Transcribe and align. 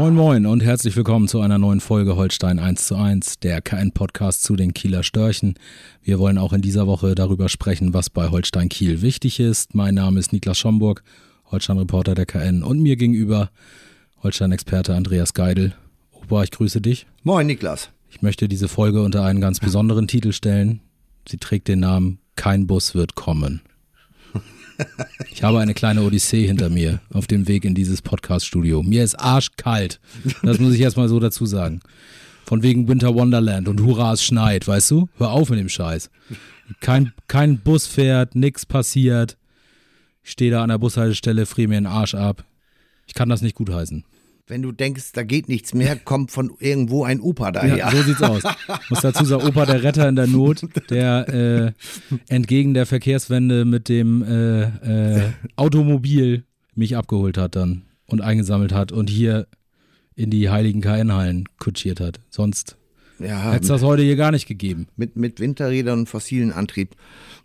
Moin 0.00 0.14
Moin 0.14 0.46
und 0.46 0.62
herzlich 0.62 0.96
willkommen 0.96 1.28
zu 1.28 1.42
einer 1.42 1.58
neuen 1.58 1.80
Folge 1.80 2.16
Holstein 2.16 2.58
1 2.58 2.86
zu 2.86 2.96
1, 2.96 3.40
der 3.40 3.60
KN-Podcast 3.60 4.42
zu 4.42 4.56
den 4.56 4.72
Kieler 4.72 5.02
Störchen. 5.02 5.58
Wir 6.02 6.18
wollen 6.18 6.38
auch 6.38 6.54
in 6.54 6.62
dieser 6.62 6.86
Woche 6.86 7.14
darüber 7.14 7.50
sprechen, 7.50 7.92
was 7.92 8.08
bei 8.08 8.30
Holstein 8.30 8.70
Kiel 8.70 9.02
wichtig 9.02 9.40
ist. 9.40 9.74
Mein 9.74 9.96
Name 9.96 10.18
ist 10.18 10.32
Niklas 10.32 10.56
Schomburg, 10.56 11.02
Holstein-Reporter 11.50 12.14
der 12.14 12.24
KN 12.24 12.62
und 12.62 12.80
mir 12.80 12.96
gegenüber 12.96 13.50
Holstein-Experte 14.22 14.94
Andreas 14.94 15.34
Geidel. 15.34 15.74
Opa, 16.12 16.44
ich 16.44 16.50
grüße 16.50 16.80
dich. 16.80 17.06
Moin 17.22 17.46
Niklas. 17.46 17.90
Ich 18.08 18.22
möchte 18.22 18.48
diese 18.48 18.68
Folge 18.68 19.02
unter 19.02 19.22
einen 19.24 19.42
ganz 19.42 19.60
besonderen 19.60 20.08
Titel 20.08 20.32
stellen. 20.32 20.80
Sie 21.28 21.36
trägt 21.36 21.68
den 21.68 21.80
Namen 21.80 22.20
Kein 22.36 22.66
Bus 22.66 22.94
wird 22.94 23.16
kommen. 23.16 23.60
Ich 25.32 25.42
habe 25.42 25.60
eine 25.60 25.74
kleine 25.74 26.02
Odyssee 26.02 26.46
hinter 26.46 26.68
mir 26.68 27.00
auf 27.12 27.26
dem 27.26 27.48
Weg 27.48 27.64
in 27.64 27.74
dieses 27.74 28.02
Podcast-Studio. 28.02 28.82
Mir 28.82 29.04
ist 29.04 29.14
arschkalt. 29.14 30.00
Das 30.42 30.58
muss 30.58 30.74
ich 30.74 30.80
erstmal 30.80 31.08
so 31.08 31.18
dazu 31.18 31.46
sagen. 31.46 31.80
Von 32.44 32.62
wegen 32.62 32.88
Winter 32.88 33.14
Wonderland 33.14 33.68
und 33.68 33.80
Hurra, 33.80 34.12
es 34.12 34.24
schneit, 34.24 34.66
weißt 34.66 34.90
du? 34.90 35.08
Hör 35.16 35.30
auf 35.30 35.48
mit 35.50 35.58
dem 35.58 35.68
Scheiß. 35.68 36.10
Kein, 36.80 37.12
kein 37.26 37.58
Bus 37.58 37.86
fährt, 37.86 38.34
nix 38.34 38.66
passiert. 38.66 39.38
Ich 40.22 40.32
stehe 40.32 40.50
da 40.50 40.62
an 40.62 40.68
der 40.68 40.78
Bushaltestelle, 40.78 41.46
friere 41.46 41.68
mir 41.68 41.76
den 41.76 41.86
Arsch 41.86 42.14
ab. 42.14 42.44
Ich 43.06 43.14
kann 43.14 43.28
das 43.28 43.40
nicht 43.40 43.56
gutheißen. 43.56 44.04
Wenn 44.50 44.62
du 44.62 44.72
denkst, 44.72 45.12
da 45.12 45.22
geht 45.22 45.48
nichts 45.48 45.74
mehr, 45.74 45.94
kommt 45.94 46.32
von 46.32 46.50
irgendwo 46.58 47.04
ein 47.04 47.20
Opa 47.20 47.52
daher. 47.52 47.76
Ja, 47.76 47.90
so 47.92 48.02
sieht's 48.02 48.20
aus. 48.20 48.42
Muss 48.90 49.00
dazu 49.00 49.24
sagen, 49.24 49.46
Opa 49.46 49.64
der 49.64 49.84
Retter 49.84 50.08
in 50.08 50.16
der 50.16 50.26
Not, 50.26 50.62
der 50.90 51.28
äh, 51.28 51.72
entgegen 52.28 52.74
der 52.74 52.84
Verkehrswende 52.84 53.64
mit 53.64 53.88
dem 53.88 54.24
äh, 54.24 54.62
äh, 54.62 55.30
Automobil 55.54 56.44
mich 56.74 56.96
abgeholt 56.96 57.38
hat 57.38 57.54
dann 57.54 57.82
und 58.06 58.22
eingesammelt 58.22 58.72
hat 58.72 58.90
und 58.90 59.08
hier 59.08 59.46
in 60.16 60.30
die 60.30 60.50
heiligen 60.50 60.80
KN-Hallen 60.80 61.44
kutschiert 61.60 62.00
hat. 62.00 62.18
Sonst 62.28 62.76
ja, 63.20 63.52
hätte 63.52 63.62
es 63.62 63.68
das 63.68 63.82
heute 63.82 64.02
hier 64.02 64.16
gar 64.16 64.32
nicht 64.32 64.48
gegeben. 64.48 64.88
Mit, 64.96 65.14
mit 65.14 65.38
Winterrädern 65.38 66.00
und 66.00 66.08
fossilen 66.08 66.50
Antrieb. 66.52 66.96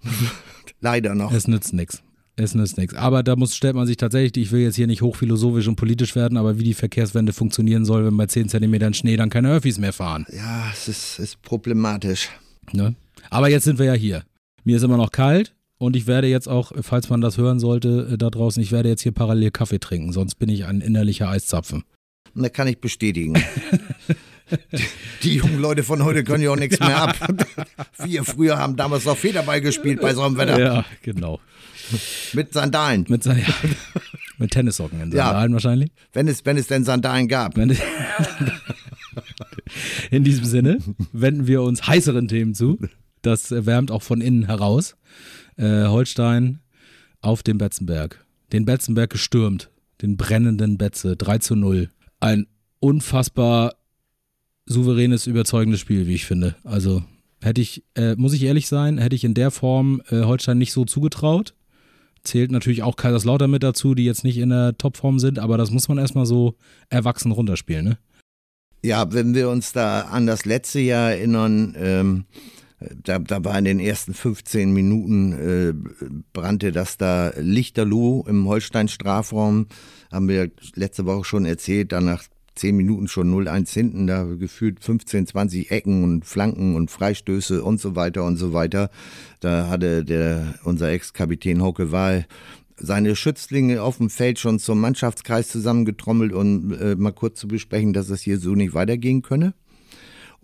Leider 0.81 1.13
noch. 1.13 1.31
Es 1.31 1.47
nützt 1.47 1.73
nichts. 1.73 2.01
Es 2.37 2.53
nützt 2.53 2.77
nichts. 2.77 2.93
Aber 2.93 3.23
da 3.23 3.35
muss, 3.35 3.55
stellt 3.55 3.75
man 3.75 3.87
sich 3.87 3.95
tatsächlich, 3.95 4.47
ich 4.47 4.51
will 4.51 4.61
jetzt 4.61 4.75
hier 4.75 4.87
nicht 4.87 5.01
hochphilosophisch 5.01 5.67
und 5.67 5.77
politisch 5.77 6.15
werden, 6.15 6.37
aber 6.37 6.59
wie 6.59 6.63
die 6.63 6.73
Verkehrswende 6.73 7.31
funktionieren 7.31 7.85
soll, 7.85 8.05
wenn 8.05 8.17
bei 8.17 8.25
10 8.25 8.49
Zentimetern 8.49 8.93
Schnee 8.93 9.15
dann 9.15 9.29
keine 9.29 9.51
Öffis 9.51 9.77
mehr 9.77 9.93
fahren. 9.93 10.25
Ja, 10.35 10.69
es 10.73 10.89
ist, 10.89 11.19
ist 11.19 11.41
problematisch. 11.41 12.29
Ne? 12.73 12.95
Aber 13.29 13.49
jetzt 13.49 13.63
sind 13.63 13.79
wir 13.79 13.85
ja 13.85 13.93
hier. 13.93 14.23
Mir 14.65 14.77
ist 14.77 14.83
immer 14.83 14.97
noch 14.97 15.11
kalt 15.11 15.55
und 15.77 15.95
ich 15.95 16.07
werde 16.07 16.27
jetzt 16.27 16.49
auch, 16.49 16.73
falls 16.81 17.09
man 17.09 17.21
das 17.21 17.37
hören 17.37 17.59
sollte 17.59 18.09
äh, 18.11 18.17
da 18.17 18.29
draußen, 18.29 18.61
ich 18.61 18.71
werde 18.71 18.89
jetzt 18.89 19.01
hier 19.01 19.13
parallel 19.13 19.51
Kaffee 19.51 19.79
trinken, 19.79 20.11
sonst 20.11 20.35
bin 20.35 20.49
ich 20.49 20.65
ein 20.65 20.81
innerlicher 20.81 21.29
Eiszapfen. 21.29 21.83
Da 22.33 22.49
kann 22.49 22.67
ich 22.67 22.79
bestätigen. 22.79 23.41
die, 24.73 24.83
die, 25.23 25.35
jungen 25.35 25.59
Leute 25.59 25.83
von 25.83 26.03
heute 26.03 26.25
können 26.25 26.43
ja 26.43 26.51
auch 26.51 26.57
nichts 26.57 26.79
mehr 26.79 26.97
ab. 26.97 27.15
Wir 28.03 28.25
früher 28.25 28.57
haben 28.57 28.75
damals 28.75 29.05
noch 29.05 29.15
Federball 29.15 29.61
gespielt 29.61 30.01
bei 30.01 30.13
so 30.13 30.21
einem 30.21 30.37
Wetter. 30.37 30.59
Ja, 30.59 30.85
genau. 31.01 31.39
Mit 32.33 32.53
Sandalen. 32.53 33.05
Mit, 33.07 33.25
ja, 33.25 33.35
mit 34.37 34.51
Tennissocken 34.51 35.01
in 35.01 35.11
Sandalen 35.11 35.51
ja, 35.51 35.53
wahrscheinlich. 35.53 35.91
Wenn 36.13 36.27
es, 36.27 36.45
wenn 36.45 36.57
es 36.57 36.67
denn 36.67 36.83
Sandalen 36.83 37.27
gab. 37.27 37.57
in 40.11 40.23
diesem 40.23 40.45
Sinne 40.45 40.79
wenden 41.11 41.47
wir 41.47 41.61
uns 41.61 41.87
heißeren 41.87 42.27
Themen 42.27 42.53
zu. 42.53 42.79
Das 43.21 43.51
wärmt 43.51 43.91
auch 43.91 44.03
von 44.03 44.21
innen 44.21 44.45
heraus. 44.45 44.95
Äh, 45.57 45.85
Holstein 45.85 46.59
auf 47.21 47.43
dem 47.43 47.57
Betzenberg. 47.57 48.25
Den 48.51 48.65
Betzenberg 48.65 49.09
gestürmt. 49.09 49.71
Den 50.01 50.17
brennenden 50.17 50.77
Betze. 50.77 51.15
3 51.15 51.39
zu 51.39 51.55
0. 51.55 51.89
Ein 52.19 52.47
unfassbar 52.79 53.75
souveränes, 54.65 55.27
überzeugendes 55.27 55.79
Spiel, 55.79 56.07
wie 56.07 56.15
ich 56.15 56.25
finde. 56.25 56.55
Also 56.63 57.03
hätte 57.41 57.61
ich, 57.61 57.83
äh, 57.95 58.15
muss 58.15 58.33
ich 58.33 58.43
ehrlich 58.43 58.67
sein, 58.67 58.97
hätte 58.97 59.15
ich 59.15 59.23
in 59.23 59.33
der 59.33 59.51
Form 59.51 60.01
äh, 60.09 60.23
Holstein 60.23 60.57
nicht 60.57 60.73
so 60.73 60.85
zugetraut 60.85 61.53
zählt 62.25 62.51
natürlich 62.51 62.83
auch 62.83 62.95
Kaiserslautern 62.95 63.49
mit 63.49 63.63
dazu, 63.63 63.95
die 63.95 64.05
jetzt 64.05 64.23
nicht 64.23 64.37
in 64.37 64.49
der 64.49 64.77
Topform 64.77 65.19
sind, 65.19 65.39
aber 65.39 65.57
das 65.57 65.71
muss 65.71 65.87
man 65.87 65.97
erstmal 65.97 66.25
so 66.25 66.55
erwachsen 66.89 67.31
runterspielen, 67.31 67.85
ne? 67.85 67.97
Ja, 68.83 69.11
wenn 69.11 69.33
wir 69.33 69.49
uns 69.49 69.73
da 69.73 70.01
an 70.01 70.27
das 70.27 70.45
letzte 70.45 70.79
Jahr 70.79 71.11
erinnern, 71.11 71.75
ähm, 71.75 72.25
da, 73.03 73.19
da 73.19 73.43
war 73.43 73.57
in 73.57 73.65
den 73.65 73.79
ersten 73.79 74.13
15 74.13 74.71
Minuten 74.71 75.33
äh, 75.33 75.73
brannte 76.33 76.71
das 76.71 76.97
da 76.97 77.31
Lichterloh 77.37 78.25
im 78.27 78.47
Holstein-Strafraum. 78.47 79.67
Haben 80.11 80.27
wir 80.27 80.51
letzte 80.75 81.05
Woche 81.05 81.23
schon 81.23 81.45
erzählt. 81.45 81.91
Danach 81.91 82.25
zehn 82.55 82.75
Minuten 82.75 83.07
schon 83.07 83.33
0-1 83.33 83.73
hinten, 83.73 84.07
da 84.07 84.23
gefühlt 84.23 84.79
15, 84.79 85.27
20 85.27 85.71
Ecken 85.71 86.03
und 86.03 86.25
Flanken 86.25 86.75
und 86.75 86.89
Freistöße 86.89 87.63
und 87.63 87.79
so 87.79 87.95
weiter 87.95 88.23
und 88.23 88.37
so 88.37 88.53
weiter. 88.53 88.89
Da 89.39 89.67
hatte 89.67 90.03
der, 90.03 90.55
unser 90.63 90.89
Ex-Kapitän 90.89 91.61
Hauke 91.61 91.91
Wahl 91.91 92.25
seine 92.77 93.15
Schützlinge 93.15 93.81
auf 93.81 93.97
dem 93.97 94.09
Feld 94.09 94.39
schon 94.39 94.59
zum 94.59 94.79
Mannschaftskreis 94.79 95.47
zusammengetrommelt, 95.47 96.33
um 96.33 96.73
äh, 96.73 96.95
mal 96.95 97.13
kurz 97.13 97.39
zu 97.39 97.47
besprechen, 97.47 97.93
dass 97.93 98.09
es 98.09 98.21
hier 98.21 98.37
so 98.37 98.53
nicht 98.55 98.73
weitergehen 98.73 99.21
könne. 99.21 99.53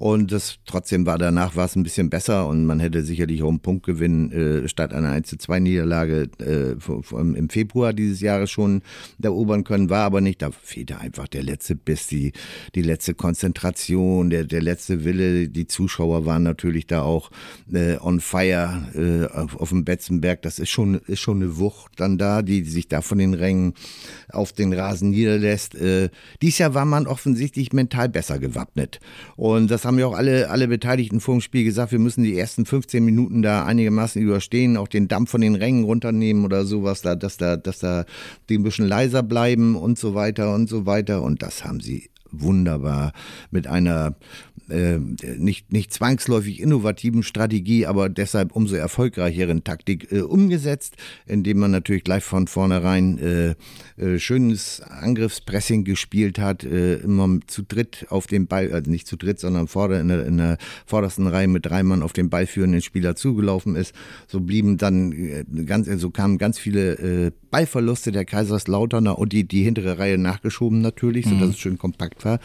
Und 0.02 0.32
das 0.32 0.58
trotzdem 0.66 1.06
war 1.06 1.20
danach 1.20 1.56
war 1.56 1.66
es 1.66 1.76
ein 1.76 1.84
bisschen 1.84 2.10
besser 2.10 2.48
und 2.48 2.66
man 2.66 2.80
hätte 2.80 3.04
sicherlich 3.04 3.44
auch 3.44 3.50
einen 3.50 3.60
Punkt 3.60 3.86
gewinnen 3.86 4.32
äh, 4.32 4.68
statt 4.68 4.94
einer 4.94 5.12
1 5.12 5.28
zu 5.28 5.38
2 5.38 5.60
Niederlage 5.60 6.28
äh, 6.40 6.72
im 7.14 7.50
Februar 7.50 7.94
dieses 7.94 8.20
Jahres 8.20 8.50
schon 8.50 8.82
erobern 9.22 9.64
können, 9.64 9.92
war 9.92 10.04
aber 10.04 10.20
nicht. 10.20 10.42
Da 10.42 10.50
fehlte 10.50 10.98
einfach 10.98 11.28
der 11.28 11.44
letzte 11.44 11.76
Biss, 11.76 12.08
die, 12.08 12.32
die 12.74 12.82
letzte 12.82 13.14
Konzentration, 13.14 14.32
der, 14.32 14.46
der 14.46 14.64
letzte 14.64 15.06
Wille. 15.06 15.50
Die 15.50 15.68
Zuschauer 15.68 16.26
waren 16.26 16.42
natürlich 16.42 16.88
da 16.88 17.04
auch 17.04 17.30
äh, 17.72 17.98
on 18.00 18.22
fire 18.22 18.82
äh, 18.96 19.32
auf, 19.32 19.56
auf 19.56 19.70
dem 19.70 19.86
Betzenberg. 19.86 20.42
Das 20.42 20.58
ist 20.58 20.72
schon, 20.72 20.96
ist 20.96 21.20
schon 21.20 21.44
eine 21.44 21.60
Wucht 21.60 21.92
dann 21.98 22.18
da, 22.18 22.42
die, 22.42 22.64
die 22.64 22.70
sich 22.72 22.88
da 22.88 23.04
von 23.04 23.20
den 23.20 23.36
Rängen 23.36 23.76
auf 24.30 24.52
den 24.52 24.74
Rasen 24.74 25.12
niederlässt. 25.12 25.76
Äh, 25.76 26.10
dies 26.42 26.58
Jahr 26.58 26.74
war 26.74 26.86
man 26.86 27.06
offensichtlich 27.06 27.72
mental 27.72 28.10
besser 28.10 28.40
gewappnet. 28.40 29.00
Und 29.36 29.70
das 29.70 29.86
haben 29.91 29.91
ja 29.98 30.06
auch 30.06 30.16
alle, 30.16 30.50
alle 30.50 30.68
Beteiligten 30.68 31.20
vor 31.20 31.36
dem 31.36 31.42
Spiel 31.42 31.64
gesagt, 31.64 31.92
wir 31.92 32.00
müssen 32.00 32.24
die 32.24 32.38
ersten 32.38 32.66
15 32.66 33.04
Minuten 33.04 33.42
da 33.42 33.66
einigermaßen 33.66 34.22
überstehen, 34.22 34.78
auch 34.78 34.88
den 34.88 35.08
Dampf 35.08 35.32
von 35.32 35.42
den 35.42 35.56
Rängen 35.56 35.84
runternehmen 35.84 36.46
oder 36.46 36.66
sowas, 36.66 37.02
da, 37.02 37.16
dass 37.16 37.38
da, 37.38 37.58
dass 37.58 37.80
da 37.80 38.06
die 38.50 38.58
ein 38.58 38.64
bisschen 38.64 38.88
leiser 38.88 39.24
bleiben 39.24 39.76
und 39.76 39.98
so 39.98 40.14
weiter 40.14 40.54
und 40.54 40.70
so 40.70 40.86
weiter. 40.86 41.24
Und 41.24 41.42
das 41.42 41.66
haben 41.66 41.80
sie 41.80 42.11
wunderbar 42.32 43.14
mit 43.52 43.68
einer 43.68 44.16
äh, 44.72 45.00
nicht, 45.38 45.72
nicht 45.74 45.94
zwangsläufig 45.94 46.60
innovativen 46.62 47.24
Strategie, 47.24 47.86
aber 47.86 48.08
deshalb 48.10 48.56
umso 48.56 48.76
erfolgreicheren 48.76 49.64
Taktik 49.64 50.12
äh, 50.12 50.22
umgesetzt, 50.22 50.96
indem 51.26 51.60
man 51.60 51.72
natürlich 51.72 52.04
gleich 52.04 52.24
von 52.24 52.48
vornherein 52.48 53.18
äh, 53.18 53.56
äh 53.98 54.20
schönes 54.20 54.82
Angriffspressing 54.82 55.84
gespielt 55.84 56.40
hat, 56.40 56.64
äh, 56.64 56.96
immer 56.96 57.40
zu 57.48 57.64
dritt 57.64 58.06
auf 58.10 58.28
den 58.28 58.48
Ball, 58.48 58.72
also 58.72 58.90
nicht 58.90 59.08
zu 59.08 59.18
dritt, 59.18 59.40
sondern 59.40 59.68
vorder, 59.68 60.00
in, 60.00 60.08
der, 60.08 60.26
in 60.26 60.38
der 60.38 60.58
vordersten 60.86 61.28
Reihe 61.28 61.48
mit 61.48 61.66
drei 61.66 61.84
Mann 61.84 62.02
auf 62.02 62.14
den 62.14 62.30
ballführenden 62.30 62.82
Spieler 62.82 63.16
zugelaufen 63.16 63.76
ist. 63.76 63.94
So 64.28 64.40
blieben 64.40 64.78
dann 64.78 65.66
ganz, 65.66 65.88
so 66.00 66.10
kamen 66.12 66.38
ganz 66.38 66.58
viele 66.58 67.34
Ballverluste 67.52 68.12
der 68.12 68.26
Kaiserslauterner 68.26 69.20
und 69.20 69.34
die, 69.34 69.44
die 69.44 69.64
hintere 69.64 70.00
Reihe 70.00 70.18
nachgeschoben 70.18 70.82
natürlich, 70.82 71.26
sodass 71.26 71.42
mhm. 71.42 71.50
es 71.50 71.60
schön 71.60 71.78
kompakt 71.78 72.21
war. 72.26 72.40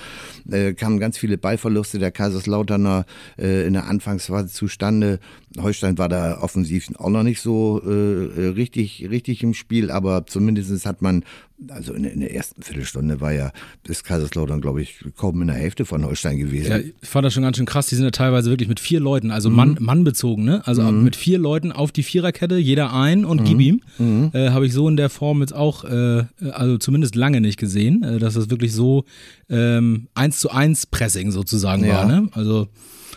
kamen 0.74 0.98
ganz 0.98 1.18
viele 1.18 1.38
Ballverluste 1.38 1.98
der 1.98 2.10
Kaiserslauterner 2.10 3.04
äh, 3.38 3.66
in 3.66 3.72
der 3.74 3.86
Anfangsphase 3.86 4.48
zustande. 4.48 5.18
Holstein 5.58 5.98
war 5.98 6.08
da 6.08 6.38
offensiv 6.40 6.88
auch 6.98 7.10
noch 7.10 7.22
nicht 7.22 7.40
so 7.40 7.82
äh, 7.84 7.90
äh 7.90 8.48
richtig, 8.48 9.08
richtig 9.10 9.42
im 9.42 9.54
Spiel, 9.54 9.90
aber 9.90 10.26
zumindest 10.26 10.86
hat 10.86 11.02
man, 11.02 11.24
also 11.68 11.94
in, 11.94 12.04
in, 12.04 12.20
der 12.20 12.34
ersten 12.34 12.62
Viertelstunde 12.62 13.20
war 13.20 13.32
ja 13.32 13.50
das 13.84 14.04
Kaiserslautern, 14.04 14.60
glaube 14.60 14.82
ich, 14.82 14.96
kaum 15.16 15.40
in 15.40 15.48
der 15.48 15.56
Hälfte 15.56 15.84
von 15.86 16.04
Holstein 16.04 16.38
gewesen. 16.38 16.70
Ja, 16.70 16.78
ich 16.78 16.94
fand 17.02 17.24
das 17.24 17.32
schon 17.32 17.42
ganz 17.42 17.56
schön 17.56 17.66
krass. 17.66 17.86
Die 17.86 17.94
sind 17.94 18.04
ja 18.04 18.10
teilweise 18.10 18.50
wirklich 18.50 18.68
mit 18.68 18.78
vier 18.78 19.00
Leuten, 19.00 19.30
also 19.30 19.48
mhm. 19.48 19.56
Mann, 19.56 19.76
Mann 19.80 20.04
bezogen, 20.04 20.44
ne? 20.44 20.66
Also 20.66 20.82
mhm. 20.82 21.02
mit 21.04 21.16
vier 21.16 21.38
Leuten 21.38 21.72
auf 21.72 21.92
die 21.92 22.02
Viererkette, 22.02 22.56
jeder 22.58 22.92
ein 22.92 23.24
und 23.24 23.40
mhm. 23.40 23.44
gib 23.44 23.60
ihm. 23.60 23.80
Mhm. 23.98 24.30
Äh, 24.34 24.50
Habe 24.50 24.66
ich 24.66 24.72
so 24.72 24.88
in 24.88 24.96
der 24.96 25.08
Form 25.08 25.40
jetzt 25.40 25.54
auch, 25.54 25.84
äh, 25.84 26.24
also 26.50 26.78
zumindest 26.78 27.14
lange 27.14 27.40
nicht 27.40 27.58
gesehen, 27.58 28.02
äh, 28.02 28.18
dass 28.18 28.34
das 28.34 28.50
wirklich 28.50 28.72
so 28.72 29.04
ähm, 29.48 30.08
eins 30.14 30.40
zu 30.40 30.50
eins 30.50 30.86
Pressing 30.86 31.30
sozusagen 31.30 31.84
ja. 31.84 31.94
war, 31.94 32.06
ne? 32.06 32.28
Also 32.32 32.68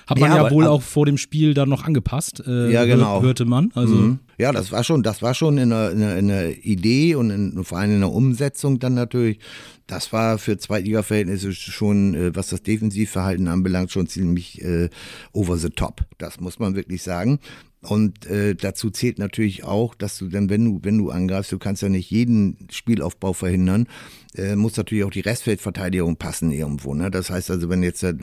Hat 0.08 0.20
man 0.20 0.30
Ja, 0.32 0.38
ja, 0.38 0.46
aber- 0.46 0.56
wohl 0.56 0.64
aber- 0.64 0.74
auch 0.74 0.82
vor 0.82 1.06
dem 1.06 1.18
Spiel 1.18 1.54
dann 1.54 1.70
noch 1.70 1.84
angepasst. 1.84 2.42
Äh, 2.48 2.72
Ja, 2.72 2.86
genau. 2.86 3.22
Hörte 3.22 3.46
man. 3.46 3.72
Also, 3.76 3.96
Mhm. 3.96 4.20
Ja, 4.40 4.54
das 4.54 4.72
war 4.72 4.86
schon, 4.86 5.04
das 5.04 5.22
war 5.22 5.34
schon 5.34 5.58
in 5.58 5.70
der, 5.70 5.92
in 5.92 6.00
der, 6.00 6.18
in 6.18 6.28
der 6.30 6.66
Idee 6.66 7.16
und 7.16 7.30
in, 7.30 7.64
vor 7.66 7.78
allem 7.78 7.96
in 7.96 8.00
der 8.00 8.12
Umsetzung 8.12 8.80
dann 8.80 8.94
natürlich. 8.94 9.38
Das 9.86 10.14
war 10.14 10.38
für 10.38 10.58
Zweitliga-Verhältnisse 10.58 11.52
schon, 11.52 12.16
äh, 12.16 12.34
was 12.34 12.48
das 12.48 12.64
Defensivverhalten 12.64 13.50
anbelangt, 13.50 13.92
schon 13.92 14.08
ziemlich 14.08 14.62
äh, 14.64 14.90
over 15.34 15.58
the 15.58 15.70
top. 15.70 16.06
Das 16.20 16.40
muss 16.40 16.58
man 16.58 16.74
wirklich 16.76 17.04
sagen. 17.04 17.40
Und 17.82 18.26
äh, 18.26 18.56
dazu 18.56 18.90
zählt 18.90 19.20
natürlich 19.20 19.64
auch, 19.64 19.96
dass 19.96 20.18
du 20.18 20.28
dann, 20.28 20.50
wenn 20.50 20.66
du, 20.66 20.80
wenn 20.84 20.98
du 20.98 21.12
angreifst, 21.12 21.52
du 21.54 21.58
kannst 21.60 21.82
ja 21.82 21.88
nicht 21.88 22.12
jeden 22.12 22.58
Spielaufbau 22.70 23.32
verhindern, 23.32 23.88
äh, 24.36 24.58
muss 24.58 24.76
natürlich 24.76 25.06
auch 25.06 25.12
die 25.12 25.22
Restfeldverteidigung 25.22 26.18
passen 26.18 26.52
irgendwo. 26.52 26.94
Ne? 26.94 27.10
Das 27.10 27.30
heißt 27.30 27.50
also, 27.50 27.70
wenn 27.70 27.82
jetzt 27.82 28.04
äh, 28.04 28.14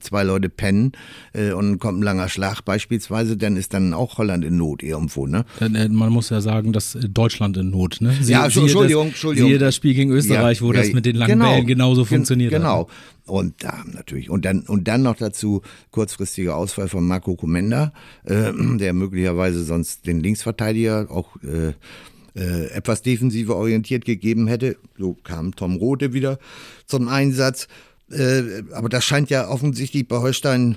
zwei 0.00 0.24
Leute 0.24 0.48
pennen 0.48 0.92
äh, 1.32 1.52
und 1.52 1.78
kommt 1.78 2.00
ein 2.00 2.02
langer 2.02 2.28
Schlag 2.28 2.62
beispielsweise, 2.62 3.36
dann 3.36 3.56
ist 3.56 3.72
dann 3.72 3.94
auch 3.94 4.18
Holland 4.18 4.44
in 4.44 4.56
Not 4.56 4.82
irgendwo. 4.82 5.28
Ne? 5.28 5.44
dann, 5.60 5.76
äh, 5.76 5.88
man 5.88 6.12
muss 6.12 6.30
ja 6.30 6.40
sagen, 6.40 6.72
dass 6.72 6.96
äh, 6.96 7.08
Deutschland 7.08 7.56
in 7.56 7.70
Not. 7.70 7.98
Ne? 8.00 8.14
Sie- 8.20 8.32
Ja, 8.32 8.50
siehe 8.50 8.62
Entschuldigung, 8.64 9.04
das, 9.04 9.12
Entschuldigung. 9.12 9.48
Siehe 9.48 9.58
das 9.58 9.76
Spiel 9.76 9.94
gegen 9.94 10.10
Österreich, 10.10 10.60
wo 10.60 10.72
Ja, 10.72 10.80
das 10.80 10.88
ja, 10.88 10.94
mit 10.96 11.06
den 11.06 11.14
langen 11.14 11.38
genau. 11.38 11.52
Bällen 11.52 11.66
genauso 11.68 12.02
Gen- 12.02 12.08
funktioniert 12.16 12.50
Genau. 12.52 12.88
hat. 12.88 12.94
Und 13.26 13.64
da 13.64 13.82
natürlich. 13.90 14.28
Und 14.28 14.44
dann, 14.44 14.60
und 14.60 14.86
dann 14.86 15.02
noch 15.02 15.16
dazu 15.16 15.62
kurzfristiger 15.90 16.56
Ausfall 16.56 16.88
von 16.88 17.06
Marco 17.06 17.36
Comenda, 17.36 17.92
äh, 18.24 18.52
der 18.78 18.92
möglicherweise 18.92 19.64
sonst 19.64 20.06
den 20.06 20.20
Linksverteidiger 20.20 21.10
auch 21.10 21.36
äh, 21.42 21.72
äh, 22.36 22.66
etwas 22.70 23.02
defensiver 23.02 23.56
orientiert 23.56 24.04
gegeben 24.04 24.46
hätte. 24.46 24.76
So 24.98 25.14
kam 25.14 25.54
Tom 25.54 25.76
Rote 25.76 26.12
wieder 26.12 26.38
zum 26.86 27.08
Einsatz. 27.08 27.68
Äh, 28.10 28.62
aber 28.72 28.88
das 28.88 29.04
scheint 29.04 29.30
ja 29.30 29.48
offensichtlich 29.48 30.06
bei 30.06 30.18
Holstein 30.18 30.76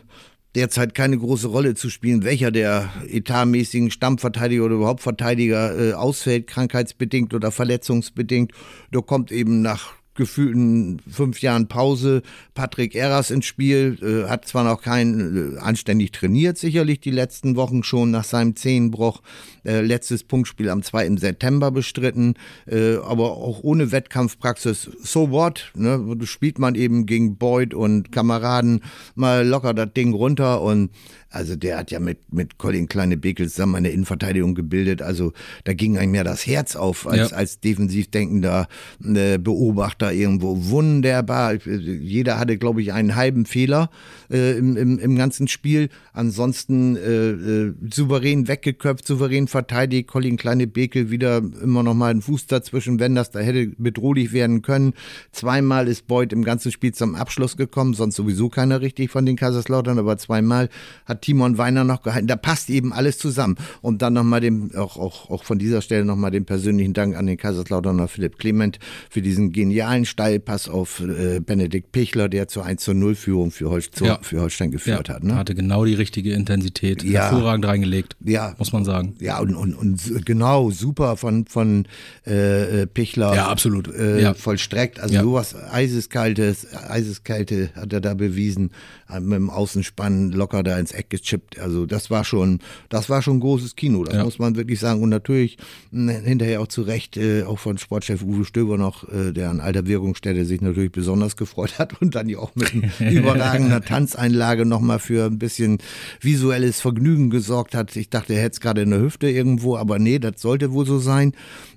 derzeit 0.55 0.95
keine 0.95 1.17
große 1.17 1.47
Rolle 1.47 1.75
zu 1.75 1.89
spielen, 1.89 2.23
welcher 2.23 2.51
der 2.51 2.89
etatmäßigen 3.09 3.91
Stammverteidiger 3.91 4.63
oder 4.63 4.75
überhaupt 4.75 5.01
Verteidiger 5.01 5.77
äh, 5.77 5.93
ausfällt, 5.93 6.47
krankheitsbedingt 6.47 7.33
oder 7.33 7.51
verletzungsbedingt. 7.51 8.53
Da 8.91 9.01
kommt 9.01 9.31
eben 9.31 9.61
nach 9.61 9.93
gefühlten 10.17 10.99
fünf 11.09 11.41
Jahren 11.41 11.67
Pause 11.67 12.21
Patrick 12.53 12.95
Eras 12.95 13.31
ins 13.31 13.45
Spiel, 13.45 13.97
äh, 14.01 14.29
hat 14.29 14.45
zwar 14.45 14.65
noch 14.65 14.81
kein 14.81 15.55
äh, 15.55 15.59
anständig 15.59 16.11
trainiert, 16.11 16.57
sicherlich 16.57 16.99
die 16.99 17.11
letzten 17.11 17.55
Wochen 17.55 17.83
schon 17.83 18.11
nach 18.11 18.25
seinem 18.25 18.57
Zehenbruch, 18.57 19.21
äh, 19.63 19.79
letztes 19.79 20.25
Punktspiel 20.25 20.69
am 20.69 20.83
2. 20.83 21.15
September 21.17 21.71
bestritten, 21.71 22.33
äh, 22.65 22.97
aber 22.97 23.37
auch 23.37 23.63
ohne 23.63 23.93
Wettkampfpraxis, 23.93 24.89
so 25.01 25.31
what, 25.31 25.71
ne? 25.75 26.17
Spielt 26.25 26.59
man 26.59 26.75
eben 26.75 27.05
gegen 27.05 27.37
Boyd 27.37 27.73
und 27.73 28.11
Kameraden 28.11 28.81
mal 29.15 29.47
locker 29.47 29.73
das 29.73 29.93
Ding 29.93 30.13
runter 30.13 30.61
und 30.61 30.89
also 31.29 31.55
der 31.55 31.77
hat 31.77 31.91
ja 31.91 31.99
mit, 31.99 32.31
mit 32.31 32.57
Colin 32.57 32.87
Kleine 32.87 33.17
Bekel 33.17 33.49
zusammen 33.49 33.75
eine 33.75 33.89
Innenverteidigung 33.89 34.55
gebildet. 34.55 35.01
Also 35.01 35.33
da 35.65 35.73
ging 35.73 35.97
einem 35.97 36.15
ja 36.15 36.23
das 36.23 36.47
Herz 36.47 36.75
auf 36.75 37.07
als, 37.07 37.31
Ja. 37.31 37.37
als 37.37 37.59
defensiv 37.59 38.09
denkender 38.09 38.67
äh, 39.03 39.37
Beobachter 39.37 40.13
irgendwo. 40.13 40.69
Wunderbar. 40.69 41.55
Jeder 41.65 42.39
hatte, 42.39 42.57
glaube 42.57 42.81
ich, 42.81 42.93
einen 42.93 43.15
halben 43.15 43.45
Fehler 43.45 43.89
äh, 44.31 44.57
im, 44.57 44.77
im, 44.77 44.99
im 44.99 45.15
ganzen 45.15 45.47
Spiel. 45.47 45.89
Ansonsten 46.13 46.95
äh, 46.95 47.29
äh, 47.29 47.73
souverän 47.93 48.47
weggeköpft, 48.47 49.05
souverän 49.05 49.47
verteidigt. 49.47 50.07
Colin 50.07 50.37
Kleine 50.37 50.67
Bekel 50.67 51.11
wieder 51.11 51.41
immer 51.61 51.83
noch 51.83 51.93
mal 51.93 52.11
einen 52.11 52.21
Fuß 52.21 52.47
dazwischen, 52.47 52.99
wenn 52.99 53.15
das 53.15 53.31
da 53.31 53.39
hätte 53.39 53.67
bedrohlich 53.77 54.31
werden 54.31 54.61
können. 54.61 54.93
Zweimal 55.31 55.87
ist 55.87 56.07
Beuth 56.07 56.31
im 56.33 56.43
ganzen 56.43 56.71
Spiel 56.71 56.93
zum 56.93 57.15
Abschluss 57.15 57.57
gekommen, 57.57 57.93
sonst 57.93 58.15
sowieso 58.15 58.49
keiner 58.49 58.81
richtig 58.81 59.11
von 59.11 59.25
den 59.25 59.35
Kaiserslautern, 59.35 59.99
aber 59.99 60.17
zweimal 60.17 60.69
hat 61.05 61.16
Timon 61.19 61.57
Weiner 61.57 61.83
noch 61.83 62.01
gehalten. 62.01 62.27
Da 62.27 62.35
passt 62.35 62.69
eben 62.69 62.93
alles 62.93 63.17
zusammen. 63.17 63.55
Und 63.81 64.01
dann 64.01 64.13
nochmal 64.13 64.41
dem, 64.41 64.71
auch, 64.75 64.97
auch, 64.97 65.29
auch 65.29 65.43
von 65.43 65.59
dieser 65.59 65.81
Stelle 65.81 66.05
nochmal 66.05 66.31
den 66.31 66.45
persönlichen 66.45 66.93
Dank 66.93 67.15
an 67.15 67.25
den 67.25 67.37
Kaiserslauterner 67.37 68.07
Philipp 68.07 68.37
Clement 68.37 68.79
für 69.09 69.21
diesen 69.21 69.51
genialen 69.51 70.05
Steilpass 70.05 70.69
auf 70.69 71.01
äh, 71.01 71.39
Benedikt 71.39 71.91
Pichler, 71.91 72.29
der 72.29 72.47
zur 72.47 72.65
1 72.65 72.83
zu 72.83 72.93
0 72.93 73.15
Führung 73.15 73.51
für, 73.51 73.69
Holst 73.69 73.99
Ja. 74.01 74.19
für 74.21 74.41
Holstein 74.41 74.71
geführt 74.71 75.07
ja, 75.07 75.15
hat. 75.15 75.23
Ne? 75.23 75.35
Hatte 75.35 75.55
genau 75.55 75.85
die 75.85 75.93
richtige 75.93 76.33
Intensität. 76.33 77.03
Ja. 77.03 77.29
Hervorragend 77.29 77.65
reingelegt. 77.65 78.15
Ja. 78.23 78.55
Muss 78.57 78.71
man 78.71 78.85
sagen. 78.85 79.15
Ja, 79.19 79.39
und, 79.39 79.55
und, 79.55 79.75
und 79.75 80.25
genau, 80.25 80.71
super 80.71 81.17
von, 81.17 81.45
von 81.47 81.85
äh, 82.25 82.81
äh, 82.81 82.87
Pichler. 82.87 83.35
Ja, 83.35 83.47
absolut. 83.47 83.87
Äh. 83.87 84.33
Vollstreckt. 84.33 84.99
Also 84.99 85.19
sowas 85.21 85.55
Eiseskaltes, 85.71 86.67
Eiseskalte 86.73 87.69
hat 87.75 87.93
er 87.93 88.01
da 88.01 88.13
bewiesen. 88.13 88.71
Äh, 89.09 89.19
Mit 89.19 89.37
dem 89.37 89.49
Außenspann 89.49 90.31
locker 90.31 90.63
da 90.63 90.77
ins 90.77 90.91
Eck 90.91 91.06
gechippt. 91.09 91.59
Also 91.59 91.85
das 91.85 92.09
war 92.09 92.23
schon, 92.23 92.59
das 92.89 93.09
war 93.09 93.21
schon 93.21 93.39
großes 93.39 93.75
Kino. 93.75 94.03
Das 94.03 94.15
Ja. 94.15 94.23
muss 94.23 94.39
man 94.39 94.55
wirklich 94.55 94.79
sagen. 94.79 95.01
Und 95.01 95.09
natürlich 95.09 95.57
mh, 95.91 96.11
hinterher 96.13 96.61
auch 96.61 96.67
zu 96.67 96.81
Recht, 96.81 97.17
äh, 97.17 97.43
auch 97.43 97.59
von 97.59 97.77
Sportchef 97.77 98.21
Uwe 98.23 98.45
Stöber 98.45 98.77
noch, 98.77 99.07
äh, 99.09 99.31
der 99.31 99.49
an 99.49 99.59
alter 99.59 99.87
Wirkungsstätte 99.87 100.45
sich 100.45 100.61
natürlich 100.61 100.91
besonders 100.91 101.35
gefreut 101.35 101.79
hat 101.79 102.01
und 102.01 102.15
dann 102.15 102.29
ja 102.29 102.39
auch 102.39 102.55
mit 102.55 102.71
überragender 102.99 103.81
Tanzeinlage 103.81 104.65
nochmal 104.65 104.99
für 104.99 105.25
ein 105.25 105.39
bisschen 105.39 105.77
visuelles 106.21 106.79
Vergnügen 106.81 107.29
gesorgt 107.29 107.75
hat. 107.75 107.95
Ich 107.95 108.09
dachte, 108.09 108.33
er 108.33 108.41
hätte 108.43 108.53
es 108.53 108.59
gerade 108.61 108.81
in 108.81 108.89
der 108.89 109.01
Hüfte 109.01 109.29
irgendwo, 109.29 109.77
aber 109.77 109.99
nee, 109.99 110.19
das 110.19 110.41
sollte 110.41 110.71
wohl 110.71 110.85
so 110.85 110.99
sein. 110.99 111.33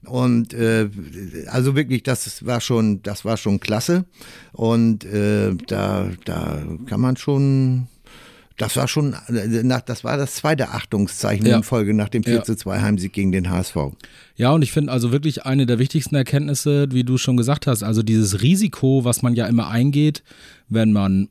Und 0.07 0.55
äh, 0.55 0.89
also 1.49 1.77
wirklich, 1.77 2.03
das 2.03 2.45
war 2.47 2.61
schon, 2.61 3.03
das 3.03 3.25
war 3.25 3.37
schon 3.37 3.61
klasse. 3.61 4.05
Und 4.53 5.05
äh, 5.05 5.55
da, 5.67 6.09
da 6.25 6.63
kann 6.87 7.01
man 7.01 7.17
schon. 7.17 7.87
Das 8.61 8.77
war 8.77 8.89
schon, 8.89 9.15
äh, 9.29 9.81
das 9.87 10.05
war 10.05 10.17
das 10.17 10.35
zweite 10.35 10.69
Achtungszeichen 10.69 11.47
Ja. 11.47 11.57
in 11.57 11.63
Folge 11.63 11.95
nach 11.95 12.09
dem 12.11 12.23
4 12.25 12.35
Ja. 12.35 12.43
zu 12.43 12.55
2 12.57 12.81
Heimsieg 12.81 13.13
gegen 13.13 13.33
den 13.33 13.49
HSV. 13.51 13.77
Ja, 14.37 14.51
und 14.53 14.63
ich 14.63 14.71
finde 14.73 14.93
also 14.93 15.13
wirklich 15.13 15.45
eine 15.47 15.65
der 15.67 15.79
wichtigsten 15.79 16.15
Erkenntnisse, 16.15 16.89
wie 16.93 17.05
du 17.05 17.17
schon 17.19 17.37
gesagt 17.37 17.67
hast, 17.67 17.83
also 17.83 18.03
dieses 18.03 18.43
Risiko, 18.43 19.05
was 19.05 19.23
man 19.23 19.35
ja 19.35 19.47
immer 19.47 19.69
eingeht, 19.69 20.23
wenn 20.69 20.93
man 20.93 21.29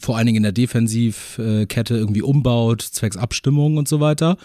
vor 0.00 0.16
allen 0.16 0.26
Dingen 0.26 0.38
in 0.38 0.42
der 0.42 0.52
Defensivkette 0.52 1.96
irgendwie 1.96 2.22
umbaut, 2.22 2.82
zwecks 2.82 3.16
Abstimmung 3.16 3.76
und 3.76 3.88
so 3.88 4.00
weiter. 4.00 4.36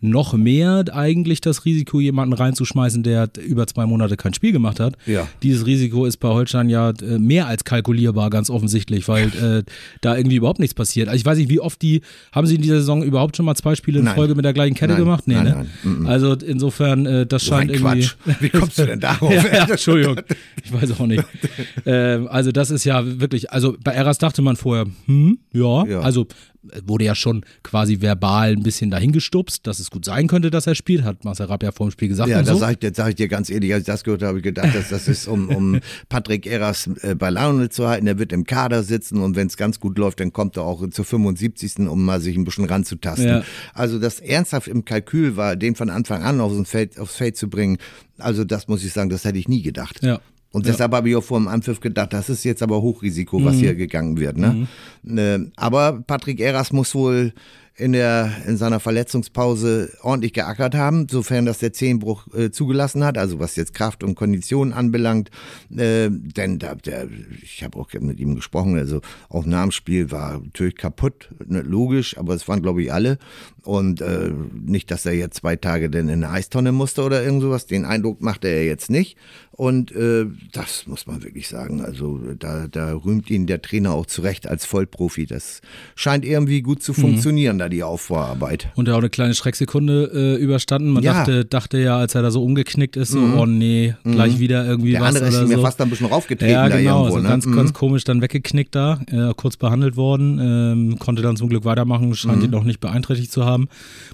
Noch 0.00 0.32
mehr 0.34 0.84
eigentlich 0.92 1.40
das 1.40 1.64
Risiko, 1.64 2.00
jemanden 2.00 2.32
reinzuschmeißen, 2.32 3.02
der 3.02 3.30
über 3.46 3.66
zwei 3.66 3.86
Monate 3.86 4.16
kein 4.16 4.34
Spiel 4.34 4.52
gemacht 4.52 4.80
hat. 4.80 4.96
Ja. 5.06 5.28
Dieses 5.42 5.66
Risiko 5.66 6.06
ist 6.06 6.16
bei 6.16 6.28
Holstein 6.28 6.68
ja 6.68 6.90
äh, 6.90 7.18
mehr 7.18 7.46
als 7.46 7.64
kalkulierbar, 7.64 8.30
ganz 8.30 8.50
offensichtlich, 8.50 9.06
weil 9.08 9.28
äh, 9.28 9.62
da 10.00 10.16
irgendwie 10.16 10.36
überhaupt 10.36 10.58
nichts 10.58 10.74
passiert. 10.74 11.08
Also 11.08 11.16
ich 11.16 11.24
weiß 11.24 11.38
nicht, 11.38 11.50
wie 11.50 11.60
oft 11.60 11.80
die, 11.82 12.02
haben 12.32 12.46
sie 12.46 12.56
in 12.56 12.62
dieser 12.62 12.78
Saison 12.78 13.02
überhaupt 13.02 13.36
schon 13.36 13.46
mal 13.46 13.54
zwei 13.54 13.74
Spiele 13.74 14.00
in 14.00 14.06
Nein. 14.06 14.14
Folge 14.14 14.34
mit 14.34 14.44
der 14.44 14.52
gleichen 14.52 14.74
Kette 14.74 14.94
Nein, 14.94 15.02
gemacht? 15.02 15.24
Nee, 15.26 15.34
nein, 15.34 15.44
ne? 15.44 15.66
nein. 15.84 16.06
Also 16.06 16.34
insofern, 16.34 17.06
äh, 17.06 17.26
das 17.26 17.44
scheint 17.44 17.70
irgendwie. 17.70 18.06
Quatsch. 18.06 18.40
Wie 18.40 18.48
kommst 18.48 18.78
du 18.78 18.86
denn 18.86 19.00
darauf? 19.00 19.32
ja, 19.32 19.46
ja, 19.52 19.68
Entschuldigung. 19.68 20.20
Ich 20.64 20.72
weiß 20.72 20.92
auch 20.92 21.06
nicht. 21.06 21.24
ähm, 21.86 22.28
also 22.28 22.52
das 22.52 22.70
ist 22.70 22.84
ja 22.84 23.20
wirklich, 23.20 23.50
also 23.50 23.76
bei 23.82 23.92
Eras 23.92 24.18
dachte 24.18 24.42
man 24.42 24.56
vorher, 24.56 24.86
hm, 25.06 25.38
ja, 25.52 25.84
Ja. 25.86 26.00
also 26.00 26.26
äh, 26.70 26.80
wurde 26.86 27.04
ja 27.04 27.14
schon 27.14 27.44
quasi 27.62 28.00
verbal 28.00 28.52
ein 28.52 28.62
bisschen 28.62 28.90
dahingestupst, 28.90 29.66
dass 29.66 29.80
es 29.80 29.90
gut 29.90 30.04
sein 30.04 30.28
könnte, 30.28 30.50
dass 30.50 30.66
er 30.66 30.74
spielt, 30.74 31.02
hat 31.02 31.24
Marcel 31.24 31.46
Rapp 31.46 31.62
ja 31.62 31.72
vor 31.72 31.88
dem 31.88 31.90
Spiel 31.92 32.08
gesagt 32.08 32.28
Ja, 32.30 32.38
und 32.38 32.46
da 32.48 32.52
so. 32.54 32.58
sag 32.60 32.72
ich, 32.72 32.78
dir- 32.78 32.92
sag 32.94 33.08
ich 33.10 33.14
dir 33.16 33.28
ganz 33.28 33.50
ehrlich, 33.50 33.72
als 33.74 33.80
ich 33.82 33.86
das 33.86 34.04
gehört 34.04 34.22
habe, 34.22 34.28
habe 34.28 34.38
ich 34.38 34.44
gedacht, 34.44 34.74
dass 34.74 34.88
das 34.90 35.08
ist, 35.08 35.26
um, 35.26 35.48
um 35.48 35.80
Patrick 36.08 36.46
Eras 36.46 36.88
äh, 37.02 37.14
bei 37.16 37.30
Laune 37.30 37.68
zu 37.68 37.88
halten. 37.88 38.06
Er 38.06 38.18
wird 38.18 38.32
im 38.32 38.44
Kader 38.44 38.82
sitzen 38.84 39.18
und 39.18 39.34
wenn 39.36 39.48
es 39.48 39.56
ganz 39.56 39.80
gut 39.80 39.98
läuft, 39.98 40.20
dann 40.20 40.32
kommt 40.32 40.56
er 40.56 40.62
auch 40.64 40.88
zur 40.90 41.04
75. 41.04 41.78
um 41.88 42.04
mal 42.04 42.20
sich 42.20 42.36
ein 42.36 42.44
bisschen 42.44 42.64
ranzutasten. 42.66 43.26
Ja. 43.28 43.42
Also 43.74 43.98
das 43.98 44.20
ernsthaft 44.20 44.68
im 44.68 44.84
Kalkül 44.84 45.36
war, 45.36 45.56
den 45.56 45.74
von 45.74 45.90
Anfang 45.90 46.22
an 46.22 46.40
aufs 46.40 46.68
Feld, 46.70 46.98
aufs 46.98 47.16
Feld 47.16 47.36
zu 47.36 47.48
bringen, 47.50 47.78
also 48.18 48.44
das 48.44 48.68
muss 48.68 48.84
ich 48.84 48.92
sagen, 48.92 49.10
das 49.10 49.24
hätte 49.24 49.38
ich 49.38 49.48
nie 49.48 49.62
gedacht. 49.62 50.00
Ja. 50.02 50.20
Und 50.52 50.66
deshalb 50.66 50.92
habe 50.92 51.08
ich 51.08 51.16
auch 51.16 51.24
vor 51.24 51.38
dem 51.38 51.48
Anpfiff 51.48 51.80
gedacht, 51.80 52.12
das 52.12 52.28
ist 52.28 52.44
jetzt 52.44 52.62
aber 52.62 52.82
Hochrisiko, 52.82 53.42
was 53.44 53.56
hier 53.56 53.74
gegangen 53.74 54.20
wird. 54.20 54.36
Ne? 54.36 54.68
Äh, 55.08 55.50
aber 55.56 56.02
Patrick 56.06 56.40
Eras 56.40 56.72
muss 56.72 56.94
wohl 56.94 57.32
in, 57.74 57.92
der, 57.92 58.30
in 58.46 58.56
seiner 58.56 58.80
Verletzungspause 58.80 59.90
ordentlich 60.02 60.34
geackert 60.34 60.74
haben, 60.74 61.06
sofern 61.10 61.46
das 61.46 61.58
der 61.58 61.72
Zehenbruch 61.72 62.26
äh, 62.34 62.50
zugelassen 62.50 63.02
hat, 63.02 63.16
also 63.16 63.38
was 63.38 63.56
jetzt 63.56 63.72
Kraft 63.72 64.04
und 64.04 64.14
Kondition 64.14 64.72
anbelangt. 64.72 65.30
Äh, 65.70 66.10
denn 66.10 66.58
da, 66.58 66.74
der, 66.74 67.08
ich 67.42 67.64
habe 67.64 67.78
auch 67.78 67.88
mit 68.00 68.20
ihm 68.20 68.34
gesprochen, 68.34 68.76
also 68.76 69.00
auch 69.28 69.46
nach 69.46 69.62
dem 69.62 69.72
Spiel 69.72 70.10
war 70.10 70.38
natürlich 70.38 70.76
kaputt, 70.76 71.30
ne, 71.46 71.62
logisch, 71.62 72.18
aber 72.18 72.34
es 72.34 72.46
waren 72.46 72.62
glaube 72.62 72.82
ich 72.82 72.92
alle. 72.92 73.18
Und 73.64 74.00
äh, 74.00 74.32
nicht, 74.66 74.90
dass 74.90 75.06
er 75.06 75.12
jetzt 75.14 75.36
zwei 75.36 75.54
Tage 75.56 75.88
denn 75.88 76.08
in 76.08 76.24
eine 76.24 76.30
Eistonne 76.30 76.72
musste 76.72 77.02
oder 77.02 77.22
irgend 77.22 77.42
sowas. 77.42 77.66
Den 77.66 77.84
Eindruck 77.84 78.20
machte 78.20 78.48
er 78.48 78.64
jetzt 78.64 78.90
nicht. 78.90 79.16
Und 79.52 79.92
äh, 79.92 80.26
das 80.52 80.86
muss 80.86 81.06
man 81.06 81.22
wirklich 81.22 81.46
sagen. 81.48 81.80
Also 81.82 82.18
da, 82.38 82.66
da 82.68 82.92
rühmt 82.94 83.30
ihn 83.30 83.46
der 83.46 83.62
Trainer 83.62 83.92
auch 83.92 84.06
zurecht 84.06 84.48
als 84.48 84.64
Vollprofi. 84.64 85.26
Das 85.26 85.60
scheint 85.94 86.24
irgendwie 86.24 86.62
gut 86.62 86.82
zu 86.82 86.92
funktionieren. 86.94 87.58
da 87.58 87.68
die 87.68 87.82
Aufbauarbeit. 87.84 88.68
Und 88.74 88.88
er 88.88 88.94
auch 88.94 88.98
eine 88.98 89.10
kleine 89.10 89.34
Schrecksekunde 89.34 90.10
äh, 90.38 90.42
überstanden. 90.42 90.90
Man 90.90 91.02
Ja. 91.04 91.12
dachte, 91.12 91.44
dachte 91.44 91.78
ja, 91.78 91.98
als 91.98 92.14
er 92.14 92.22
da 92.22 92.30
so 92.30 92.42
umgeknickt 92.42 92.96
ist, 92.96 93.10
so, 93.12 93.20
oh 93.20 93.46
nee, 93.46 93.94
gleich 94.04 94.38
wieder 94.40 94.64
irgendwie 94.66 94.88
Mhm. 94.90 94.92
Der 94.94 95.00
was 95.02 95.16
andere 95.22 95.42
ist 95.42 95.48
mir 95.48 95.56
so. 95.56 95.62
fast 95.62 95.80
ein 95.80 95.90
bisschen 95.90 96.06
raufgetreten 96.06 96.52
ja, 96.52 96.66
genau, 96.68 97.02
irgendwo. 97.04 97.16
so 97.18 97.22
ne? 97.22 97.28
ganz, 97.28 97.46
Mhm. 97.46 97.56
ganz 97.56 97.72
komisch 97.74 98.04
dann 98.04 98.20
weggeknickt 98.22 98.74
da, 98.74 99.00
kurz 99.36 99.56
behandelt 99.56 99.96
worden, 99.96 100.38
ähm, 100.42 100.98
konnte 100.98 101.22
dann 101.22 101.36
zum 101.36 101.48
Glück 101.48 101.64
weitermachen, 101.64 102.12
scheint 102.14 102.38
Mhm. 102.38 102.44
ihn 102.46 102.50
noch 102.50 102.64
nicht 102.64 102.80
beeinträchtigt 102.80 103.30
zu 103.30 103.44
haben. 103.44 103.51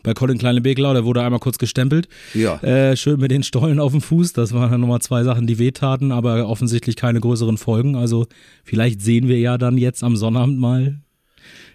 Bei 0.02 0.14
Colin 0.14 0.38
Kleine-Bekelau, 0.38 0.92
der 0.92 1.04
wurde 1.04 1.22
einmal 1.22 1.40
kurz 1.40 1.58
gestempelt, 1.58 2.08
Ja. 2.34 2.56
äh, 2.62 2.96
schön 2.96 3.20
mit 3.20 3.30
den 3.30 3.42
Stollen 3.42 3.80
auf 3.80 3.92
dem 3.92 4.00
Fuß, 4.00 4.32
das 4.32 4.52
waren 4.52 4.70
dann 4.70 4.80
nochmal 4.80 5.00
zwei 5.00 5.24
Sachen, 5.24 5.46
die 5.46 5.58
wehtaten, 5.58 6.12
aber 6.12 6.48
offensichtlich 6.48 6.96
keine 6.96 7.20
größeren 7.20 7.56
Folgen, 7.58 7.96
also 7.96 8.26
vielleicht 8.64 9.00
sehen 9.02 9.28
wir 9.28 9.38
ja 9.38 9.58
dann 9.58 9.78
jetzt 9.78 10.02
am 10.04 10.16
Sonnabend 10.16 10.58
mal 10.58 10.98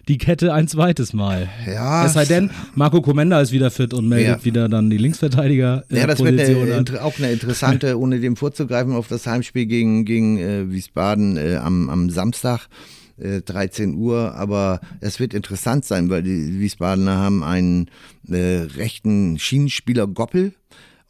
die 0.06 0.18
Kette 0.18 0.52
ein 0.52 0.68
zweites 0.68 1.14
Mal. 1.14 1.48
Ja, 1.66 2.04
Es 2.04 2.12
sei 2.12 2.26
denn, 2.26 2.50
Marco 2.74 3.00
Komenda 3.00 3.40
ist 3.40 3.52
wieder 3.52 3.70
fit 3.70 3.94
und 3.94 4.06
meldet 4.06 4.40
Ja. 4.40 4.44
wieder 4.44 4.68
dann 4.68 4.90
die 4.90 4.98
Linksverteidiger. 4.98 5.84
Ja, 5.88 6.06
das 6.06 6.18
wird 6.22 6.36
Position 6.36 6.62
eine, 6.64 6.72
an. 6.74 6.78
inter- 6.80 7.04
auch 7.06 7.16
eine 7.18 7.32
interessante, 7.32 7.98
ohne 7.98 8.20
dem 8.20 8.36
vorzugreifen, 8.36 8.92
auf 8.92 9.08
das 9.08 9.26
Heimspiel 9.26 9.64
gegen, 9.64 10.04
gegen 10.04 10.36
äh, 10.38 10.70
Wiesbaden 10.70 11.38
äh, 11.38 11.56
am, 11.56 11.88
am 11.88 12.10
Samstag. 12.10 12.68
Äh, 13.18 13.40
13 13.40 13.94
Uhr, 13.94 14.34
aber 14.34 14.80
es 15.00 15.20
wird 15.20 15.34
interessant 15.34 15.84
sein, 15.84 16.10
weil 16.10 16.22
die 16.22 16.60
Wiesbadener 16.60 17.16
haben 17.16 17.42
einen 17.42 17.90
äh, 18.28 18.66
rechten 18.76 19.38
Schienenspieler 19.38 20.06
Goppel 20.06 20.54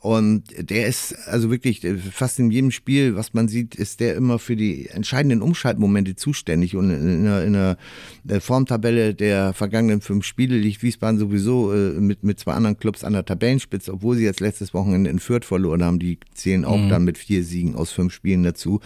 und 0.04 0.42
der 0.58 0.86
ist 0.86 1.14
also 1.28 1.50
wirklich 1.50 1.82
äh, 1.82 1.96
fast 1.96 2.38
in 2.38 2.50
jedem 2.50 2.70
Spiel, 2.72 3.16
was 3.16 3.32
man 3.32 3.48
sieht, 3.48 3.74
ist 3.74 4.00
der 4.00 4.16
immer 4.16 4.38
für 4.38 4.54
die 4.54 4.90
entscheidenden 4.90 5.40
Umschaltmomente 5.40 6.14
zuständig 6.14 6.76
und 6.76 6.90
in 6.90 7.24
der, 7.24 7.44
in 7.44 7.52
der 7.54 8.40
Formtabelle 8.42 9.14
der 9.14 9.54
vergangenen 9.54 10.02
fünf 10.02 10.26
Spiele 10.26 10.58
liegt 10.58 10.82
Wiesbaden 10.82 11.18
sowieso 11.18 11.72
äh, 11.72 11.92
mit, 11.92 12.22
mit 12.22 12.38
zwei 12.38 12.52
anderen 12.52 12.78
Clubs 12.78 13.02
an 13.02 13.14
der 13.14 13.24
Tabellenspitze, 13.24 13.94
obwohl 13.94 14.16
sie 14.16 14.24
jetzt 14.24 14.40
letztes 14.40 14.74
Wochenende 14.74 15.08
in 15.08 15.20
Fürth 15.20 15.46
verloren 15.46 15.82
haben. 15.82 15.98
Die 15.98 16.18
zählen 16.34 16.66
auch 16.66 16.86
dann 16.90 17.04
mit 17.04 17.16
vier 17.16 17.42
Siegen 17.42 17.74
aus 17.74 17.90
fünf 17.90 18.12
Spielen 18.12 18.42
dazu. 18.42 18.80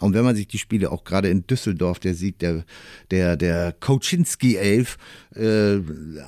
Und 0.00 0.14
wenn 0.14 0.24
man 0.24 0.34
sich 0.34 0.48
die 0.48 0.58
Spiele 0.58 0.90
auch 0.90 1.04
gerade 1.04 1.28
in 1.28 1.46
Düsseldorf, 1.46 2.00
der 2.00 2.14
Sieg 2.14 2.40
der, 2.40 2.64
der, 3.12 3.36
der 3.36 3.70
Koczynski 3.78 4.56
Elf 4.56 4.96
äh, 5.36 5.80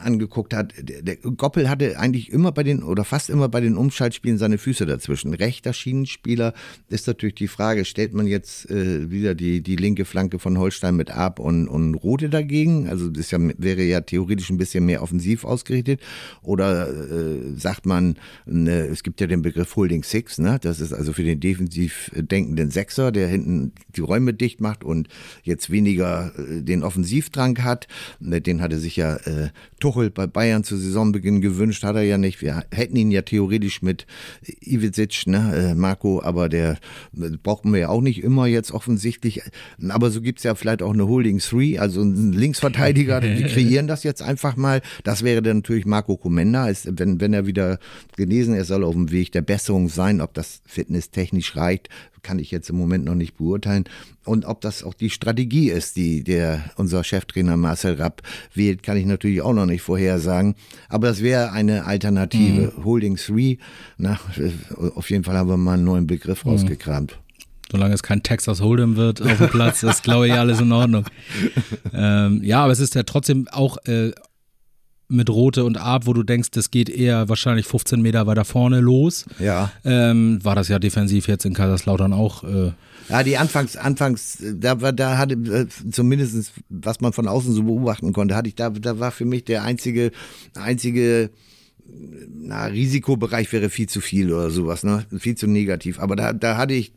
angeguckt 0.02 0.54
hat, 0.54 0.74
der, 0.78 1.02
der 1.02 1.16
Goppel 1.16 1.68
hatte 1.68 1.98
eigentlich 1.98 2.32
immer 2.32 2.52
bei 2.52 2.62
den 2.62 2.82
oder 2.82 3.04
fast 3.04 3.30
immer 3.30 3.48
bei 3.48 3.60
den 3.60 3.76
Umschaltspielen 3.76 4.38
seine 4.38 4.58
Füße 4.58 4.86
dazwischen. 4.86 5.34
Rechter 5.34 5.72
Schienenspieler 5.72 6.54
ist 6.88 7.06
natürlich 7.06 7.36
die 7.36 7.48
Frage, 7.48 7.84
stellt 7.84 8.14
man 8.14 8.26
jetzt 8.26 8.70
äh, 8.70 9.10
wieder 9.10 9.34
die, 9.34 9.62
die 9.62 9.76
linke 9.76 10.04
Flanke 10.04 10.38
von 10.38 10.58
Holstein 10.58 10.96
mit 10.96 11.10
Ab 11.10 11.38
und, 11.38 11.68
und 11.68 11.94
Rode 11.94 12.28
dagegen? 12.28 12.88
Also 12.88 13.08
das 13.08 13.30
ja, 13.30 13.38
wäre 13.58 13.82
ja 13.82 14.00
theoretisch 14.00 14.50
ein 14.50 14.58
bisschen 14.58 14.84
mehr 14.86 15.02
offensiv 15.02 15.44
ausgerichtet. 15.44 16.00
Oder 16.42 16.88
äh, 16.88 17.56
sagt 17.56 17.86
man, 17.86 18.16
ne, 18.44 18.86
es 18.86 19.02
gibt 19.02 19.20
ja 19.20 19.26
den 19.26 19.42
Begriff 19.42 19.76
Holding 19.76 20.02
Six, 20.02 20.38
ne? 20.38 20.58
das 20.60 20.80
ist 20.80 20.92
also 20.92 21.12
für 21.12 21.22
den 21.22 21.40
defensiv 21.40 22.10
denkenden 22.14 22.70
Sechser, 22.70 23.12
der 23.12 23.28
hinten 23.28 23.72
die 23.94 24.00
Räume 24.00 24.34
dicht 24.34 24.60
macht 24.60 24.84
und 24.84 25.08
jetzt 25.42 25.70
weniger 25.70 26.32
äh, 26.38 26.62
den 26.62 26.82
Offensivdrang 26.82 27.62
hat. 27.62 27.86
Ne, 28.20 28.40
Den 28.40 28.60
hatte 28.60 28.78
sich 28.78 28.95
ja 28.96 29.16
äh, 29.16 29.50
Tuchel 29.80 30.10
bei 30.10 30.26
Bayern 30.26 30.64
zu 30.64 30.76
Saisonbeginn 30.76 31.40
gewünscht, 31.40 31.84
hat 31.84 31.96
er 31.96 32.02
ja 32.02 32.18
nicht. 32.18 32.42
Wir 32.42 32.64
hätten 32.72 32.96
ihn 32.96 33.10
ja 33.10 33.22
theoretisch 33.22 33.82
mit 33.82 34.06
Ivizic, 34.60 35.26
ne, 35.26 35.70
äh, 35.72 35.74
Marco, 35.74 36.22
aber 36.22 36.48
der 36.48 36.78
äh, 37.16 37.30
brauchen 37.42 37.72
wir 37.72 37.80
ja 37.80 37.88
auch 37.88 38.00
nicht 38.00 38.22
immer 38.22 38.46
jetzt 38.46 38.72
offensichtlich. 38.72 39.42
Aber 39.88 40.10
so 40.10 40.20
gibt's 40.20 40.42
ja 40.42 40.54
vielleicht 40.54 40.82
auch 40.82 40.92
eine 40.92 41.06
Holding 41.06 41.38
Three, 41.38 41.78
also 41.78 42.00
einen 42.00 42.32
Linksverteidiger, 42.32 43.20
die 43.20 43.42
kreieren 43.52 43.86
das 43.86 44.02
jetzt 44.02 44.22
einfach 44.22 44.56
mal. 44.56 44.82
Das 45.04 45.22
wäre 45.22 45.42
dann 45.42 45.58
natürlich 45.58 45.86
Marco 45.86 46.16
Comenda, 46.16 46.68
ist, 46.68 46.88
wenn, 46.98 47.20
wenn 47.20 47.32
er 47.32 47.46
wieder 47.46 47.78
genesen 48.16 48.54
ist, 48.54 48.68
soll 48.68 48.84
auf 48.84 48.94
dem 48.94 49.10
Weg 49.10 49.32
der 49.32 49.42
Besserung 49.42 49.88
sein. 49.88 50.20
Ob 50.20 50.34
das 50.34 50.62
fitnesstechnisch 50.66 51.56
reicht, 51.56 51.88
kann 52.22 52.38
ich 52.38 52.50
jetzt 52.50 52.70
im 52.70 52.76
Moment 52.76 53.04
noch 53.04 53.14
nicht 53.14 53.36
beurteilen. 53.36 53.84
Und 54.26 54.44
ob 54.44 54.60
das 54.60 54.82
auch 54.82 54.94
die 54.94 55.10
Strategie 55.10 55.70
ist, 55.70 55.96
die 55.96 56.24
der 56.24 56.64
unser 56.76 57.04
Cheftrainer 57.04 57.56
Marcel 57.56 57.94
Rapp 57.94 58.22
wählt, 58.54 58.82
kann 58.82 58.96
ich 58.96 59.06
natürlich 59.06 59.40
auch 59.42 59.52
noch 59.52 59.66
nicht 59.66 59.82
vorhersagen. 59.82 60.54
Aber 60.88 61.08
das 61.08 61.22
wäre 61.22 61.52
eine 61.52 61.84
Alternative. 61.84 62.72
Holding 62.84 63.16
Three, 63.16 63.56
na, 63.96 64.18
auf 64.94 65.10
jeden 65.10 65.24
Fall 65.24 65.36
haben 65.36 65.48
wir 65.48 65.56
mal 65.56 65.74
einen 65.74 65.84
neuen 65.84 66.06
Begriff 66.06 66.44
rausgekramt. 66.44 67.18
Solange 67.70 67.94
es 67.94 68.02
kein 68.02 68.22
Texas 68.22 68.60
Hold'em 68.60 68.96
wird 68.96 69.20
auf 69.20 69.38
dem 69.38 69.48
Platz, 69.48 69.82
ist 69.82 70.04
glaube 70.04 70.28
ich 70.28 70.34
alles 70.34 70.60
in 70.60 70.70
Ordnung. 70.70 71.04
ähm, 71.92 72.40
ja, 72.44 72.62
aber 72.62 72.72
es 72.72 72.80
ist 72.80 72.94
ja 72.94 73.02
trotzdem 73.02 73.48
auch 73.50 73.78
äh, 73.86 74.12
mit 75.08 75.30
Rote 75.30 75.64
und 75.64 75.76
Ab, 75.76 76.06
wo 76.06 76.12
du 76.12 76.22
denkst, 76.22 76.50
das 76.52 76.70
geht 76.70 76.88
eher 76.88 77.28
wahrscheinlich 77.28 77.66
15 77.66 78.00
Meter 78.00 78.26
weiter 78.26 78.44
vorne 78.44 78.80
los. 78.80 79.24
Ja. 79.38 79.72
Ähm, 79.84 80.44
war 80.44 80.54
das 80.54 80.68
ja 80.68 80.78
defensiv 80.78 81.28
jetzt 81.28 81.44
in 81.44 81.54
Kaiserslautern 81.54 82.12
auch. 82.12 82.44
Äh, 82.44 82.72
Ja, 83.08 83.22
die 83.22 83.36
Anfangs, 83.36 83.76
Anfangs, 83.76 84.38
da 84.40 84.80
war, 84.80 84.92
da 84.92 85.18
hatte, 85.18 85.34
äh, 85.34 85.66
zumindest 85.90 86.52
was 86.68 87.00
man 87.00 87.12
von 87.12 87.28
außen 87.28 87.52
so 87.52 87.62
beobachten 87.62 88.12
konnte, 88.12 88.34
hatte 88.34 88.48
ich, 88.48 88.54
da, 88.54 88.70
da 88.70 88.98
war 88.98 89.12
für 89.12 89.24
mich 89.24 89.44
der 89.44 89.62
einzige, 89.62 90.10
einzige, 90.54 91.30
na, 92.28 92.66
Risikobereich 92.66 93.52
wäre 93.52 93.70
viel 93.70 93.88
zu 93.88 94.00
viel 94.00 94.32
oder 94.32 94.50
sowas, 94.50 94.82
ne, 94.82 95.04
viel 95.18 95.36
zu 95.36 95.46
negativ. 95.46 96.00
Aber 96.00 96.16
da, 96.16 96.32
da 96.32 96.56
hatte 96.56 96.74
ich 96.74 96.92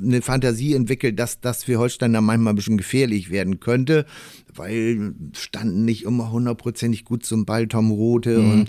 eine 0.00 0.22
Fantasie 0.22 0.74
entwickelt, 0.74 1.18
dass 1.18 1.40
das 1.40 1.64
für 1.64 1.78
Holstein 1.78 2.12
da 2.12 2.20
manchmal 2.20 2.52
ein 2.52 2.56
bisschen 2.56 2.76
gefährlich 2.76 3.30
werden 3.30 3.58
könnte, 3.58 4.06
weil 4.54 5.14
standen 5.32 5.84
nicht 5.84 6.04
immer 6.04 6.30
hundertprozentig 6.30 7.04
gut 7.04 7.24
zum 7.24 7.44
Ball 7.44 7.66
Tom 7.66 7.90
Rote 7.90 8.38
und 8.38 8.68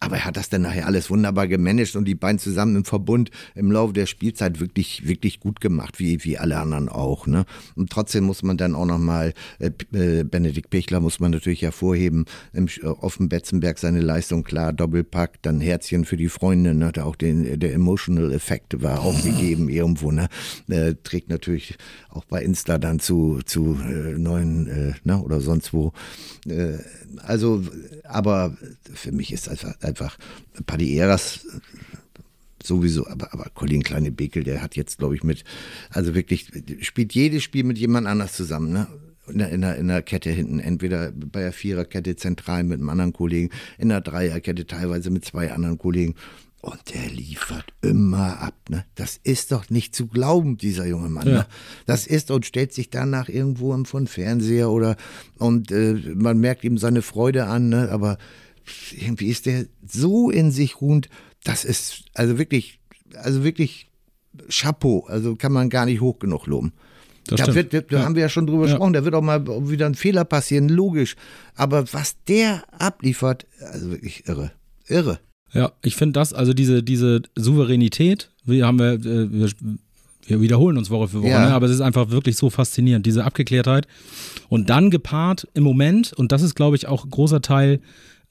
aber 0.00 0.16
er 0.16 0.24
hat 0.24 0.38
das 0.38 0.48
dann 0.48 0.62
nachher 0.62 0.86
alles 0.86 1.10
wunderbar 1.10 1.46
gemanagt 1.46 1.94
und 1.94 2.06
die 2.06 2.14
beiden 2.14 2.38
zusammen 2.38 2.74
im 2.74 2.84
Verbund 2.86 3.30
im 3.54 3.70
Laufe 3.70 3.92
der 3.92 4.06
Spielzeit 4.06 4.58
wirklich, 4.58 5.06
wirklich 5.06 5.40
gut 5.40 5.60
gemacht, 5.60 5.98
wie, 5.98 6.24
wie 6.24 6.38
alle 6.38 6.58
anderen 6.58 6.88
auch. 6.88 7.26
Ne? 7.26 7.44
Und 7.76 7.90
trotzdem 7.90 8.24
muss 8.24 8.42
man 8.42 8.56
dann 8.56 8.74
auch 8.74 8.86
nochmal, 8.86 9.34
äh, 9.58 9.70
äh, 9.92 10.24
Benedikt 10.24 10.70
Pichler 10.70 11.00
muss 11.00 11.20
man 11.20 11.32
natürlich 11.32 11.60
hervorheben, 11.60 12.24
im, 12.54 12.66
äh, 12.66 12.86
auf 12.86 13.18
dem 13.18 13.28
Betzenberg 13.28 13.78
seine 13.78 14.00
Leistung 14.00 14.42
klar, 14.42 14.72
Doppelpack, 14.72 15.42
dann 15.42 15.60
Herzchen 15.60 16.06
für 16.06 16.16
die 16.16 16.30
Freunde, 16.30 16.74
ne? 16.74 16.92
da 16.92 17.04
auch 17.04 17.16
den, 17.16 17.60
der 17.60 17.74
Emotional 17.74 18.32
Effekt 18.32 18.82
war 18.82 19.00
auch 19.00 19.22
gegeben 19.22 19.68
irgendwo, 19.68 20.10
ne? 20.10 20.28
Äh, 20.68 20.94
trägt 21.02 21.28
natürlich 21.28 21.76
auch 22.08 22.24
bei 22.24 22.42
Insta 22.42 22.78
dann 22.78 23.00
zu, 23.00 23.40
zu 23.44 23.78
äh, 23.84 24.18
neuen, 24.18 24.66
äh, 24.66 24.94
ne? 25.04 25.20
oder 25.22 25.40
sonst 25.42 25.74
wo. 25.74 25.92
Äh, 26.48 26.78
also, 27.22 27.62
aber 28.04 28.56
für 28.94 29.12
mich 29.12 29.32
ist 29.32 29.48
einfach, 29.48 29.74
einfach 29.90 30.16
Paddy 30.66 30.96
Eras 30.96 31.46
sowieso, 32.62 33.06
aber, 33.06 33.32
aber 33.32 33.50
Colin 33.54 33.82
Kleine 33.82 34.10
Bekel, 34.10 34.44
der 34.44 34.62
hat 34.62 34.76
jetzt, 34.76 34.98
glaube 34.98 35.14
ich, 35.14 35.22
mit, 35.22 35.44
also 35.90 36.14
wirklich, 36.14 36.50
spielt 36.80 37.14
jedes 37.14 37.42
Spiel 37.42 37.64
mit 37.64 37.78
jemand 37.78 38.06
anders 38.06 38.34
zusammen, 38.34 38.72
ne? 38.72 38.86
In 39.28 39.38
der, 39.38 39.50
in, 39.50 39.60
der, 39.60 39.76
in 39.76 39.86
der 39.86 40.02
Kette 40.02 40.30
hinten, 40.30 40.58
entweder 40.58 41.12
bei 41.12 41.40
der 41.40 41.52
Viererkette 41.52 42.16
zentral 42.16 42.64
mit 42.64 42.80
einem 42.80 42.88
anderen 42.88 43.12
Kollegen, 43.12 43.50
in 43.78 43.90
der 43.90 44.00
Dreierkette 44.00 44.66
teilweise 44.66 45.10
mit 45.10 45.24
zwei 45.24 45.52
anderen 45.52 45.78
Kollegen. 45.78 46.16
Und 46.62 46.80
der 46.92 47.08
liefert 47.08 47.72
immer 47.80 48.40
ab. 48.40 48.54
Ne? 48.68 48.84
Das 48.96 49.20
ist 49.22 49.52
doch 49.52 49.70
nicht 49.70 49.94
zu 49.94 50.08
glauben, 50.08 50.58
dieser 50.58 50.84
junge 50.84 51.08
Mann. 51.08 51.28
Ja. 51.28 51.32
Ne? 51.32 51.46
Das 51.86 52.08
ist 52.08 52.32
und 52.32 52.44
stellt 52.44 52.72
sich 52.72 52.90
danach 52.90 53.28
irgendwo 53.28 53.72
im 53.72 53.84
von 53.84 54.08
Fernseher 54.08 54.68
oder 54.68 54.96
und 55.38 55.70
äh, 55.70 55.94
man 56.14 56.38
merkt 56.38 56.64
ihm 56.64 56.76
seine 56.76 57.02
Freude 57.02 57.46
an, 57.46 57.68
ne? 57.68 57.88
aber 57.90 58.18
irgendwie 58.96 59.28
ist 59.28 59.46
der 59.46 59.66
so 59.86 60.30
in 60.30 60.50
sich 60.50 60.80
ruhend, 60.80 61.08
das 61.44 61.64
ist 61.64 62.04
also 62.14 62.38
wirklich, 62.38 62.80
also 63.16 63.44
wirklich 63.44 63.88
Chapeau, 64.48 65.06
also 65.08 65.36
kann 65.36 65.52
man 65.52 65.70
gar 65.70 65.86
nicht 65.86 66.00
hoch 66.00 66.18
genug 66.18 66.46
loben. 66.46 66.72
Das 67.26 67.40
da 67.40 67.54
wird, 67.54 67.72
da 67.74 67.80
Ja. 67.90 68.04
haben 68.04 68.14
wir 68.14 68.22
ja 68.22 68.28
schon 68.28 68.46
drüber 68.46 68.66
Ja. 68.66 68.72
gesprochen, 68.72 68.92
da 68.92 69.04
wird 69.04 69.14
auch 69.14 69.22
mal 69.22 69.46
wieder 69.68 69.86
ein 69.86 69.94
Fehler 69.94 70.24
passieren, 70.24 70.68
logisch. 70.68 71.16
Aber 71.54 71.92
was 71.92 72.16
der 72.28 72.64
abliefert, 72.78 73.46
also 73.72 73.90
wirklich 73.90 74.26
irre. 74.26 74.52
Irre. 74.88 75.20
Ja, 75.52 75.72
ich 75.82 75.96
finde 75.96 76.12
das, 76.14 76.32
also 76.32 76.52
diese, 76.54 76.82
diese 76.82 77.22
Souveränität, 77.36 78.30
wir 78.44 78.66
haben 78.66 78.78
wir, 78.78 78.92
äh, 78.94 79.30
wir, 79.32 79.48
wir 80.26 80.40
wiederholen 80.40 80.78
uns 80.78 80.90
Woche 80.90 81.08
für 81.08 81.22
Woche, 81.22 81.30
Ja. 81.30 81.46
ne? 81.48 81.52
aber 81.54 81.66
es 81.66 81.72
ist 81.72 81.80
einfach 81.80 82.10
wirklich 82.10 82.36
so 82.36 82.50
faszinierend, 82.50 83.04
diese 83.06 83.24
Abgeklärtheit. 83.24 83.86
Und 84.48 84.70
dann 84.70 84.90
gepaart 84.90 85.46
im 85.54 85.62
Moment, 85.64 86.12
und 86.12 86.32
das 86.32 86.42
ist, 86.42 86.54
glaube 86.54 86.76
ich, 86.76 86.86
auch 86.88 87.04
ein 87.04 87.10
großer 87.10 87.42
Teil 87.42 87.80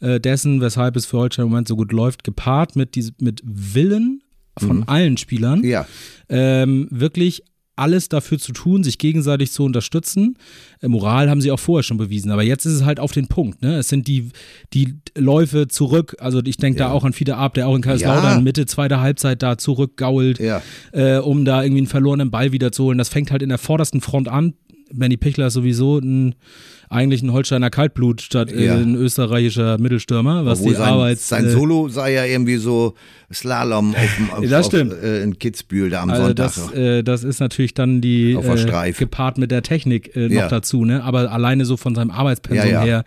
äh, 0.01 0.19
dessen, 0.19 0.61
weshalb 0.61 0.95
es 0.95 1.05
für 1.05 1.17
Holstein 1.17 1.45
im 1.45 1.51
Moment 1.51 1.67
so 1.67 1.75
gut 1.75 1.91
läuft, 1.91 2.23
gepaart 2.23 2.75
mit, 2.75 2.95
diese, 2.95 3.11
mit 3.19 3.41
Willen 3.45 4.21
von 4.57 4.83
allen 4.87 5.15
Spielern, 5.17 5.63
Ja. 5.63 5.85
ähm, 6.27 6.87
wirklich 6.91 7.43
alles 7.77 8.09
dafür 8.09 8.37
zu 8.39 8.51
tun, 8.51 8.83
sich 8.83 8.97
gegenseitig 8.97 9.53
zu 9.53 9.63
unterstützen. 9.63 10.35
Äh, 10.81 10.89
Moral 10.89 11.29
haben 11.29 11.39
sie 11.39 11.49
auch 11.49 11.59
vorher 11.61 11.83
schon 11.83 11.95
bewiesen, 11.95 12.29
aber 12.29 12.43
jetzt 12.43 12.65
ist 12.65 12.73
es 12.73 12.83
halt 12.83 12.99
auf 12.99 13.13
den 13.13 13.27
Punkt. 13.29 13.61
Ne? 13.61 13.77
Es 13.77 13.87
sind 13.87 14.05
die, 14.09 14.31
die 14.73 14.95
Läufe 15.17 15.69
zurück. 15.69 16.17
Also 16.19 16.41
ich 16.43 16.57
denke 16.57 16.79
da 16.79 16.91
auch 16.91 17.05
an 17.05 17.13
Fiete 17.13 17.37
Ab, 17.37 17.53
der 17.53 17.69
auch 17.69 17.75
in 17.77 17.81
Kaiserslautern 17.81 18.39
Ja. 18.39 18.41
Mitte 18.41 18.65
zweiter 18.65 18.99
Halbzeit 18.99 19.41
da 19.41 19.57
zurückgault, 19.57 20.39
Ja. 20.39 20.61
äh, 20.91 21.19
um 21.19 21.45
da 21.45 21.63
irgendwie 21.63 21.79
einen 21.79 21.87
verlorenen 21.87 22.31
Ball 22.31 22.51
wiederzuholen. 22.51 22.97
Das 22.97 23.07
fängt 23.07 23.31
halt 23.31 23.41
in 23.43 23.49
der 23.49 23.57
vordersten 23.57 24.01
Front 24.01 24.27
an. 24.27 24.55
Benny 24.91 25.15
Pichler 25.15 25.47
ist 25.47 25.53
sowieso 25.53 25.99
ein 25.99 26.35
eigentlich 26.89 27.21
ein 27.21 27.31
Holsteiner 27.31 27.69
Kaltblut 27.69 28.21
statt 28.21 28.51
Ja. 28.51 28.75
ein 28.75 28.95
österreichischer 28.95 29.77
Mittelstürmer, 29.77 30.45
was 30.45 30.59
Obwohl 30.59 30.73
die 30.73 30.77
sein, 30.79 30.87
Arbeit. 30.93 31.19
sein 31.19 31.45
äh, 31.45 31.49
Solo 31.51 31.87
sei 31.89 32.13
ja 32.13 32.25
irgendwie 32.25 32.57
so 32.57 32.95
Slalom 33.31 33.93
auf, 33.93 34.15
dem- 34.17 34.29
auf, 34.31 34.41
Das 34.49 34.65
auf, 34.65 34.71
stimmt. 34.73 34.93
äh, 34.93 35.21
in 35.21 35.37
Kitzbühel 35.37 35.91
da 35.91 36.01
am 36.01 36.09
Also 36.09 36.23
Sonntag. 36.23 36.45
das, 36.55 36.71
äh, 36.73 37.03
das 37.03 37.23
ist 37.23 37.39
natürlich 37.39 37.75
dann 37.75 38.01
die 38.01 38.35
Auf 38.35 38.45
äh, 38.47 38.91
gepaart 38.91 39.37
mit 39.37 39.51
der 39.51 39.61
Technik 39.61 40.15
äh, 40.15 40.29
noch 40.29 40.31
Ja. 40.33 40.47
dazu, 40.47 40.83
ne? 40.83 41.03
Aber 41.03 41.31
alleine 41.31 41.65
so 41.65 41.77
von 41.77 41.93
seinem 41.93 42.09
Arbeitspensum 42.09 42.69
Ja, 42.71 42.81
her 42.81 43.03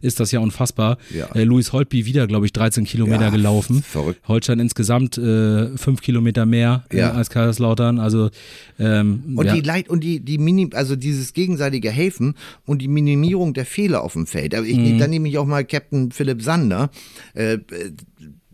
ist 0.00 0.18
das 0.20 0.30
ja 0.32 0.40
unfassbar. 0.40 0.96
Äh, 1.34 1.44
Luis 1.44 1.72
Holtby 1.74 2.06
wieder, 2.06 2.26
glaube 2.26 2.46
ich, 2.46 2.52
13 2.54 2.84
Kilometer 2.84 3.30
gelaufen. 3.30 3.82
verrückt. 3.82 4.20
Holstein 4.28 4.60
insgesamt 4.60 5.18
äh, 5.18 5.76
5 5.76 6.00
Kilometer 6.00 6.46
mehr 6.46 6.84
als 7.14 7.28
Kaiserslautern. 7.28 7.98
Also 7.98 8.30
ähm, 8.78 9.24
Und 9.36 9.52
die 9.52 9.60
Leit 9.60 9.90
und 9.90 10.02
die, 10.04 10.20
die 10.20 10.38
Minim, 10.38 10.70
also 10.74 10.96
dieses 10.96 11.34
gegenseitige 11.34 11.90
Helfen 11.90 12.34
und 12.64 12.80
die 12.80 12.88
Minimierung 12.88 13.25
der 13.30 13.66
Fehler 13.66 14.02
auf 14.02 14.12
dem 14.14 14.26
Feld. 14.26 14.54
Aber 14.54 14.66
ich, 14.66 14.76
Mhm. 14.76 14.98
dann 14.98 15.10
nehme 15.10 15.28
ich 15.28 15.38
auch 15.38 15.46
mal 15.46 15.64
Captain 15.64 16.12
Philipp 16.12 16.42
Sander, 16.42 16.90
äh, 17.34 17.54
äh, 17.54 17.92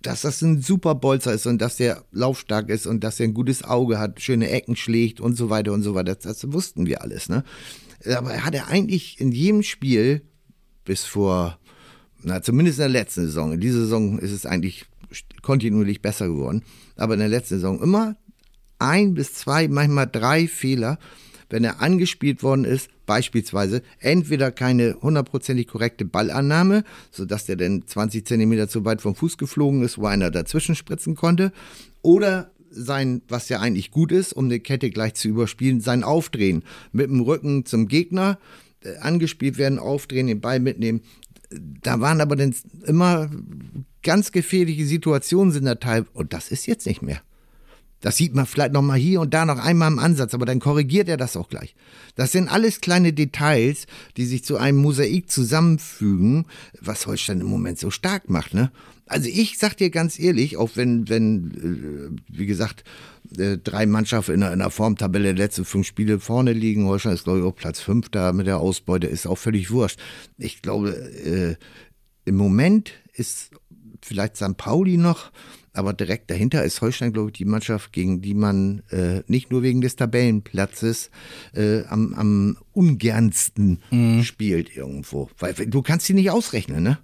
dass 0.00 0.22
das 0.22 0.42
ein 0.42 0.60
super 0.60 0.94
Bolzer 0.96 1.32
ist 1.32 1.46
und 1.46 1.62
dass 1.62 1.76
der 1.76 2.04
laufstark 2.10 2.68
ist 2.70 2.86
und 2.86 3.04
dass 3.04 3.20
er 3.20 3.28
ein 3.28 3.34
gutes 3.34 3.62
Auge 3.62 3.98
hat, 4.00 4.20
schöne 4.20 4.50
Ecken 4.50 4.74
schlägt 4.74 5.20
und 5.20 5.36
so 5.36 5.48
weiter 5.48 5.72
und 5.72 5.82
so 5.82 5.94
weiter. 5.94 6.14
Das, 6.14 6.40
das 6.40 6.52
wussten 6.52 6.86
wir 6.86 7.02
alles, 7.02 7.28
ne? 7.28 7.44
Aber 8.16 8.32
er 8.32 8.44
hatte 8.44 8.66
eigentlich 8.66 9.20
in 9.20 9.30
jedem 9.30 9.62
Spiel 9.62 10.22
bis 10.84 11.04
vor, 11.04 11.58
na, 12.24 12.42
zumindest 12.42 12.78
in 12.78 12.82
der 12.82 12.88
letzten 12.88 13.26
Saison, 13.26 13.52
in 13.52 13.60
dieser 13.60 13.78
Saison 13.80 14.18
ist 14.18 14.32
es 14.32 14.44
eigentlich 14.44 14.86
kontinuierlich 15.42 16.02
besser 16.02 16.26
geworden, 16.26 16.62
aber 16.96 17.14
in 17.14 17.20
der 17.20 17.28
letzten 17.28 17.54
Saison 17.56 17.80
immer 17.80 18.16
ein 18.80 19.14
bis 19.14 19.34
zwei, 19.34 19.68
manchmal 19.68 20.08
drei 20.10 20.48
Fehler, 20.48 20.98
wenn 21.52 21.64
er 21.64 21.80
angespielt 21.80 22.42
worden 22.42 22.64
ist, 22.64 22.88
beispielsweise 23.06 23.82
entweder 24.00 24.50
keine 24.50 24.96
hundertprozentig 25.00 25.68
korrekte 25.68 26.04
Ballannahme, 26.04 26.82
sodass 27.10 27.46
der 27.46 27.56
dann 27.56 27.86
20 27.86 28.26
Zentimeter 28.26 28.68
zu 28.68 28.84
weit 28.84 29.02
vom 29.02 29.14
Fuß 29.14 29.36
geflogen 29.36 29.82
ist, 29.82 29.98
wo 29.98 30.06
einer 30.06 30.30
dazwischen 30.30 30.74
spritzen 30.74 31.14
konnte, 31.14 31.52
oder 32.00 32.50
sein, 32.70 33.20
was 33.28 33.50
ja 33.50 33.60
eigentlich 33.60 33.90
gut 33.90 34.12
ist, 34.12 34.32
um 34.32 34.46
eine 34.46 34.60
Kette 34.60 34.90
gleich 34.90 35.14
zu 35.14 35.28
überspielen, 35.28 35.80
sein 35.80 36.04
Aufdrehen 36.04 36.64
mit 36.90 37.10
dem 37.10 37.20
Rücken 37.20 37.66
zum 37.66 37.86
Gegner, 37.86 38.38
äh, 38.80 38.96
angespielt 38.96 39.58
werden, 39.58 39.78
aufdrehen, 39.78 40.26
den 40.26 40.40
Ball 40.40 40.58
mitnehmen. 40.58 41.02
Da 41.50 42.00
waren 42.00 42.22
aber 42.22 42.34
dann 42.34 42.54
immer 42.86 43.30
ganz 44.02 44.32
gefährliche 44.32 44.86
Situationen 44.86 45.52
sind 45.52 45.66
da 45.66 45.74
teil 45.74 46.06
und 46.14 46.32
das 46.32 46.50
ist 46.50 46.66
jetzt 46.66 46.86
nicht 46.86 47.02
mehr. 47.02 47.20
Das 48.02 48.16
sieht 48.16 48.34
man 48.34 48.46
vielleicht 48.46 48.72
noch 48.72 48.82
mal 48.82 48.98
hier 48.98 49.20
und 49.20 49.32
da 49.32 49.46
noch 49.46 49.58
einmal 49.58 49.90
im 49.90 49.98
Ansatz, 49.98 50.34
aber 50.34 50.44
dann 50.44 50.60
korrigiert 50.60 51.08
er 51.08 51.16
das 51.16 51.36
auch 51.36 51.48
gleich. 51.48 51.74
Das 52.16 52.32
sind 52.32 52.48
alles 52.48 52.80
kleine 52.80 53.12
Details, 53.12 53.86
die 54.16 54.26
sich 54.26 54.44
zu 54.44 54.58
einem 54.58 54.78
Mosaik 54.78 55.30
zusammenfügen, 55.30 56.46
was 56.80 57.06
Holstein 57.06 57.40
im 57.40 57.46
Moment 57.46 57.78
so 57.78 57.90
stark 57.90 58.28
macht, 58.28 58.52
ne? 58.52 58.70
Also 59.06 59.28
ich 59.28 59.58
sag 59.58 59.76
dir 59.76 59.90
ganz 59.90 60.18
ehrlich, 60.18 60.56
auch 60.56 60.70
wenn, 60.74 61.08
wenn, 61.08 62.16
äh, 62.18 62.22
wie 62.28 62.46
gesagt, 62.46 62.84
äh, 63.36 63.58
drei 63.58 63.84
Mannschaften 63.86 64.32
in 64.32 64.40
der, 64.40 64.52
in 64.52 64.60
der 64.60 64.70
Formtabelle 64.70 65.34
der 65.34 65.44
letzten 65.44 65.64
fünf 65.64 65.86
Spiele 65.86 66.18
vorne 66.18 66.52
liegen, 66.52 66.86
Holstein 66.86 67.12
ist 67.12 67.24
glaube 67.24 67.40
ich 67.40 67.44
auf 67.44 67.56
Platz 67.56 67.80
fünf 67.80 68.08
da 68.08 68.32
mit 68.32 68.46
der 68.46 68.58
Ausbeute, 68.58 69.06
ist 69.06 69.26
auch 69.26 69.38
völlig 69.38 69.70
wurscht. 69.70 70.00
Ich 70.38 70.62
glaube, 70.62 70.90
äh, 70.90 71.56
im 72.24 72.36
Moment 72.36 72.92
ist 73.12 73.50
vielleicht 74.00 74.36
St. 74.36 74.56
Pauli 74.56 74.96
noch, 74.96 75.30
aber 75.72 75.92
direkt 75.92 76.30
dahinter 76.30 76.64
ist 76.64 76.80
Holstein, 76.80 77.12
glaube 77.12 77.30
ich, 77.30 77.38
die 77.38 77.44
Mannschaft, 77.44 77.92
gegen 77.92 78.20
die 78.20 78.34
man 78.34 78.82
äh, 78.90 79.22
nicht 79.26 79.50
nur 79.50 79.62
wegen 79.62 79.80
des 79.80 79.96
Tabellenplatzes 79.96 81.10
äh, 81.54 81.84
am, 81.84 82.12
am 82.14 82.58
ungernsten 82.72 83.78
spielt 84.22 84.76
irgendwo. 84.76 85.30
Weil 85.38 85.54
du 85.54 85.82
kannst 85.82 86.06
sie 86.06 86.14
nicht 86.14 86.30
ausrechnen, 86.30 86.82
ne? 86.82 86.98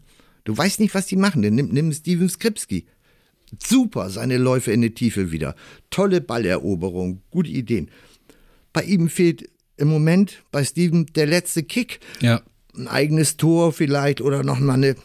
Du 0.45 0.57
weißt 0.57 0.81
nicht, 0.81 0.95
was 0.95 1.07
die 1.07 1.17
machen. 1.17 1.43
Dann 1.43 1.55
nimm, 1.55 1.69
nimm 1.69 1.93
Steven 1.93 2.29
Skripski. 2.29 2.87
Super, 3.63 4.11
seine 4.11 4.39
Läufe 4.39 4.73
in 4.73 4.83
die 4.83 4.95
Tiefe 4.95 5.31
wieder. 5.31 5.55
Tolle 5.91 6.21
Balleroberung, 6.21 7.23
gute 7.31 7.51
Ideen. 7.51 7.91
Bei 8.73 8.83
ihm 8.83 9.09
fehlt 9.09 9.51
im 9.77 9.89
Moment 9.89 10.43
bei 10.51 10.65
Steven 10.65 11.07
der 11.07 11.27
letzte 11.27 11.63
Kick 11.63 12.01
ja. 12.21 12.43
ein 12.77 12.89
eigenes 12.89 13.37
Tor 13.37 13.73
vielleicht 13.73 14.21
oder 14.21 14.43
noch 14.43 14.59
mal 14.59 14.75
eine, 14.75 14.97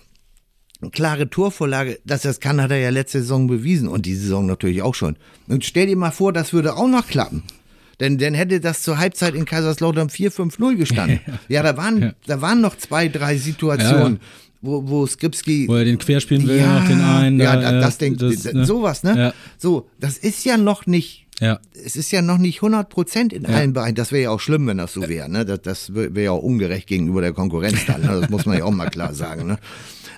eine 0.83 0.91
klare 0.91 1.29
Torvorlage. 1.29 1.99
Dass 2.05 2.25
er 2.25 2.29
das 2.29 2.39
kann, 2.39 2.61
hat 2.61 2.71
er 2.71 2.77
ja 2.79 2.89
letzte 2.89 3.19
Saison 3.21 3.47
bewiesen 3.47 3.87
und 3.87 4.05
die 4.05 4.15
Saison 4.15 4.45
natürlich 4.45 4.81
auch 4.81 4.95
schon. 4.95 5.15
Und 5.47 5.65
stell 5.65 5.87
dir 5.87 5.97
mal 5.97 6.11
vor, 6.11 6.31
das 6.33 6.53
würde 6.53 6.75
auch 6.75 6.87
noch 6.87 7.07
klappen. 7.07 7.43
Denn 7.99 8.17
dann 8.17 8.33
hätte 8.33 8.59
das 8.59 8.81
zur 8.81 8.97
Halbzeit 8.97 9.35
in 9.35 9.45
Kaiserslautern 9.45 10.09
4-5-0 10.09 10.75
gestanden. 10.75 11.19
ja, 11.47 11.63
da 11.63 11.77
waren, 11.77 12.13
da 12.25 12.41
waren 12.41 12.59
noch 12.59 12.75
zwei, 12.77 13.07
drei 13.07 13.37
Situationen, 13.37 14.19
wo, 14.61 14.87
wo 14.87 15.05
Skripski 15.05 15.67
Wo 15.67 15.75
er 15.75 15.85
den 15.85 15.97
querspielen 15.97 16.47
will, 16.47 16.61
noch 16.65 16.87
den 16.87 17.01
einen. 17.01 17.39
ja, 17.39 17.55
da, 17.55 17.71
da, 17.71 17.81
das 17.81 17.97
denkt, 17.97 18.21
das, 18.21 18.51
ne? 18.51 18.65
sowas, 18.65 19.03
ne? 19.03 19.17
Ja. 19.17 19.33
So, 19.57 19.87
das 19.99 20.17
ist 20.17 20.43
ja 20.43 20.57
noch 20.57 20.85
nicht, 20.87 21.27
Ja. 21.39 21.59
es 21.85 21.95
ist 21.95 22.11
ja 22.11 22.21
noch 22.21 22.37
nicht 22.39 22.57
100 22.57 22.89
Prozent 22.89 23.31
in 23.31 23.45
allen 23.45 23.73
Bereichen. 23.73 23.95
Das 23.95 24.11
wäre 24.11 24.23
ja 24.23 24.29
auch 24.31 24.39
schlimm, 24.39 24.65
wenn 24.67 24.77
das 24.77 24.93
so 24.93 25.07
wäre, 25.07 25.29
ne? 25.29 25.45
Das, 25.45 25.61
das 25.61 25.93
wäre 25.93 26.21
ja 26.21 26.31
auch 26.31 26.41
ungerecht 26.41 26.87
gegenüber 26.87 27.21
der 27.21 27.33
Konkurrenz 27.33 27.85
dann, 27.85 28.01
ne? 28.01 28.19
Das 28.21 28.29
muss 28.29 28.45
man 28.45 28.57
ja 28.57 28.63
auch 28.63 28.71
mal 28.71 28.89
klar 28.89 29.13
sagen, 29.13 29.45
ne? 29.47 29.59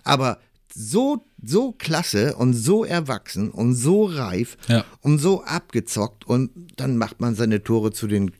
Aber 0.03 0.37
so, 0.77 1.25
so 1.41 1.71
klasse 1.71 2.35
und 2.35 2.53
so 2.53 2.83
erwachsen 2.83 3.49
und 3.49 3.73
so 3.75 4.03
reif 4.05 4.57
Ja. 4.67 4.83
und 5.01 5.19
so 5.19 5.43
abgezockt 5.43 6.27
und 6.27 6.51
dann 6.75 6.97
macht 6.97 7.21
man 7.21 7.33
seine 7.33 7.63
Tore 7.63 7.91
zu 7.93 8.07
den 8.07 8.31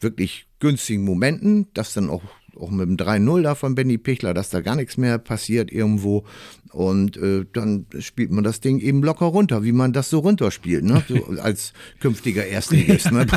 wirklich 0.00 0.46
günstigen 0.58 1.04
Momenten, 1.04 1.68
das 1.72 1.92
dann 1.94 2.10
auch 2.10 2.22
auch 2.56 2.70
mit 2.70 2.86
dem 2.88 2.96
3-0 2.96 3.42
da 3.42 3.56
von 3.56 3.74
Benny 3.74 3.98
Pichler, 3.98 4.32
dass 4.32 4.48
da 4.48 4.60
gar 4.60 4.76
nichts 4.76 4.96
mehr 4.96 5.18
passiert 5.18 5.72
irgendwo. 5.72 6.22
Und 6.70 7.16
äh, 7.16 7.44
dann 7.52 7.86
spielt 7.98 8.30
man 8.30 8.44
das 8.44 8.60
Ding 8.60 8.78
eben 8.78 9.02
locker 9.02 9.26
runter, 9.26 9.64
wie 9.64 9.72
man 9.72 9.92
das 9.92 10.08
so 10.08 10.20
runterspielt, 10.20 10.84
ne? 10.84 11.02
So 11.08 11.24
als 11.42 11.72
künftiger 11.98 12.46
Erstligist. 12.46 13.10
Ne? 13.10 13.26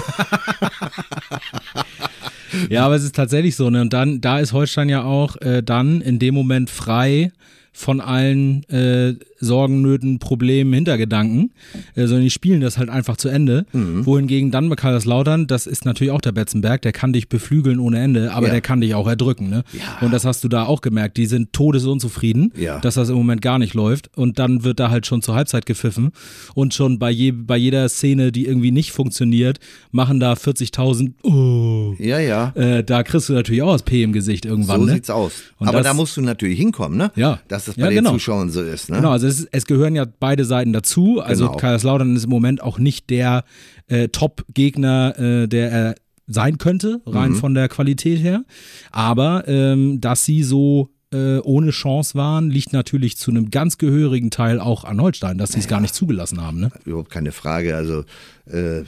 Ja, 2.70 2.86
aber 2.86 2.96
es 2.96 3.04
ist 3.04 3.16
tatsächlich 3.16 3.56
so, 3.56 3.70
ne? 3.70 3.82
Und 3.82 3.92
dann, 3.94 4.22
da 4.22 4.40
ist 4.40 4.54
Holstein 4.54 4.90
ja 4.90 5.04
auch 5.04 5.36
äh, 5.42 5.62
dann 5.62 6.02
in 6.02 6.18
dem 6.18 6.34
Moment 6.34 6.70
frei 6.70 7.32
von 7.78 8.02
allen 8.02 8.64
äh, 8.72 9.14
Sorgen, 9.40 9.82
Nöten, 9.82 10.20
Problemen, 10.20 10.74
Hintergedanken, 10.74 11.52
äh, 11.96 12.06
sondern 12.08 12.24
die 12.24 12.30
spielen 12.30 12.62
das 12.62 12.78
halt 12.78 12.90
einfach 12.90 13.18
zu 13.18 13.30
Ende. 13.30 13.66
Mhm. 13.74 14.06
Wohingegen 14.06 14.52
dann 14.52 14.70
bei 14.70 14.76
Kaiserslautern, 14.76 15.48
das 15.48 15.68
ist 15.68 15.86
natürlich 15.86 16.12
auch 16.12 16.22
der 16.22 16.32
Betzenberg, 16.32 16.82
der 16.82 16.92
kann 16.92 17.14
dich 17.14 17.30
beflügeln 17.30 17.80
ohne 17.80 18.00
Ende, 18.00 18.32
aber 18.34 18.48
Ja. 18.48 18.54
der 18.54 18.62
kann 18.62 18.82
dich 18.82 18.96
auch 18.96 19.08
erdrücken. 19.08 19.50
Ne? 19.50 19.64
Und 20.02 20.12
das 20.14 20.26
hast 20.26 20.44
du 20.44 20.48
da 20.48 20.66
auch 20.66 20.82
gemerkt. 20.82 21.18
Die 21.18 21.26
sind 21.26 21.54
todesunzufrieden, 21.54 22.52
Ja. 22.58 22.80
dass 22.80 22.96
das 22.96 23.10
im 23.10 23.16
Moment 23.16 23.42
gar 23.42 23.60
nicht 23.60 23.74
läuft. 23.74 24.10
Und 24.18 24.40
dann 24.40 24.64
wird 24.64 24.80
da 24.80 24.90
halt 24.90 25.06
schon 25.06 25.22
zur 25.22 25.36
Halbzeit 25.36 25.66
gepfiffen. 25.66 26.12
Und 26.56 26.74
schon 26.74 27.00
bei, 27.00 27.12
je, 27.12 27.32
bei 27.32 27.58
jeder 27.58 27.88
Szene, 27.90 28.32
die 28.32 28.46
irgendwie 28.46 28.72
nicht 28.72 28.92
funktioniert, 28.92 29.60
machen 29.92 30.20
da 30.20 30.34
40.000, 30.36 31.14
oh, 31.24 31.96
Ja, 32.00 32.20
ja. 32.20 32.52
äh, 32.56 32.84
da 32.84 33.04
kriegst 33.04 33.30
du 33.30 33.34
natürlich 33.34 33.62
auch 33.62 33.74
das 33.74 33.84
P 33.84 34.04
im 34.04 34.14
Gesicht 34.14 34.46
irgendwann. 34.46 34.80
So 34.82 34.86
ne? 34.88 34.94
sieht's 34.94 35.10
aus. 35.10 35.34
Und 35.60 35.68
Aber 35.68 35.80
das- 35.80 35.88
da 35.88 35.94
musst 35.94 36.18
du 36.18 36.22
natürlich 36.22 36.58
hinkommen, 36.58 36.98
ne? 36.98 37.12
Ja. 37.16 37.40
Dass 37.48 37.66
das 37.66 37.76
bei 37.76 37.84
Ja, 37.84 37.90
den 37.90 37.98
genau. 37.98 38.12
Zuschauern 38.14 38.50
so 38.50 38.62
ist, 38.62 38.90
ne? 38.90 38.98
Genau, 38.98 39.12
also 39.12 39.27
es, 39.28 39.46
es 39.52 39.66
gehören 39.66 39.96
ja 39.96 40.06
beide 40.20 40.46
Seiten 40.46 40.74
dazu. 40.74 41.20
Also 41.22 41.46
Genau. 41.48 41.58
Kaiserslautern 41.58 42.16
ist 42.16 42.24
im 42.26 42.30
Moment 42.30 42.62
auch 42.62 42.80
nicht 42.80 43.10
der 43.10 43.44
äh, 43.88 44.08
Top-Gegner, 44.10 45.18
äh, 45.20 45.48
der 45.48 45.72
er 45.72 45.96
sein 46.28 46.58
könnte, 46.58 47.02
rein 47.06 47.32
Mhm. 47.32 47.36
von 47.36 47.54
der 47.54 47.70
Qualität 47.70 48.20
her. 48.22 48.44
Aber 48.92 49.48
ähm, 49.48 50.02
dass 50.02 50.26
sie 50.26 50.44
so 50.44 50.90
äh, 51.14 51.38
ohne 51.40 51.72
Chance 51.72 52.16
waren, 52.16 52.50
liegt 52.50 52.74
natürlich 52.74 53.16
zu 53.16 53.32
einem 53.32 53.50
ganz 53.50 53.78
gehörigen 53.78 54.30
Teil 54.30 54.60
auch 54.60 54.84
an 54.84 55.00
Holstein, 55.00 55.38
dass 55.38 55.54
sie 55.54 55.60
es 55.60 55.68
gar 55.70 55.80
nicht 55.80 55.96
zugelassen 55.96 56.42
haben. 56.42 56.60
Ne? 56.60 56.70
Überhaupt 56.84 57.12
keine 57.12 57.32
Frage. 57.32 57.78
Also 57.78 58.04
äh, 58.46 58.84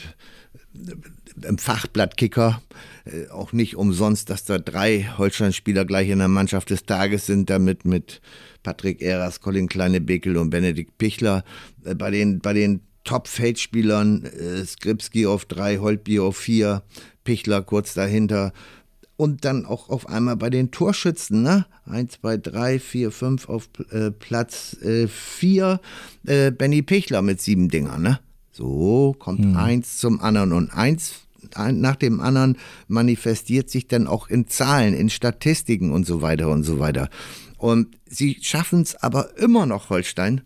im 1.46 1.58
Fachblatt 1.58 2.18
Kicker 2.18 2.62
äh, 3.06 3.30
auch 3.30 3.54
nicht 3.54 3.76
umsonst, 3.76 4.30
dass 4.30 4.46
da 4.46 4.60
drei 4.60 5.10
Holstein-Spieler 5.18 5.86
gleich 5.86 6.10
in 6.10 6.20
der 6.20 6.28
Mannschaft 6.28 6.70
des 6.70 6.86
Tages 6.86 7.26
sind, 7.26 7.50
damit 7.50 7.86
mit 7.86 8.22
Patrick 8.64 9.02
Eras, 9.02 9.42
Colin 9.42 9.68
Kleine-Bekel 9.68 10.38
und 10.38 10.50
Benedikt 10.50 10.98
Pichler. 10.98 11.44
Äh, 11.84 11.96
bei 11.96 12.12
den, 12.12 12.40
bei 12.40 12.54
den 12.54 12.82
Top-Feldspielern 13.04 14.26
äh, 14.26 14.66
Skripski 14.66 15.26
auf 15.26 15.46
drei, 15.46 15.78
Holtby 15.78 16.20
auf 16.20 16.38
vier, 16.38 16.84
Pichler 17.24 17.62
kurz 17.62 17.94
dahinter. 17.94 18.54
Und 19.16 19.44
dann 19.44 19.66
auch 19.66 19.90
auf 19.90 20.08
einmal 20.08 20.38
bei 20.38 20.50
den 20.50 20.72
Torschützen, 20.72 21.42
ne? 21.42 21.66
Eins, 21.86 22.14
zwei, 22.14 22.38
drei, 22.38 22.80
vier, 22.80 23.12
fünf 23.12 23.50
auf 23.50 23.68
äh, 23.92 24.12
Platz 24.12 24.78
äh, 24.82 25.08
vier, 25.08 25.82
äh, 26.26 26.52
Benny 26.52 26.82
Pichler 26.84 27.22
mit 27.22 27.42
sieben 27.42 27.68
Dingern, 27.68 28.02
ne? 28.02 28.20
So 28.52 29.16
kommt 29.18 29.56
eins 29.56 29.98
zum 29.98 30.20
anderen 30.20 30.52
und 30.52 30.70
eins 30.72 31.14
ein, 31.14 31.29
nach 31.58 31.96
dem 31.96 32.20
anderen 32.20 32.58
manifestiert 32.88 33.70
sich 33.70 33.88
dann 33.88 34.08
auch 34.08 34.28
in 34.30 34.48
Zahlen, 34.48 34.94
in 34.94 35.10
Statistiken 35.10 35.92
und 35.92 36.06
so 36.06 36.22
weiter 36.22 36.50
und 36.50 36.64
so 36.64 36.80
weiter. 36.80 37.10
Und 37.58 37.98
sie 38.06 38.38
schaffen 38.42 38.82
es 38.82 38.96
aber 38.96 39.38
immer 39.38 39.66
noch, 39.66 39.90
Holstein, 39.90 40.42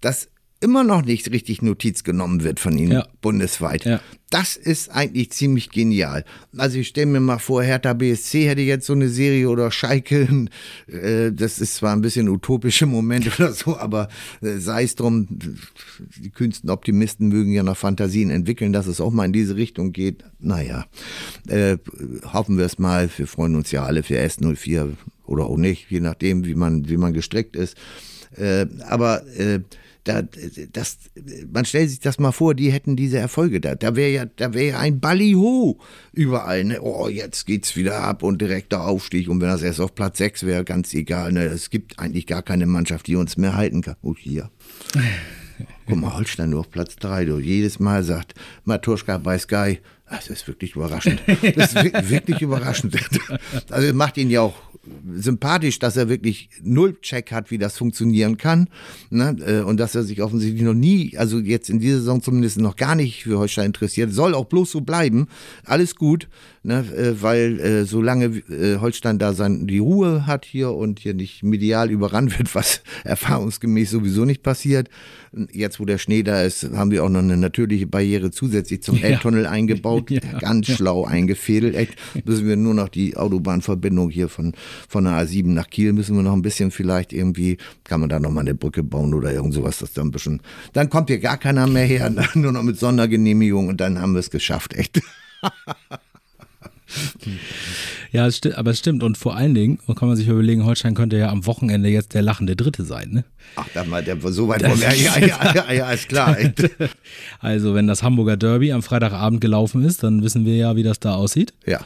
dass 0.00 0.28
immer 0.60 0.82
noch 0.84 1.04
nicht 1.04 1.30
richtig 1.30 1.60
Notiz 1.60 2.04
genommen 2.04 2.42
wird 2.42 2.58
von 2.58 2.76
ihnen 2.78 2.92
Ja. 2.92 3.06
bundesweit. 3.20 3.84
Ja. 3.84 4.00
Das 4.30 4.56
ist 4.56 4.88
eigentlich 4.90 5.30
ziemlich 5.30 5.70
genial. 5.70 6.24
Also 6.56 6.78
ich 6.78 6.88
stelle 6.88 7.06
mir 7.06 7.20
mal 7.20 7.38
vor, 7.38 7.62
Hertha 7.62 7.92
BSC 7.92 8.48
hätte 8.48 8.62
jetzt 8.62 8.86
so 8.86 8.94
eine 8.94 9.08
Serie 9.08 9.48
oder 9.50 9.70
Schalke, 9.70 10.46
äh, 10.88 11.30
das 11.32 11.58
ist 11.58 11.74
zwar 11.76 11.92
ein 11.94 12.00
bisschen 12.00 12.28
utopische 12.28 12.86
Moment 12.86 13.26
oder 13.38 13.52
so, 13.52 13.76
aber 13.76 14.08
äh, 14.40 14.56
sei 14.58 14.84
es 14.84 14.94
drum, 14.94 15.28
die 16.16 16.30
kühnsten 16.30 16.70
Optimisten 16.70 17.28
mögen 17.28 17.52
ja 17.52 17.62
noch 17.62 17.76
Fantasien 17.76 18.30
entwickeln, 18.30 18.72
dass 18.72 18.86
es 18.86 19.00
auch 19.00 19.12
mal 19.12 19.26
in 19.26 19.32
diese 19.34 19.56
Richtung 19.56 19.92
geht. 19.92 20.24
Naja, 20.40 20.86
äh, 21.46 21.76
hoffen 22.32 22.56
wir 22.58 22.64
es 22.64 22.78
mal, 22.78 23.10
wir 23.16 23.26
freuen 23.26 23.54
uns 23.54 23.70
ja 23.70 23.84
alle 23.84 24.02
für 24.02 24.18
S04 24.18 24.92
oder 25.26 25.44
auch 25.44 25.58
nicht, 25.58 25.90
je 25.90 26.00
nachdem, 26.00 26.44
wie 26.46 26.54
man, 26.54 26.88
wie 26.88 26.96
man 26.96 27.12
gestrickt 27.12 27.54
ist. 27.54 27.76
Äh, 28.36 28.66
aber 28.88 29.24
äh, 29.38 29.60
da, 30.04 30.22
das, 30.72 30.98
man 31.50 31.64
stellt 31.64 31.88
sich 31.88 32.00
das 32.00 32.18
mal 32.18 32.32
vor, 32.32 32.54
die 32.54 32.70
hätten 32.70 32.94
diese 32.94 33.18
Erfolge 33.18 33.60
da. 33.60 33.74
Da 33.74 33.96
wäre 33.96 34.10
ja, 34.10 34.26
da 34.26 34.52
wäre 34.52 34.72
ja 34.72 34.78
ein 34.78 35.00
Ballyho 35.00 35.78
überall. 36.12 36.64
Ne? 36.64 36.80
Oh, 36.82 37.08
jetzt 37.08 37.46
geht's 37.46 37.74
wieder 37.74 38.00
ab 38.00 38.22
und 38.22 38.40
direkter 38.40 38.86
Aufstieg. 38.86 39.28
Und 39.28 39.40
wenn 39.40 39.48
das 39.48 39.62
erst 39.62 39.80
auf 39.80 39.94
Platz 39.94 40.18
6 40.18 40.44
wäre, 40.44 40.64
ganz 40.64 40.92
egal. 40.92 41.32
Ne? 41.32 41.44
Es 41.44 41.70
gibt 41.70 41.98
eigentlich 41.98 42.26
gar 42.26 42.42
keine 42.42 42.66
Mannschaft, 42.66 43.06
die 43.06 43.16
uns 43.16 43.38
mehr 43.38 43.56
halten 43.56 43.80
kann. 43.80 43.96
Oh, 44.02 44.14
hier. 44.16 44.50
Guck 45.86 45.96
mal, 45.96 46.14
Holstein 46.14 46.50
nur 46.50 46.60
auf 46.60 46.70
Platz 46.70 46.96
3. 46.96 47.24
Du. 47.24 47.38
Jedes 47.38 47.78
Mal 47.78 48.02
sagt 48.04 48.34
Matuschka 48.64 49.18
bei 49.18 49.38
Sky, 49.38 49.80
das 50.10 50.28
ist 50.28 50.46
wirklich 50.46 50.76
überraschend. 50.76 51.20
Das 51.56 51.74
ist 51.74 51.82
wi- 51.82 51.92
wirklich 52.10 52.42
überraschend. 52.42 52.96
Also 53.70 53.92
macht 53.94 54.16
ihn 54.18 54.30
ja 54.30 54.42
auch 54.42 54.54
sympathisch, 55.16 55.78
dass 55.78 55.96
er 55.96 56.10
wirklich 56.10 56.50
null 56.62 56.98
Check 57.00 57.32
hat, 57.32 57.50
wie 57.50 57.56
das 57.56 57.78
funktionieren 57.78 58.36
kann. 58.36 58.68
Ne? 59.08 59.34
Äh, 59.46 59.60
Und 59.62 59.78
dass 59.80 59.94
er 59.94 60.02
sich 60.02 60.20
offensichtlich 60.20 60.62
noch 60.62 60.74
nie, 60.74 61.16
also 61.16 61.38
jetzt 61.38 61.70
in 61.70 61.78
dieser 61.80 61.98
Saison 61.98 62.22
zumindest 62.22 62.58
noch 62.58 62.76
gar 62.76 62.94
nicht 62.94 63.22
für 63.22 63.38
Holstein 63.38 63.66
interessiert. 63.66 64.12
Soll 64.12 64.34
auch 64.34 64.44
bloß 64.44 64.70
so 64.70 64.82
bleiben. 64.82 65.28
Alles 65.64 65.96
gut, 65.96 66.28
ne? 66.64 66.84
Äh, 66.94 67.22
weil 67.22 67.58
äh, 67.60 67.84
solange 67.86 68.26
äh, 68.50 68.76
Holstein 68.78 69.18
da 69.18 69.32
sein, 69.32 69.66
die 69.66 69.78
Ruhe 69.78 70.26
hat 70.26 70.44
hier 70.44 70.72
und 70.72 70.98
hier 70.98 71.14
nicht 71.14 71.42
medial 71.42 71.90
überrannt 71.90 72.38
wird, 72.38 72.54
was 72.54 72.82
erfahrungsgemäß 73.04 73.90
sowieso 73.90 74.26
nicht 74.26 74.42
passiert. 74.42 74.90
Jetzt, 75.50 75.80
wo 75.80 75.84
der 75.86 75.98
Schnee 75.98 76.22
da 76.22 76.42
ist, 76.42 76.70
haben 76.74 76.90
wir 76.90 77.02
auch 77.04 77.08
noch 77.08 77.18
eine 77.20 77.36
natürliche 77.38 77.86
Barriere 77.86 78.30
zusätzlich 78.30 78.82
zum 78.82 78.96
Ja. 78.98 79.04
Elbtunnel 79.06 79.46
eingebaut. 79.46 80.03
Ja. 80.10 80.38
Ganz 80.38 80.66
schlau 80.66 81.04
eingefädelt. 81.04 81.74
Echt, 81.74 81.94
müssen 82.24 82.46
wir 82.46 82.56
nur 82.56 82.74
noch 82.74 82.88
die 82.88 83.16
Autobahnverbindung 83.16 84.10
hier 84.10 84.28
von, 84.28 84.52
von 84.88 85.04
der 85.04 85.14
A7 85.14 85.46
nach 85.48 85.68
Kiel 85.68 85.92
müssen 85.92 86.16
wir 86.16 86.22
noch 86.22 86.32
ein 86.32 86.42
bisschen 86.42 86.70
vielleicht 86.70 87.12
irgendwie, 87.12 87.58
kann 87.84 88.00
man 88.00 88.08
da 88.08 88.20
noch 88.20 88.30
mal 88.30 88.40
eine 88.40 88.54
Brücke 88.54 88.82
bauen 88.82 89.14
oder 89.14 89.32
irgend 89.32 89.54
sowas, 89.54 89.78
das 89.78 89.92
dann 89.92 90.08
ein 90.08 90.10
bisschen, 90.10 90.40
dann 90.72 90.90
kommt 90.90 91.08
hier 91.08 91.18
gar 91.18 91.38
keiner 91.38 91.66
mehr 91.66 91.86
her, 91.86 92.12
nur 92.34 92.52
noch 92.52 92.62
mit 92.62 92.78
Sondergenehmigung 92.78 93.68
und 93.68 93.80
dann 93.80 94.00
haben 94.00 94.14
wir 94.14 94.20
es 94.20 94.30
geschafft, 94.30 94.74
echt. 94.74 95.00
Ja, 98.12 98.26
es 98.26 98.40
aber 98.54 98.70
es 98.70 98.78
stimmt. 98.78 99.02
Und 99.02 99.18
vor 99.18 99.36
allen 99.36 99.54
Dingen 99.54 99.78
kann 99.96 100.08
man 100.08 100.16
sich 100.16 100.28
überlegen, 100.28 100.64
Holstein 100.64 100.94
könnte 100.94 101.16
ja 101.16 101.30
am 101.30 101.46
Wochenende 101.46 101.88
jetzt 101.88 102.14
der 102.14 102.22
lachende 102.22 102.56
Dritte 102.56 102.84
sein. 102.84 103.10
Ne? 103.10 103.24
Ach, 103.56 103.66
da 103.74 103.84
mal, 103.84 104.04
der, 104.04 104.18
so 104.20 104.48
weit 104.48 104.62
wir, 104.80 104.94
ja, 104.94 105.18
ja, 105.18 105.54
ja, 105.54 105.72
ja, 105.72 105.92
ist 105.92 106.08
klar. 106.08 106.36
Also, 107.40 107.74
wenn 107.74 107.86
das 107.86 108.02
Hamburger 108.02 108.36
Derby 108.36 108.72
am 108.72 108.82
Freitagabend 108.82 109.40
gelaufen 109.40 109.84
ist, 109.84 110.02
dann 110.02 110.22
wissen 110.22 110.44
wir 110.44 110.56
ja, 110.56 110.76
wie 110.76 110.82
das 110.82 111.00
da 111.00 111.14
aussieht. 111.14 111.52
Ja. 111.66 111.80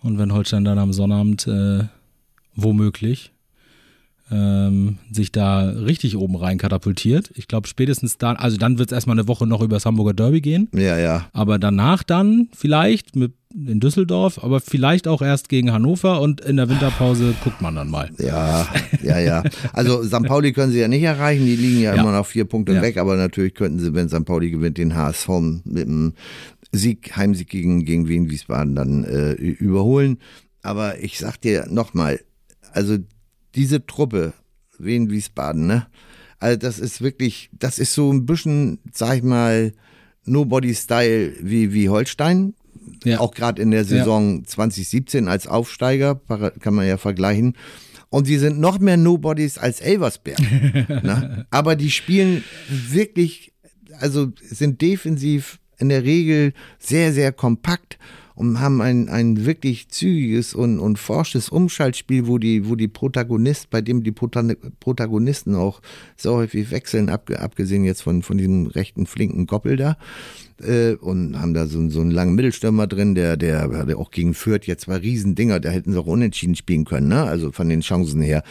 Und 0.00 0.18
wenn 0.18 0.32
Holstein 0.32 0.64
dann 0.64 0.78
am 0.78 0.92
Sonnabend 0.92 1.46
äh, 1.46 1.84
womöglich 2.54 3.31
ähm, 4.32 4.98
sich 5.10 5.30
da 5.30 5.60
richtig 5.68 6.16
oben 6.16 6.36
rein 6.36 6.56
katapultiert, 6.58 7.30
ich 7.34 7.46
glaube 7.48 7.68
spätestens 7.68 8.16
dann, 8.18 8.36
also 8.36 8.56
dann 8.56 8.78
wird 8.78 8.90
es 8.90 8.94
erstmal 8.94 9.18
eine 9.18 9.28
Woche 9.28 9.46
noch 9.46 9.60
über 9.60 9.76
das 9.76 9.84
Hamburger 9.86 10.14
Derby 10.14 10.40
gehen, 10.40 10.68
Ja, 10.74 10.98
ja. 10.98 11.26
aber 11.32 11.58
danach 11.58 12.02
dann 12.02 12.48
vielleicht 12.56 13.14
mit 13.14 13.34
in 13.54 13.80
Düsseldorf, 13.80 14.42
aber 14.42 14.60
vielleicht 14.60 15.06
auch 15.06 15.20
erst 15.20 15.50
gegen 15.50 15.72
Hannover 15.72 16.22
und 16.22 16.40
in 16.40 16.56
der 16.56 16.70
Winterpause 16.70 17.34
guckt 17.44 17.60
man 17.60 17.74
dann 17.74 17.90
mal. 17.90 18.08
Ja, 18.18 18.66
ja, 19.02 19.18
ja. 19.18 19.42
Also 19.74 20.02
St. 20.04 20.22
Pauli 20.22 20.52
können 20.54 20.72
sie 20.72 20.78
ja 20.80 20.88
nicht 20.88 21.02
erreichen, 21.02 21.44
die 21.44 21.56
liegen 21.56 21.82
ja, 21.82 21.94
Ja. 21.94 22.00
immer 22.00 22.12
noch 22.12 22.24
vier 22.24 22.46
Punkte 22.46 22.72
Ja. 22.72 22.80
weg, 22.80 22.96
aber 22.96 23.14
natürlich 23.16 23.52
könnten 23.54 23.78
sie, 23.78 23.92
wenn 23.92 24.08
St. 24.08 24.24
Pauli 24.24 24.50
gewinnt, 24.50 24.78
den 24.78 24.94
HSV 24.94 25.28
mit 25.64 25.86
einem 25.86 26.14
Sieg, 26.72 27.14
Heimsieg 27.14 27.50
gegen, 27.50 27.84
gegen 27.84 28.08
Wien 28.08 28.30
Wiesbaden 28.30 28.74
dann 28.74 29.04
äh, 29.04 29.32
überholen. 29.34 30.16
Aber 30.62 30.98
ich 31.00 31.18
sag 31.18 31.38
dir 31.38 31.66
nochmal, 31.68 32.20
also 32.72 32.96
diese 33.54 33.86
Truppe, 33.86 34.32
Wien 34.78 35.10
Wiesbaden, 35.10 35.66
ne? 35.66 35.86
Also 36.38 36.58
das 36.58 36.80
ist 36.80 37.00
wirklich, 37.00 37.50
das 37.52 37.78
ist 37.78 37.94
so 37.94 38.12
ein 38.12 38.26
bisschen, 38.26 38.80
sag 38.92 39.18
ich 39.18 39.22
mal, 39.22 39.72
Nobody-Style 40.24 41.34
wie, 41.40 41.72
wie 41.72 41.88
Holstein. 41.88 42.54
Ja. 43.04 43.20
Auch 43.20 43.32
gerade 43.32 43.62
in 43.62 43.70
der 43.70 43.84
Saison 43.84 44.44
2017 44.44 45.28
als 45.28 45.46
Aufsteiger, 45.46 46.20
kann 46.60 46.74
man 46.74 46.86
ja 46.86 46.96
vergleichen. 46.96 47.56
Und 48.10 48.26
sie 48.26 48.38
sind 48.38 48.58
noch 48.58 48.78
mehr 48.78 48.96
Nobodies 48.96 49.56
als 49.56 49.80
Elversberg. 49.80 50.38
ne? 50.88 51.46
Aber 51.50 51.76
die 51.76 51.90
spielen 51.90 52.44
wirklich, 52.68 53.52
also 54.00 54.32
sind 54.40 54.80
defensiv 54.80 55.60
in 55.78 55.88
der 55.88 56.04
Regel 56.04 56.52
sehr, 56.78 57.12
sehr 57.12 57.32
kompakt 57.32 57.98
und 58.42 58.60
haben 58.60 58.80
ein, 58.80 59.08
ein 59.08 59.46
wirklich 59.46 59.88
zügiges 59.88 60.54
und, 60.54 60.78
und 60.78 60.98
forsches 60.98 61.48
Umschaltspiel, 61.48 62.26
wo 62.26 62.38
die, 62.38 62.68
wo 62.68 62.74
die 62.74 62.88
Protagonisten, 62.88 63.68
bei 63.70 63.80
dem 63.80 64.02
die 64.02 64.12
Prota- 64.12 64.56
Protagonisten 64.80 65.54
auch 65.54 65.80
so 66.16 66.34
häufig 66.34 66.70
wechseln, 66.70 67.08
abge, 67.08 67.40
abgesehen 67.40 67.84
jetzt 67.84 68.02
von, 68.02 68.22
von 68.22 68.38
diesem 68.38 68.66
rechten 68.66 69.06
flinken 69.06 69.46
Goppel 69.46 69.76
da. 69.76 69.96
Äh, 70.60 70.94
und 70.94 71.40
haben 71.40 71.54
da 71.54 71.66
so, 71.66 71.88
so 71.88 72.00
einen 72.00 72.10
langen 72.10 72.34
Mittelstürmer 72.34 72.86
drin, 72.86 73.14
der, 73.14 73.36
der 73.36 73.62
hatte 73.62 73.96
auch 73.96 74.10
gegen 74.10 74.34
Fürth 74.34 74.66
jetzt 74.66 74.82
zwei 74.82 74.96
Riesendinger, 74.96 75.60
da 75.60 75.70
hätten 75.70 75.92
sie 75.92 75.98
auch 75.98 76.06
unentschieden 76.06 76.56
spielen 76.56 76.84
können, 76.84 77.08
ne? 77.08 77.22
Also 77.22 77.52
von 77.52 77.68
den 77.68 77.80
Chancen 77.80 78.20
her. 78.20 78.42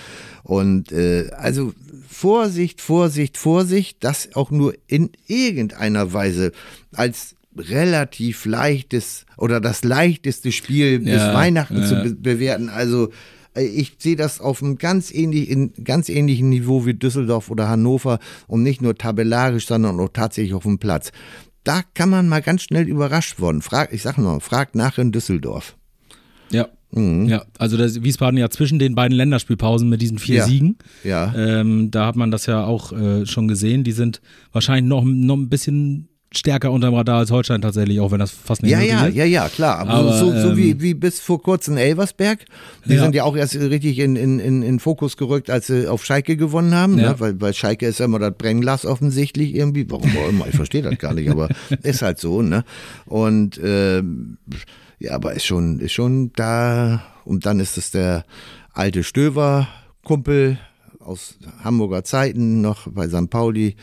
Und 0.44 0.92
äh, 0.92 1.30
also 1.38 1.74
Vorsicht, 2.08 2.82
Vorsicht, 2.82 3.38
Vorsicht, 3.38 3.98
das 4.02 4.30
auch 4.36 4.52
nur 4.52 4.74
in 4.88 5.12
irgendeiner 5.28 6.14
Weise 6.14 6.52
als 6.94 7.36
relativ 7.58 8.46
leichtes 8.46 9.26
oder 9.38 9.60
das 9.60 9.84
leichteste 9.84 10.52
Spiel 10.52 11.00
bis 11.00 11.14
Ja, 11.16 11.34
Weihnachten 11.34 11.78
ja. 11.82 11.88
zu 11.88 11.96
be 11.96 12.16
bewerten. 12.16 12.70
Also 12.70 13.10
äh, 13.56 13.64
ich 13.66 13.96
sehe 14.00 14.16
das 14.16 14.40
auf 14.40 14.64
einem 14.64 14.78
ganz, 14.78 15.12
ähnlich, 15.14 15.50
in, 15.50 15.74
ganz 15.84 16.10
ähnlichen 16.10 16.50
Niveau 16.50 16.86
wie 16.86 16.94
Düsseldorf 16.94 17.50
oder 17.50 17.68
Hannover 17.70 18.20
und 18.48 18.64
nicht 18.64 18.82
nur 18.82 18.96
tabellarisch, 18.96 19.68
sondern 19.68 20.00
auch 20.00 20.10
tatsächlich 20.14 20.54
auf 20.54 20.64
dem 20.64 20.80
Platz. 20.80 21.12
Da 21.64 21.82
kann 21.94 22.10
man 22.10 22.28
mal 22.28 22.42
ganz 22.42 22.64
schnell 22.64 22.88
überrascht 22.88 23.40
worden. 23.40 23.62
Frag, 23.62 23.94
ich 23.94 24.02
sag 24.02 24.18
noch, 24.18 24.42
fragt 24.42 24.76
nach 24.76 24.98
in 24.98 25.12
Düsseldorf. 25.12 25.76
Ja. 26.50 26.68
Ja, 26.94 27.46
also 27.58 27.78
das 27.78 28.04
Wiesbaden 28.04 28.38
ja 28.38 28.50
zwischen 28.50 28.78
den 28.78 28.96
beiden 28.96 29.16
Länderspielpausen 29.16 29.88
mit 29.88 30.02
diesen 30.02 30.20
vier 30.20 30.38
Ja. 30.40 30.46
Siegen. 30.46 30.78
Ja. 31.06 31.34
Ähm, 31.38 31.90
da 31.90 32.06
hat 32.08 32.18
man 32.18 32.32
das 32.32 32.48
ja 32.48 32.66
auch 32.66 32.92
äh, 32.92 33.26
schon 33.26 33.48
gesehen. 33.48 33.86
Die 33.86 33.94
sind 33.94 34.22
wahrscheinlich 34.52 34.90
noch, 34.90 35.06
noch 35.06 35.38
ein 35.38 35.48
bisschen 35.48 36.10
stärker 36.34 36.72
unterm 36.72 36.94
Radar 36.94 37.18
als 37.20 37.30
Holstein 37.32 37.62
tatsächlich, 37.62 38.00
auch 38.00 38.12
wenn 38.12 38.20
das 38.20 38.32
fast 38.32 38.64
nicht 38.64 38.72
Ja, 38.72 38.80
ja, 38.80 39.06
ist. 39.08 39.16
ja, 39.16 39.26
ja, 39.26 39.50
klar. 39.50 39.80
Aber, 39.80 39.92
Aber, 39.92 40.18
so, 40.18 40.32
so 40.32 40.50
ähm, 40.52 40.58
wie, 40.58 40.82
wie 40.82 40.94
bis 40.94 41.20
vor 41.20 41.42
kurzem 41.42 41.76
Elversberg. 41.76 42.46
Die 42.86 42.94
Ja. 42.94 43.02
sind 43.04 43.16
ja 43.16 43.24
auch 43.26 43.36
erst 43.36 43.56
richtig 43.56 44.00
in, 44.00 44.16
in, 44.16 44.40
in, 44.40 44.64
in 44.64 44.80
Fokus 44.80 45.18
gerückt, 45.18 45.50
als 45.50 45.68
sie 45.68 45.88
auf 45.90 46.06
Schalke 46.06 46.38
gewonnen 46.38 46.74
haben. 46.74 46.98
Ja. 46.98 47.10
Ne? 47.10 47.20
Weil 47.20 47.34
bei 47.34 47.52
Schalke 47.52 47.86
ist 47.86 48.00
ja 48.00 48.06
immer 48.06 48.20
das 48.20 48.34
Brennglas 48.38 48.86
offensichtlich 48.86 49.54
irgendwie. 49.56 49.90
Warum 49.90 50.10
auch 50.18 50.30
immer, 50.30 50.48
ich 50.48 50.56
verstehe 50.56 50.82
das 50.82 50.98
gar 51.00 51.14
nicht, 51.14 51.30
aber 51.30 51.50
ist 51.84 52.02
halt 52.02 52.18
so. 52.20 52.42
Ne? 52.42 52.64
Und 53.06 53.60
ähm, 53.64 54.38
ja, 55.00 55.12
aber 55.16 55.34
ist 55.34 55.46
schon, 55.46 55.80
ist 55.80 55.92
schon 55.92 56.32
da. 56.38 57.04
Und 57.26 57.46
dann 57.46 57.60
ist 57.60 57.78
es 57.78 57.92
der 57.92 58.24
alte 58.74 59.04
Stöver-Kumpel 59.04 60.58
aus 61.00 61.36
Hamburger 61.64 62.04
Zeiten, 62.04 62.62
noch 62.62 62.88
bei 62.88 63.08
St. 63.10 63.30
Pauli, 63.30 63.76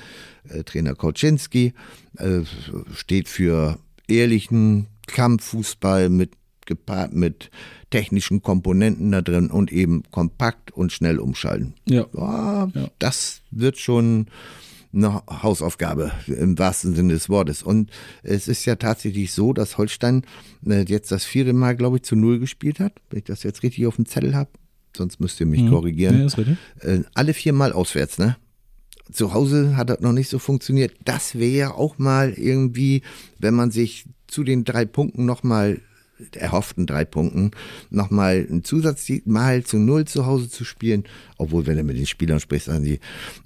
Trainer 0.64 0.94
Koczynski, 0.94 1.72
äh, 2.16 2.40
steht 2.94 3.28
für 3.28 3.78
ehrlichen 4.08 4.86
Kampffußball 5.06 6.08
mit 6.10 6.32
gepaart 6.66 7.14
mit 7.14 7.50
technischen 7.90 8.42
Komponenten 8.42 9.10
da 9.10 9.22
drin 9.22 9.50
und 9.50 9.72
eben 9.72 10.02
kompakt 10.10 10.70
und 10.70 10.92
schnell 10.92 11.18
umschalten. 11.18 11.74
Ja. 11.86 12.06
Ja, 12.14 12.68
Ja. 12.74 12.90
Das 12.98 13.40
wird 13.50 13.78
schon 13.78 14.26
eine 14.92 15.22
Hausaufgabe 15.42 16.12
im 16.26 16.58
wahrsten 16.58 16.94
Sinne 16.94 17.14
des 17.14 17.28
Wortes. 17.28 17.62
Und 17.62 17.90
es 18.22 18.48
ist 18.48 18.64
ja 18.64 18.76
tatsächlich 18.76 19.32
so, 19.32 19.52
dass 19.52 19.78
Holstein 19.78 20.22
äh, 20.66 20.84
jetzt 20.86 21.10
das 21.10 21.24
vierte 21.24 21.52
Mal, 21.52 21.76
glaube 21.76 21.96
ich, 21.96 22.02
zu 22.02 22.16
Null 22.16 22.38
gespielt 22.38 22.80
hat, 22.80 22.92
wenn 23.10 23.18
ich 23.18 23.24
das 23.24 23.42
jetzt 23.42 23.62
richtig 23.62 23.86
auf 23.86 23.96
dem 23.96 24.06
Zettel 24.06 24.34
habe. 24.34 24.50
Sonst 24.96 25.20
müsst 25.20 25.40
ihr 25.40 25.46
mich 25.46 25.68
korrigieren. 25.68 26.14
Mhm. 26.16 26.20
Ja, 26.20 26.26
richtig. 26.26 26.56
Äh, 26.80 27.02
alle 27.14 27.34
viermal 27.34 27.72
auswärts, 27.72 28.18
ne? 28.18 28.36
Zu 29.12 29.32
Hause 29.34 29.76
hat 29.76 29.90
das 29.90 30.00
noch 30.00 30.12
nicht 30.12 30.28
so 30.28 30.38
funktioniert. 30.38 30.92
Das 31.04 31.38
wäre 31.38 31.74
auch 31.74 31.98
mal 31.98 32.32
irgendwie, 32.32 33.02
wenn 33.38 33.54
man 33.54 33.70
sich 33.70 34.04
zu 34.26 34.44
den 34.44 34.64
drei 34.64 34.84
Punkten 34.84 35.24
nochmal 35.24 35.80
erhofften 36.32 36.84
drei 36.84 37.04
Punkten 37.04 37.52
nochmal 37.90 38.44
ein 38.50 38.64
Zusatzmal 38.64 39.62
zu 39.62 39.78
null 39.78 40.04
zu 40.06 40.26
Hause 40.26 40.48
zu 40.50 40.64
spielen. 40.64 41.04
Obwohl, 41.36 41.66
wenn 41.66 41.76
du 41.76 41.84
mit 41.84 41.96
den 41.96 42.06
Spielern 42.06 42.40
sprichst, 42.40 42.66
sagen 42.66 42.82
die, 42.84 42.98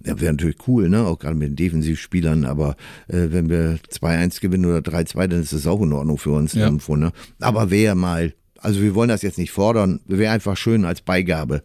ja, 0.04 0.18
wäre 0.20 0.32
natürlich 0.32 0.56
cool, 0.66 0.88
ne? 0.88 1.04
Auch 1.04 1.18
gerade 1.18 1.36
mit 1.36 1.48
den 1.48 1.56
Defensivspielern, 1.56 2.44
aber 2.46 2.76
äh, 3.08 3.26
wenn 3.30 3.50
wir 3.50 3.78
2-1 3.90 4.40
gewinnen 4.40 4.64
oder 4.64 4.78
3-2, 4.78 5.26
dann 5.26 5.42
ist 5.42 5.52
das 5.52 5.66
auch 5.66 5.82
in 5.82 5.92
Ordnung 5.92 6.16
für 6.16 6.30
uns 6.30 6.54
Ja. 6.54 6.64
irgendwo, 6.64 6.96
ne? 6.96 7.12
Aber 7.40 7.70
wäre 7.70 7.94
mal, 7.94 8.32
also 8.58 8.80
wir 8.80 8.94
wollen 8.94 9.10
das 9.10 9.20
jetzt 9.20 9.36
nicht 9.38 9.50
fordern, 9.50 10.00
wäre 10.06 10.32
einfach 10.32 10.56
schön 10.56 10.86
als 10.86 11.02
Beigabe. 11.02 11.62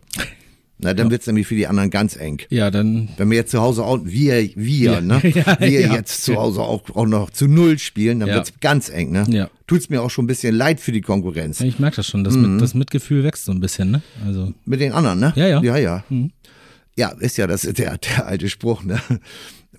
Na, 0.80 0.94
dann 0.94 1.10
wird's 1.10 1.26
nämlich 1.26 1.48
für 1.48 1.56
die 1.56 1.66
anderen 1.66 1.90
ganz 1.90 2.16
eng. 2.16 2.40
Ja, 2.50 2.70
dann 2.70 3.10
Wenn 3.18 3.32
wir 3.32 3.38
jetzt 3.38 3.50
zu 3.50 3.60
Hause 3.60 3.84
auch, 3.84 4.00
wir, 4.04 4.48
wir, 4.56 4.92
Ja. 4.92 5.02
ne? 5.02 5.20
Ja, 5.36 5.60
wir 5.60 5.82
ja. 5.82 5.94
jetzt 5.96 6.24
zu 6.24 6.36
Hause 6.36 6.62
auch, 6.62 6.88
auch 6.96 7.08
noch 7.08 7.32
zu 7.32 7.48
Null 7.48 7.80
spielen, 7.80 8.20
dann 8.20 8.30
Ja. 8.30 8.36
wird's 8.36 8.54
ganz 8.62 8.90
eng, 8.90 9.12
ne? 9.12 9.26
Ja. 9.28 9.50
Tut's 9.66 9.90
mir 9.90 10.04
auch 10.04 10.12
schon 10.12 10.26
ein 10.26 10.28
bisschen 10.28 10.54
leid 10.56 10.80
für 10.80 10.92
die 10.92 11.02
Konkurrenz. 11.02 11.62
ich 11.62 11.80
merke 11.80 11.96
das 11.98 12.06
schon, 12.08 12.24
das, 12.24 12.36
mit, 12.36 12.62
das 12.62 12.76
Mitgefühl 12.76 13.24
wächst 13.24 13.46
so 13.46 13.52
ein 13.52 13.60
bisschen, 13.60 13.90
ne? 13.90 14.02
Also 14.24 14.54
Mit 14.66 14.80
den 14.80 14.92
anderen, 14.92 15.20
ne? 15.20 15.34
Ja, 15.36 15.48
ja. 15.48 15.64
Ja, 15.64 15.78
ja. 15.78 16.04
Ja, 16.96 17.10
ist 17.20 17.38
ja, 17.38 17.48
das 17.48 17.62
der, 17.64 17.98
der 17.98 18.28
alte 18.28 18.48
Spruch, 18.48 18.84
ne? 18.84 19.00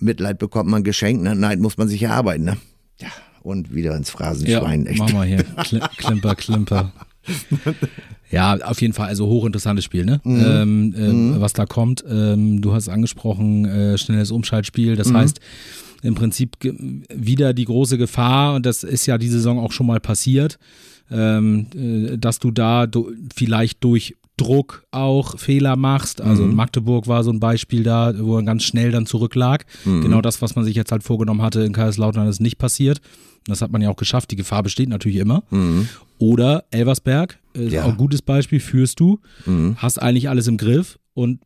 Mitleid 0.01 0.37
bekommt 0.37 0.69
man 0.69 0.83
geschenkt, 0.83 1.23
ne? 1.23 1.33
Neid 1.33 1.59
muss 1.59 1.77
man 1.77 1.87
sich 1.87 2.03
erarbeiten, 2.03 2.43
ne? 2.43 2.57
Ja, 2.99 3.07
und 3.41 3.73
wieder 3.73 3.95
ins 3.95 4.09
ja, 4.09 4.17
Phrasenschwein, 4.17 4.85
echt. 4.85 4.99
mach 4.99 5.13
mal 5.13 5.25
hier, 5.27 5.43
Kli 5.63 5.79
Klimper, 5.97 6.35
Klimper. 6.35 6.91
Ja, 8.31 8.57
auf 8.57 8.81
jeden 8.81 8.93
Fall, 8.93 9.07
also 9.07 9.27
hochinteressantes 9.27 9.83
Spiel, 9.85 10.05
ne? 10.05 10.21
Ähm, 10.23 10.93
äh, 10.93 11.41
Was 11.41 11.53
da 11.53 11.65
kommt. 11.65 12.03
Ähm, 12.09 12.61
du 12.61 12.73
hast 12.73 12.87
angesprochen, 12.89 13.65
äh, 13.65 13.97
schnelles 13.97 14.31
Umschaltspiel. 14.31 14.95
Das 14.95 15.11
heißt, 15.13 15.39
im 16.03 16.15
Prinzip 16.15 16.55
wieder 17.13 17.53
die 17.53 17.65
große 17.65 17.97
Gefahr, 17.97 18.55
und 18.55 18.65
das 18.65 18.83
ist 18.83 19.05
ja 19.05 19.17
die 19.17 19.27
Saison 19.29 19.59
auch 19.59 19.71
schon 19.71 19.87
mal 19.87 19.99
passiert, 19.99 20.59
ähm, 21.11 21.67
äh, 21.75 22.17
dass 22.17 22.39
du 22.39 22.51
da 22.51 22.85
du, 22.87 23.11
vielleicht 23.35 23.83
durch 23.83 24.15
Druck 24.37 24.83
auch 24.91 25.37
Fehler 25.37 25.75
machst. 25.75 26.21
Also 26.21 26.43
Magdeburg 26.55 27.07
war 27.07 27.23
so 27.25 27.31
ein 27.31 27.41
Beispiel 27.41 27.83
da, 27.83 28.13
wo 28.17 28.35
man 28.35 28.45
ganz 28.45 28.63
schnell 28.63 28.91
dann 28.91 29.05
zurücklag. 29.05 29.65
Genau 29.83 30.21
das, 30.21 30.41
was 30.41 30.55
man 30.55 30.63
sich 30.63 30.75
jetzt 30.75 30.91
halt 30.93 31.03
vorgenommen 31.03 31.41
hatte 31.41 31.61
in 31.61 31.73
Kaiserslautern, 31.73 32.27
ist 32.27 32.39
nicht 32.39 32.57
passiert. 32.57 33.01
Das 33.45 33.61
hat 33.61 33.71
man 33.71 33.81
ja 33.81 33.89
auch 33.89 33.97
geschafft. 33.97 34.31
Die 34.31 34.35
Gefahr 34.37 34.63
besteht 34.63 34.87
natürlich 34.87 35.17
immer. 35.17 35.43
Oder 36.19 36.65
Elversberg, 36.71 37.39
äh, 37.55 37.65
ist 37.65 37.73
Ja. 37.73 37.85
auch 37.85 37.89
ein 37.89 37.97
gutes 37.97 38.21
Beispiel, 38.21 38.59
führst 38.59 38.99
du, 38.99 39.19
hast 39.77 39.97
eigentlich 39.99 40.29
alles 40.29 40.47
im 40.47 40.57
Griff 40.57 40.99
und 41.15 41.39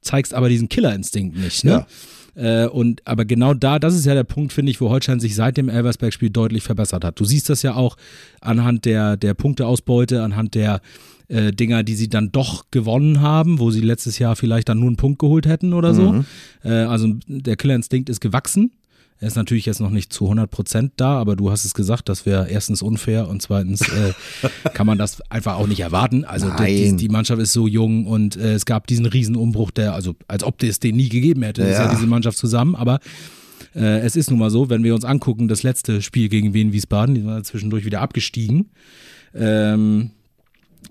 zeigst 0.00 0.32
aber 0.34 0.48
diesen 0.48 0.68
Killerinstinkt 0.68 1.36
nicht. 1.36 1.64
Ne? 1.64 1.86
Äh, 2.34 2.66
und 2.66 3.06
aber 3.06 3.24
genau 3.26 3.52
da, 3.54 3.78
das 3.78 3.94
ist 3.94 4.06
ja 4.06 4.14
der 4.14 4.24
Punkt, 4.24 4.52
finde 4.54 4.70
ich, 4.70 4.80
wo 4.80 4.88
Holstein 4.88 5.20
sich 5.20 5.34
seit 5.34 5.56
dem 5.58 5.68
Elversberg-Spiel 5.68 6.30
deutlich 6.30 6.62
verbessert 6.62 7.04
hat. 7.04 7.20
Du 7.20 7.24
siehst 7.26 7.50
das 7.50 7.62
ja 7.62 7.74
auch 7.74 7.96
anhand 8.40 8.86
der, 8.86 9.16
der 9.18 9.34
Punkteausbeute, 9.34 10.22
anhand 10.22 10.54
der 10.54 10.80
äh, 11.28 11.52
Dinger, 11.52 11.82
die 11.82 11.94
sie 11.94 12.08
dann 12.08 12.32
doch 12.32 12.64
gewonnen 12.70 13.20
haben, 13.20 13.58
wo 13.58 13.70
sie 13.70 13.80
letztes 13.82 14.18
Jahr 14.18 14.34
vielleicht 14.34 14.68
dann 14.70 14.78
nur 14.80 14.88
einen 14.88 14.96
Punkt 14.96 15.18
geholt 15.18 15.46
hätten 15.46 15.74
oder 15.74 15.94
so. 15.94 16.24
Äh, 16.64 16.70
also 16.72 17.14
der 17.26 17.56
Killerinstinkt 17.56 18.08
ist 18.08 18.20
gewachsen. 18.20 18.72
Er 19.22 19.28
ist 19.28 19.36
natürlich 19.36 19.66
jetzt 19.66 19.80
noch 19.80 19.90
nicht 19.90 20.12
zu 20.12 20.24
100 20.24 20.50
Prozent 20.50 20.94
da, 20.96 21.16
aber 21.16 21.36
du 21.36 21.52
hast 21.52 21.64
es 21.64 21.74
gesagt, 21.74 22.08
das 22.08 22.26
wäre 22.26 22.50
erstens 22.50 22.82
unfair 22.82 23.28
und 23.28 23.40
zweitens 23.40 23.82
äh, 23.82 24.12
kann 24.74 24.84
man 24.84 24.98
das 24.98 25.20
einfach 25.30 25.58
auch 25.58 25.68
nicht 25.68 25.78
erwarten. 25.78 26.24
Also 26.24 26.50
die, 26.50 26.96
die, 26.96 27.08
Mannschaft 27.08 27.40
ist 27.40 27.52
so 27.52 27.68
jung 27.68 28.08
und 28.08 28.34
äh, 28.34 28.54
es 28.54 28.66
gab 28.66 28.88
diesen 28.88 29.06
Riesenumbruch, 29.06 29.70
der, 29.70 29.94
also 29.94 30.16
als 30.26 30.42
ob 30.42 30.60
es 30.64 30.80
den 30.80 30.96
nie 30.96 31.08
gegeben 31.08 31.44
hätte, 31.44 31.62
ist 31.62 31.78
ja 31.78 31.84
Ja. 31.84 31.94
diese 31.94 32.08
Mannschaft 32.08 32.36
zusammen, 32.36 32.74
aber 32.74 32.98
äh, 33.76 34.00
es 34.00 34.16
ist 34.16 34.28
nun 34.28 34.40
mal 34.40 34.50
so, 34.50 34.70
wenn 34.70 34.82
wir 34.82 34.92
uns 34.92 35.04
angucken, 35.04 35.46
das 35.46 35.62
letzte 35.62 36.02
Spiel 36.02 36.28
gegen 36.28 36.52
Wien 36.52 36.72
Wiesbaden, 36.72 37.14
die 37.14 37.24
war 37.24 37.44
zwischendurch 37.44 37.84
wieder 37.84 38.00
abgestiegen, 38.00 38.70
ähm, 39.36 40.10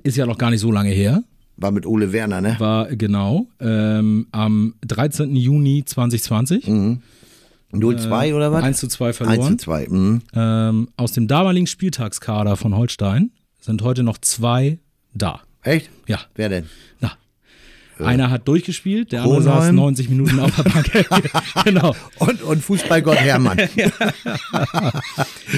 ist 0.03 0.15
ja 0.15 0.25
noch 0.25 0.37
gar 0.37 0.51
nicht 0.51 0.61
so 0.61 0.71
lange 0.71 0.91
her, 0.91 1.21
War 1.57 1.71
mit 1.71 1.85
Ole 1.85 2.13
Werner, 2.13 2.39
ne? 2.39 2.55
war 2.59 2.95
genau 2.95 3.47
ähm, 3.59 4.27
am 4.31 4.75
13. 4.87 5.35
Juni 5.35 5.83
2020. 5.85 7.01
0-2 7.73 8.33
oder 8.35 8.51
was? 8.51 8.63
1 8.63 8.77
zu 8.79 8.87
2 8.87 9.07
1 9.07 9.17
verloren. 9.17 9.59
zu 9.59 9.65
2. 9.65 9.87
Mhm. 9.89 10.21
Ähm, 10.33 10.89
aus 10.97 11.11
dem 11.13 11.27
damaligen 11.27 11.67
Spieltagskader 11.67 12.55
von 12.57 12.75
Holstein 12.75 13.31
sind 13.59 13.81
heute 13.83 14.03
noch 14.03 14.17
zwei 14.17 14.79
da. 15.13 15.41
Echt? 15.63 15.89
Ja, 16.07 16.19
Wer 16.35 16.49
denn? 16.49 16.65
na. 16.99 17.11
Einer 17.99 18.31
hat 18.31 18.47
durchgespielt, 18.47 19.11
der 19.11 19.21
andere 19.21 19.43
saß 19.43 19.53
Kronheim. 19.57 19.75
90 19.75 20.09
Minuten 20.09 20.39
auf 20.39 20.55
der 20.55 20.63
Bank. 20.63 20.91
genau. 21.65 21.95
Und, 22.17 22.41
und 22.41 22.63
Fußballgott 22.63 23.17
Hermann. 23.17 23.59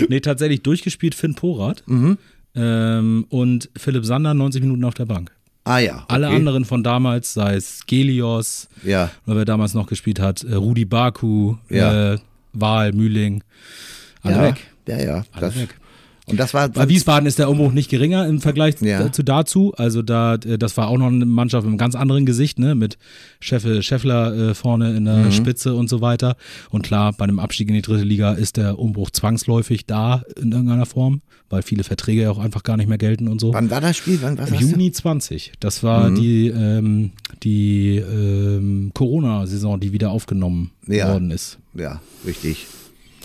Nee, 0.09 0.19
tatsächlich 0.19 0.61
durchgespielt 0.63 1.15
Finn 1.15 1.35
Porath 1.35 1.83
Mhm. 1.87 2.17
ähm, 2.55 3.25
und 3.29 3.69
Philipp 3.77 4.05
Sander 4.05 4.33
90 4.33 4.61
Minuten 4.61 4.83
auf 4.83 4.93
der 4.93 5.05
Bank. 5.05 5.31
Ah 5.65 5.79
ja. 5.79 6.03
Alle 6.09 6.27
okay. 6.27 6.35
anderen 6.35 6.65
von 6.65 6.83
damals, 6.83 7.33
sei 7.33 7.55
es 7.55 7.85
Gelios, 7.85 8.67
Ja. 8.83 9.11
oder 9.25 9.37
wer 9.37 9.45
damals 9.45 9.73
noch 9.73 9.87
gespielt 9.87 10.19
hat, 10.19 10.43
äh, 10.43 10.55
Rudi 10.55 10.85
Baku, 10.85 11.55
Ja. 11.69 12.13
äh, 12.13 12.19
Wahl, 12.53 12.91
Mühling, 12.91 13.43
alle 14.21 14.35
ja. 14.35 14.41
weg. 14.43 14.55
Ja, 14.87 14.97
ja. 15.01 15.23
Das, 15.39 15.55
weg. 15.57 15.75
Und 16.25 16.39
das 16.39 16.53
war. 16.53 16.69
Bei 16.69 16.87
Wiesbaden 16.87 17.27
ist 17.27 17.37
der 17.37 17.49
Umbruch 17.49 17.73
nicht 17.73 17.89
geringer 17.89 18.25
im 18.27 18.39
Vergleich 18.39 18.75
Ja. 18.79 19.11
zu 19.11 19.23
dazu. 19.23 19.73
Also 19.75 20.01
da, 20.01 20.35
äh, 20.35 20.57
das 20.57 20.77
war 20.77 20.87
auch 20.87 20.97
noch 20.97 21.07
eine 21.07 21.25
Mannschaft 21.25 21.63
mit 21.65 21.71
einem 21.71 21.77
ganz 21.77 21.95
anderen 21.95 22.25
Gesicht, 22.25 22.59
ne, 22.59 22.75
mit 22.75 22.97
Scheffel, 23.41 23.83
Scheffler 23.83 24.33
äh, 24.51 24.53
vorne 24.53 24.95
in 24.95 25.03
Mhm. 25.03 25.23
der 25.25 25.31
Spitze 25.31 25.73
und 25.75 25.89
so 25.89 25.99
weiter. 25.99 26.37
Und 26.69 26.83
klar, 26.83 27.11
bei 27.11 27.23
einem 27.25 27.39
Abstieg 27.39 27.67
in 27.67 27.73
die 27.73 27.81
dritte 27.81 28.05
Liga 28.05 28.33
ist 28.33 28.55
der 28.55 28.79
Umbruch 28.79 29.09
zwangsläufig 29.11 29.85
da 29.85 30.23
in 30.41 30.53
irgendeiner 30.53 30.85
Form, 30.85 31.21
weil 31.49 31.61
viele 31.61 31.83
Verträge 31.83 32.21
ja 32.21 32.31
auch 32.31 32.39
einfach 32.39 32.63
gar 32.63 32.77
nicht 32.77 32.87
mehr 32.87 32.97
gelten 32.97 33.27
und 33.27 33.41
so. 33.41 33.53
Wann 33.53 33.69
war 33.69 33.81
das 33.81 33.97
Spiel? 33.97 34.19
Wann, 34.21 34.39
hast 34.39 34.51
du? 34.51 34.55
Juni 34.55 34.93
20. 34.93 35.51
Das 35.59 35.83
war 35.83 36.09
Mhm. 36.09 36.15
die, 36.15 36.47
ähm, 36.47 37.11
die 37.43 37.97
ähm, 37.97 38.91
Corona-Saison, 38.93 39.77
die 39.79 39.91
wieder 39.91 40.11
aufgenommen 40.11 40.71
Ja. 40.87 41.09
worden 41.09 41.31
ist. 41.31 41.57
Ja, 41.73 41.99
richtig. 42.25 42.65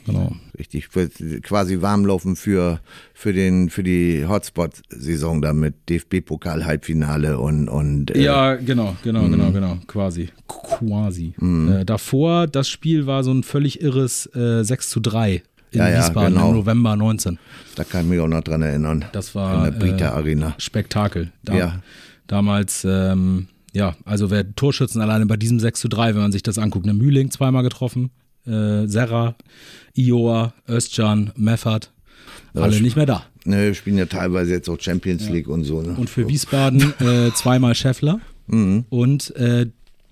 Genau. 0.08 0.32
Richtig. 0.58 0.88
Für, 0.88 1.08
quasi 1.42 1.80
warmlaufen 1.82 2.36
für, 2.36 2.80
für, 3.14 3.32
den, 3.32 3.70
für 3.70 3.82
die 3.82 4.24
Hotspot-Saison 4.26 5.40
da 5.42 5.52
mit 5.52 5.74
DFB-Pokal-Halbfinale 5.88 7.38
und. 7.38 7.68
und 7.68 8.10
äh, 8.14 8.22
Ja, 8.22 8.54
genau, 8.56 8.96
genau, 9.02 9.22
Mhm. 9.22 9.32
genau, 9.32 9.52
genau, 9.52 9.78
quasi. 9.86 10.28
Quasi. 10.48 11.34
Äh, 11.40 11.84
davor, 11.84 12.46
das 12.46 12.68
Spiel 12.68 13.06
war 13.06 13.24
so 13.24 13.32
ein 13.32 13.42
völlig 13.42 13.80
irres 13.80 14.26
äh, 14.34 14.62
6 14.64 14.90
zu 14.90 15.00
3 15.00 15.42
in 15.70 15.78
Ja, 15.78 15.88
ja, 15.88 15.98
Wiesbaden 15.98 16.34
genau. 16.34 16.50
im 16.50 16.56
November 16.56 16.96
19. 16.96 17.38
Da 17.76 17.84
kann 17.84 18.02
ich 18.04 18.10
mich 18.10 18.20
auch 18.20 18.28
noch 18.28 18.42
dran 18.42 18.62
erinnern. 18.62 19.04
Das 19.12 19.34
war 19.34 19.66
In 19.66 19.72
der 19.72 19.78
Brita 19.78 20.04
äh, 20.06 20.12
Arena. 20.12 20.54
Spektakel. 20.58 21.32
Da, 21.44 21.56
Ja. 21.56 21.82
Damals, 22.26 22.84
ähm, 22.88 23.48
ja, 23.72 23.96
also 24.04 24.30
wer 24.30 24.54
Torschützen 24.54 25.00
alleine 25.00 25.24
bei 25.26 25.36
diesem 25.36 25.60
6 25.60 25.80
zu 25.80 25.88
3, 25.88 26.14
wenn 26.14 26.22
man 26.22 26.32
sich 26.32 26.42
das 26.42 26.58
anguckt, 26.58 26.84
ne 26.86 26.92
Mühling 26.94 27.30
zweimal 27.30 27.62
getroffen, 27.62 28.10
äh, 28.48 28.86
Serra, 28.88 29.34
Ioa, 29.96 30.52
Özcan, 30.68 31.32
Meffert, 31.36 31.92
alle 32.54 32.80
nicht 32.80 32.96
mehr 32.96 33.06
da. 33.06 33.24
Ne, 33.44 33.66
wir 33.66 33.74
spielen 33.74 33.98
ja 33.98 34.06
teilweise 34.06 34.52
jetzt 34.52 34.68
auch 34.68 34.80
Champions 34.80 35.28
League 35.30 35.48
und 35.48 35.64
so. 35.64 35.80
Ne? 35.82 35.94
Und 35.96 36.10
für 36.10 36.28
Wiesbaden 36.28 36.92
äh, 37.00 37.30
zweimal 37.34 37.74
Scheffler 37.74 38.20
Mhm. 38.46 38.84
und 38.88 39.34
äh, 39.36 39.66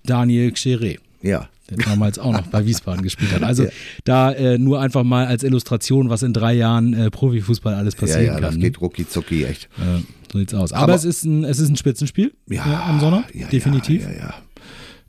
Daniel 0.05 0.51
Xere. 0.51 0.97
Ja. 1.23 1.49
der 1.69 1.77
damals 1.77 2.19
auch 2.19 2.31
noch 2.31 2.47
bei 2.47 2.65
Wiesbaden 2.65 3.01
gespielt 3.01 3.31
hat. 3.33 3.41
Also 3.43 3.65
da 4.05 4.31
äh, 4.31 4.57
nur 4.59 4.79
einfach 4.79 5.03
mal 5.03 5.25
als 5.25 5.43
Illustration, 5.43 6.09
was 6.09 6.21
in 6.23 6.31
drei 6.33 6.53
Jahren 6.53 6.93
äh, 6.93 7.09
Profifußball 7.09 7.73
alles 7.73 7.95
Ja, 7.95 7.99
passieren 7.99 8.25
ja, 8.25 8.33
kann. 8.33 8.41
das 8.43 8.53
ne? 8.55 8.59
geht 8.61 8.79
rucki 8.79 9.07
zucki 9.09 9.43
echt. 9.43 9.65
Äh, 9.79 10.01
so 10.31 10.37
sieht's 10.39 10.53
aus. 10.53 10.71
Aber, 10.71 10.83
Aber- 10.83 10.93
es, 10.95 11.03
ist 11.03 11.23
ein, 11.25 11.43
es 11.43 11.59
ist 11.59 11.69
ein 11.69 11.75
Spitzenspiel 11.75 12.31
Ja, 12.47 12.63
äh, 12.65 12.89
am 12.89 12.99
Sonntag, 12.99 13.33
ja, 13.35 13.47
definitiv. 13.47 14.03
Ja, 14.03 14.11
ja, 14.11 14.17
ja. 14.17 14.33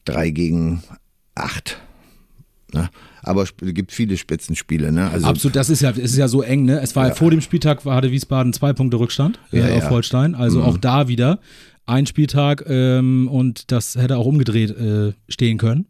Drei 0.07 0.31
gegen 0.31 0.83
acht. 1.35 1.79
Ne? 2.73 2.89
Aber 3.23 3.43
es 3.43 3.55
gibt 3.59 3.93
viele 3.93 4.17
Spitzenspiele. 4.17 4.93
Ne? 4.93 5.11
Also, 5.11 5.27
Absolut, 5.27 5.57
das 5.57 5.71
ist 5.71 5.81
ja, 5.81 5.91
es 5.91 5.99
ist 5.99 6.17
ja 6.17 6.29
so 6.29 6.43
eng, 6.43 6.65
ne? 6.65 6.81
Es 6.81 6.95
war 6.97 7.09
ja. 7.09 7.15
vor 7.15 7.31
dem 7.31 7.41
Spieltag 7.41 7.85
war, 7.85 7.97
hatte 7.97 8.11
Wiesbaden 8.11 8.53
zwei 8.53 8.73
Punkte 8.73 8.99
Rückstand 8.99 9.39
äh, 9.53 9.61
Ja, 9.61 9.65
auf 9.67 9.71
ja. 9.71 9.85
Mhm. 9.87 9.91
Holstein. 9.91 10.35
Also 10.35 10.63
auch 10.63 10.77
da 10.77 11.09
wieder 11.09 11.39
ein 11.87 12.07
Spieltag 12.07 12.65
ähm, 12.69 13.29
und 13.29 13.73
das 13.73 13.97
hätte 13.97 14.19
auch 14.19 14.27
umgedreht 14.27 14.71
äh, 14.77 15.13
stehen 15.29 15.57
können. 15.59 15.87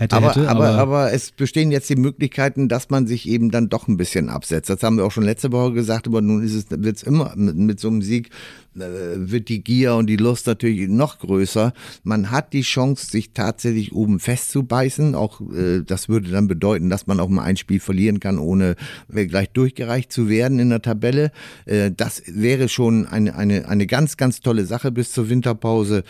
Hätte, 0.00 0.14
aber, 0.14 0.28
hätte, 0.28 0.48
aber, 0.48 0.68
aber 0.78 1.12
es 1.12 1.32
bestehen 1.32 1.72
jetzt 1.72 1.90
die 1.90 1.96
Möglichkeiten, 1.96 2.68
dass 2.68 2.88
man 2.88 3.08
sich 3.08 3.28
eben 3.28 3.50
dann 3.50 3.68
doch 3.68 3.88
ein 3.88 3.96
bisschen 3.96 4.28
absetzt. 4.28 4.70
Das 4.70 4.84
haben 4.84 4.96
wir 4.96 5.04
auch 5.04 5.10
schon 5.10 5.24
letzte 5.24 5.50
Woche 5.50 5.72
gesagt, 5.72 6.06
aber 6.06 6.22
nun 6.22 6.40
ist 6.40 6.54
es, 6.54 6.66
wird's 6.70 7.02
immer 7.02 7.32
mit, 7.34 7.56
mit 7.56 7.80
so 7.80 7.88
einem 7.88 8.00
Sieg 8.00 8.30
äh, 8.76 8.80
wird 9.16 9.48
die 9.48 9.64
Gier 9.64 9.96
und 9.96 10.06
die 10.06 10.16
Lust 10.16 10.46
natürlich 10.46 10.88
noch 10.88 11.18
größer. 11.18 11.72
Man 12.04 12.30
hat 12.30 12.52
die 12.52 12.60
Chance, 12.60 13.10
sich 13.10 13.32
tatsächlich 13.32 13.92
oben 13.92 14.20
festzubeißen. 14.20 15.16
Auch 15.16 15.40
äh, 15.40 15.82
das 15.84 16.08
würde 16.08 16.30
dann 16.30 16.46
bedeuten, 16.46 16.90
dass 16.90 17.08
man 17.08 17.18
auch 17.18 17.28
mal 17.28 17.42
ein 17.42 17.56
Spiel 17.56 17.80
verlieren 17.80 18.20
kann, 18.20 18.38
ohne 18.38 18.76
gleich 19.08 19.50
durchgereicht 19.50 20.12
zu 20.12 20.28
werden 20.28 20.60
in 20.60 20.70
der 20.70 20.80
Tabelle. 20.80 21.32
Äh, 21.66 21.90
das 21.90 22.22
wäre 22.28 22.68
schon 22.68 23.04
eine, 23.04 23.34
eine, 23.34 23.66
eine 23.66 23.88
ganz, 23.88 24.16
ganz 24.16 24.42
tolle 24.42 24.64
Sache 24.64 24.92
bis 24.92 25.10
zur 25.10 25.28
Winterpause. 25.28 26.04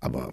Aber 0.00 0.32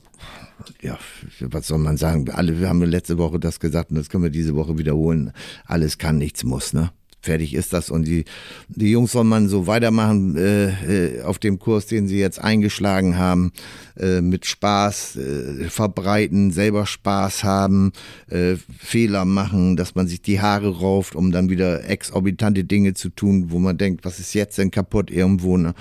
ja, 0.81 0.97
was 1.41 1.67
soll 1.67 1.79
man 1.79 1.97
sagen? 1.97 2.29
Alle, 2.29 2.59
wir 2.59 2.69
haben 2.69 2.81
letzte 2.83 3.17
Woche 3.17 3.39
das 3.39 3.59
gesagt 3.59 3.91
und 3.91 3.97
das 3.97 4.09
können 4.09 4.23
wir 4.23 4.29
diese 4.29 4.55
Woche 4.55 4.77
wiederholen. 4.77 5.31
Alles 5.65 5.97
kann, 5.97 6.17
nichts 6.17 6.43
muss, 6.43 6.73
ne? 6.73 6.91
Fertig 7.25 7.53
ist 7.53 7.73
das. 7.73 7.89
Und 7.89 8.07
die, 8.07 8.23
die 8.69 8.91
Jungs 8.91 9.11
soll 9.11 9.25
man 9.25 9.49
so 9.49 9.67
weitermachen 9.67 10.37
äh, 10.37 11.17
äh, 11.17 11.21
auf 11.23 11.39
dem 11.39 11.59
Kurs, 11.59 11.87
den 11.87 12.07
sie 12.07 12.19
jetzt 12.19 12.39
eingeschlagen 12.39 13.17
haben, 13.17 13.51
äh, 13.99 14.21
mit 14.21 14.45
Spaß 14.45 15.17
äh, 15.17 15.69
verbreiten, 15.69 16.51
selber 16.51 16.85
Spaß 16.85 17.43
haben, 17.43 17.91
äh, 18.29 18.55
Fehler 18.77 19.25
machen, 19.25 19.75
dass 19.75 19.95
man 19.95 20.07
sich 20.07 20.21
die 20.21 20.39
Haare 20.39 20.79
rauft, 20.79 21.15
um 21.15 21.31
dann 21.31 21.49
wieder 21.49 21.89
exorbitante 21.89 22.63
Dinge 22.63 22.93
zu 22.93 23.09
tun, 23.09 23.47
wo 23.49 23.59
man 23.59 23.77
denkt, 23.77 24.05
was 24.05 24.19
ist 24.19 24.33
jetzt 24.33 24.57
denn 24.57 24.71
kaputt 24.71 25.11
irgendwo. 25.11 25.57
Ne? 25.57 25.73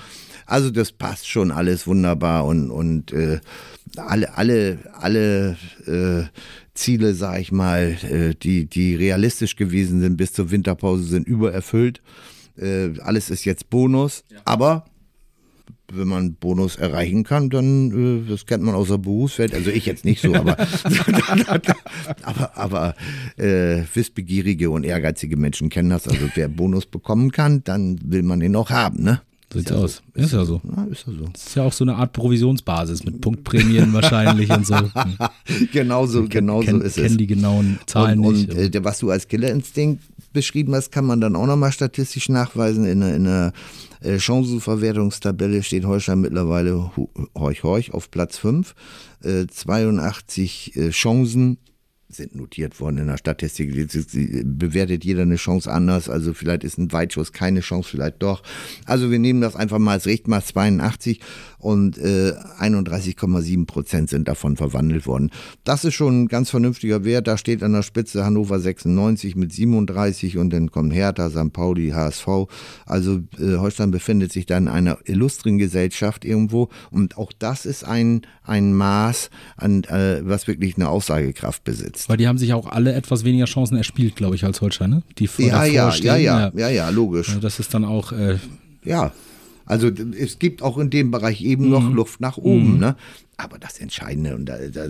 Also 0.45 0.69
das 0.69 0.91
passt 0.91 1.27
schon 1.27 1.51
alles 1.51 1.87
wunderbar 1.87 2.45
und, 2.45 2.69
und 2.69 3.13
äh, 3.13 3.39
alle, 3.95 4.35
alle, 4.37 4.79
alle 4.99 5.57
Ziele, 6.75 7.15
sag 7.15 7.39
ich 7.39 7.51
mal, 7.51 7.97
äh, 8.03 8.35
die, 8.35 8.65
die 8.65 8.95
realistisch 8.95 9.55
gewesen 9.55 10.01
sind 10.01 10.17
bis 10.17 10.33
zur 10.33 10.51
Winterpause, 10.51 11.03
sind 11.03 11.27
übererfüllt. 11.27 12.01
Äh, 12.57 12.99
alles 12.99 13.29
ist 13.29 13.45
jetzt 13.45 13.69
Bonus, 13.69 14.23
ja. 14.29 14.39
aber 14.45 14.85
wenn 15.91 16.07
man 16.07 16.35
Bonus 16.35 16.75
erreichen 16.75 17.23
kann, 17.23 17.49
dann, 17.49 18.25
äh, 18.25 18.29
das 18.29 18.45
kennt 18.45 18.63
man 18.63 18.75
aus 18.75 18.87
der 18.89 18.97
Berufswelt, 18.97 19.53
also 19.53 19.69
ich 19.69 19.85
jetzt 19.85 20.05
nicht 20.05 20.21
so, 20.21 20.33
aber, 20.33 20.57
aber, 22.23 22.57
aber 22.57 22.95
äh, 23.37 23.83
wissbegierige 23.93 24.69
und 24.69 24.83
ehrgeizige 24.83 25.37
Menschen 25.37 25.69
kennen 25.69 25.89
das. 25.89 26.07
Also 26.07 26.29
wer 26.35 26.47
Bonus 26.47 26.85
bekommen 26.85 27.31
kann, 27.31 27.63
dann 27.63 27.99
will 28.03 28.23
man 28.23 28.39
den 28.39 28.55
auch 28.55 28.69
haben, 28.69 29.03
ne? 29.03 29.21
So 29.55 29.59
sieht's 29.59 29.71
aus. 29.71 30.01
So. 30.13 30.21
Ist, 30.21 30.33
ja 30.33 30.45
so. 30.45 30.61
Ja, 30.75 30.83
ist 30.83 31.07
ja 31.07 31.13
so. 31.13 31.25
Ist 31.33 31.55
ja 31.55 31.63
auch 31.63 31.71
so 31.71 31.85
eine 31.85 31.95
Art 31.95 32.11
Provisionsbasis 32.11 33.05
mit 33.05 33.21
Punktprämien 33.21 33.93
wahrscheinlich 33.93 34.49
und 34.49 34.67
so. 34.67 34.75
genau 35.71 36.05
so, 36.07 36.27
genau 36.27 36.59
kenn, 36.59 36.79
so 36.79 36.85
ist 36.85 36.97
es. 36.97 37.15
die 37.15 37.25
genauen 37.25 37.79
Zahlen 37.85 38.19
und, 38.19 38.33
nicht. 38.33 38.53
Und 38.53 38.75
äh, 38.75 38.83
was 38.83 38.99
du 38.99 39.11
als 39.11 39.29
Killerinstinkt 39.29 40.03
beschrieben 40.33 40.75
hast, 40.75 40.91
kann 40.91 41.05
man 41.05 41.21
dann 41.21 41.37
auch 41.37 41.45
nochmal 41.45 41.71
statistisch 41.71 42.27
nachweisen. 42.27 42.83
In, 42.83 43.01
in 43.01 43.27
einer 43.27 43.53
äh, 44.01 44.19
Chancenverwertungstabelle 44.19 45.63
steht 45.63 45.85
Holstein 45.85 46.19
mittlerweile 46.19 46.91
horch 47.33 47.63
horch 47.63 47.93
auf 47.93 48.11
Platz 48.11 48.37
5. 48.37 48.75
Äh, 49.23 49.47
82 49.47 50.75
äh, 50.75 50.89
Chancen 50.89 51.59
sind 52.17 52.35
notiert 52.35 52.79
worden 52.79 52.97
in 52.97 53.07
der 53.07 53.17
Statistik. 53.17 53.73
Bewertet 54.45 55.03
jeder 55.03 55.23
eine 55.23 55.35
Chance 55.35 55.71
anders. 55.71 56.09
Also 56.09 56.33
vielleicht 56.33 56.63
ist 56.63 56.77
ein 56.77 56.91
Weitschuss 56.91 57.31
keine 57.31 57.61
Chance, 57.61 57.89
vielleicht 57.89 58.21
doch. 58.21 58.43
Also 58.85 59.11
wir 59.11 59.19
nehmen 59.19 59.41
das 59.41 59.55
einfach 59.55 59.79
mal 59.79 59.93
als 59.93 60.05
Richtmaß 60.05 60.47
82 60.47 61.19
und 61.65 61.97
äh, 61.97 62.33
31,7 62.59 63.65
Prozent 63.65 64.11
sind 64.11 64.27
davon 64.27 64.55
verwandelt 64.55 65.07
worden. 65.07 65.31
Das 65.63 65.83
ist 65.83 65.95
schon 65.95 66.21
ein 66.21 66.27
ganz 66.27 66.51
vernünftiger 66.51 67.03
Wert. 67.03 67.25
Da 67.25 67.39
steht 67.39 67.63
an 67.63 67.73
der 67.73 67.81
Spitze 67.81 68.23
Hannover 68.23 68.59
96 68.59 69.35
mit 69.35 69.51
37 69.51 70.37
und 70.37 70.51
dann 70.51 70.69
kommt 70.69 70.93
Hertha, 70.93 71.31
St. 71.31 71.51
Pauli, 71.51 71.89
HSV. 71.89 72.27
Also 72.85 73.21
äh, 73.39 73.57
Holstein 73.57 73.89
befindet 73.89 74.31
sich 74.31 74.45
da 74.45 74.59
in 74.59 74.67
einer 74.67 74.99
illustren 75.05 75.57
Gesellschaft 75.57 76.23
irgendwo 76.23 76.69
und 76.91 77.17
auch 77.17 77.33
das 77.33 77.65
ist 77.65 77.83
ein, 77.83 78.21
ein 78.43 78.75
Maß, 78.75 79.31
an, 79.57 79.85
äh, 79.85 80.21
was 80.23 80.45
wirklich 80.45 80.75
eine 80.75 80.89
Aussagekraft 80.89 81.63
besitzt. 81.63 82.09
Weil 82.09 82.17
die 82.17 82.27
haben 82.27 82.37
sich 82.37 82.53
auch 82.53 82.67
alle 82.67 82.93
etwas 82.93 83.23
weniger 83.23 83.45
Chancen 83.45 83.75
erspielt, 83.75 84.15
glaube 84.15 84.35
ich, 84.35 84.43
als 84.43 84.61
Holstein, 84.61 84.91
ne? 84.91 85.03
Die 85.17 85.25
vor 85.25 85.43
ja, 85.43 85.65
ja, 85.65 85.91
ja, 85.95 86.15
ja, 86.15 86.51
ja, 86.55 86.69
ja, 86.69 86.89
logisch. 86.89 87.29
Also 87.29 87.41
das 87.41 87.59
ist 87.59 87.73
dann 87.73 87.85
auch 87.85 88.11
äh, 88.11 88.37
ja, 88.83 89.11
also 89.65 89.89
es 89.89 90.39
gibt 90.39 90.61
auch 90.61 90.77
in 90.77 90.89
dem 90.89 91.11
Bereich 91.11 91.41
eben 91.41 91.69
noch 91.69 91.89
mhm. 91.89 91.95
Luft 91.95 92.21
nach 92.21 92.37
oben. 92.37 92.75
Mhm. 92.75 92.79
Ne? 92.79 92.95
Aber 93.37 93.57
das 93.57 93.79
Entscheidende, 93.79 94.35
und 94.35 94.45
da, 94.45 94.57
da, 94.57 94.87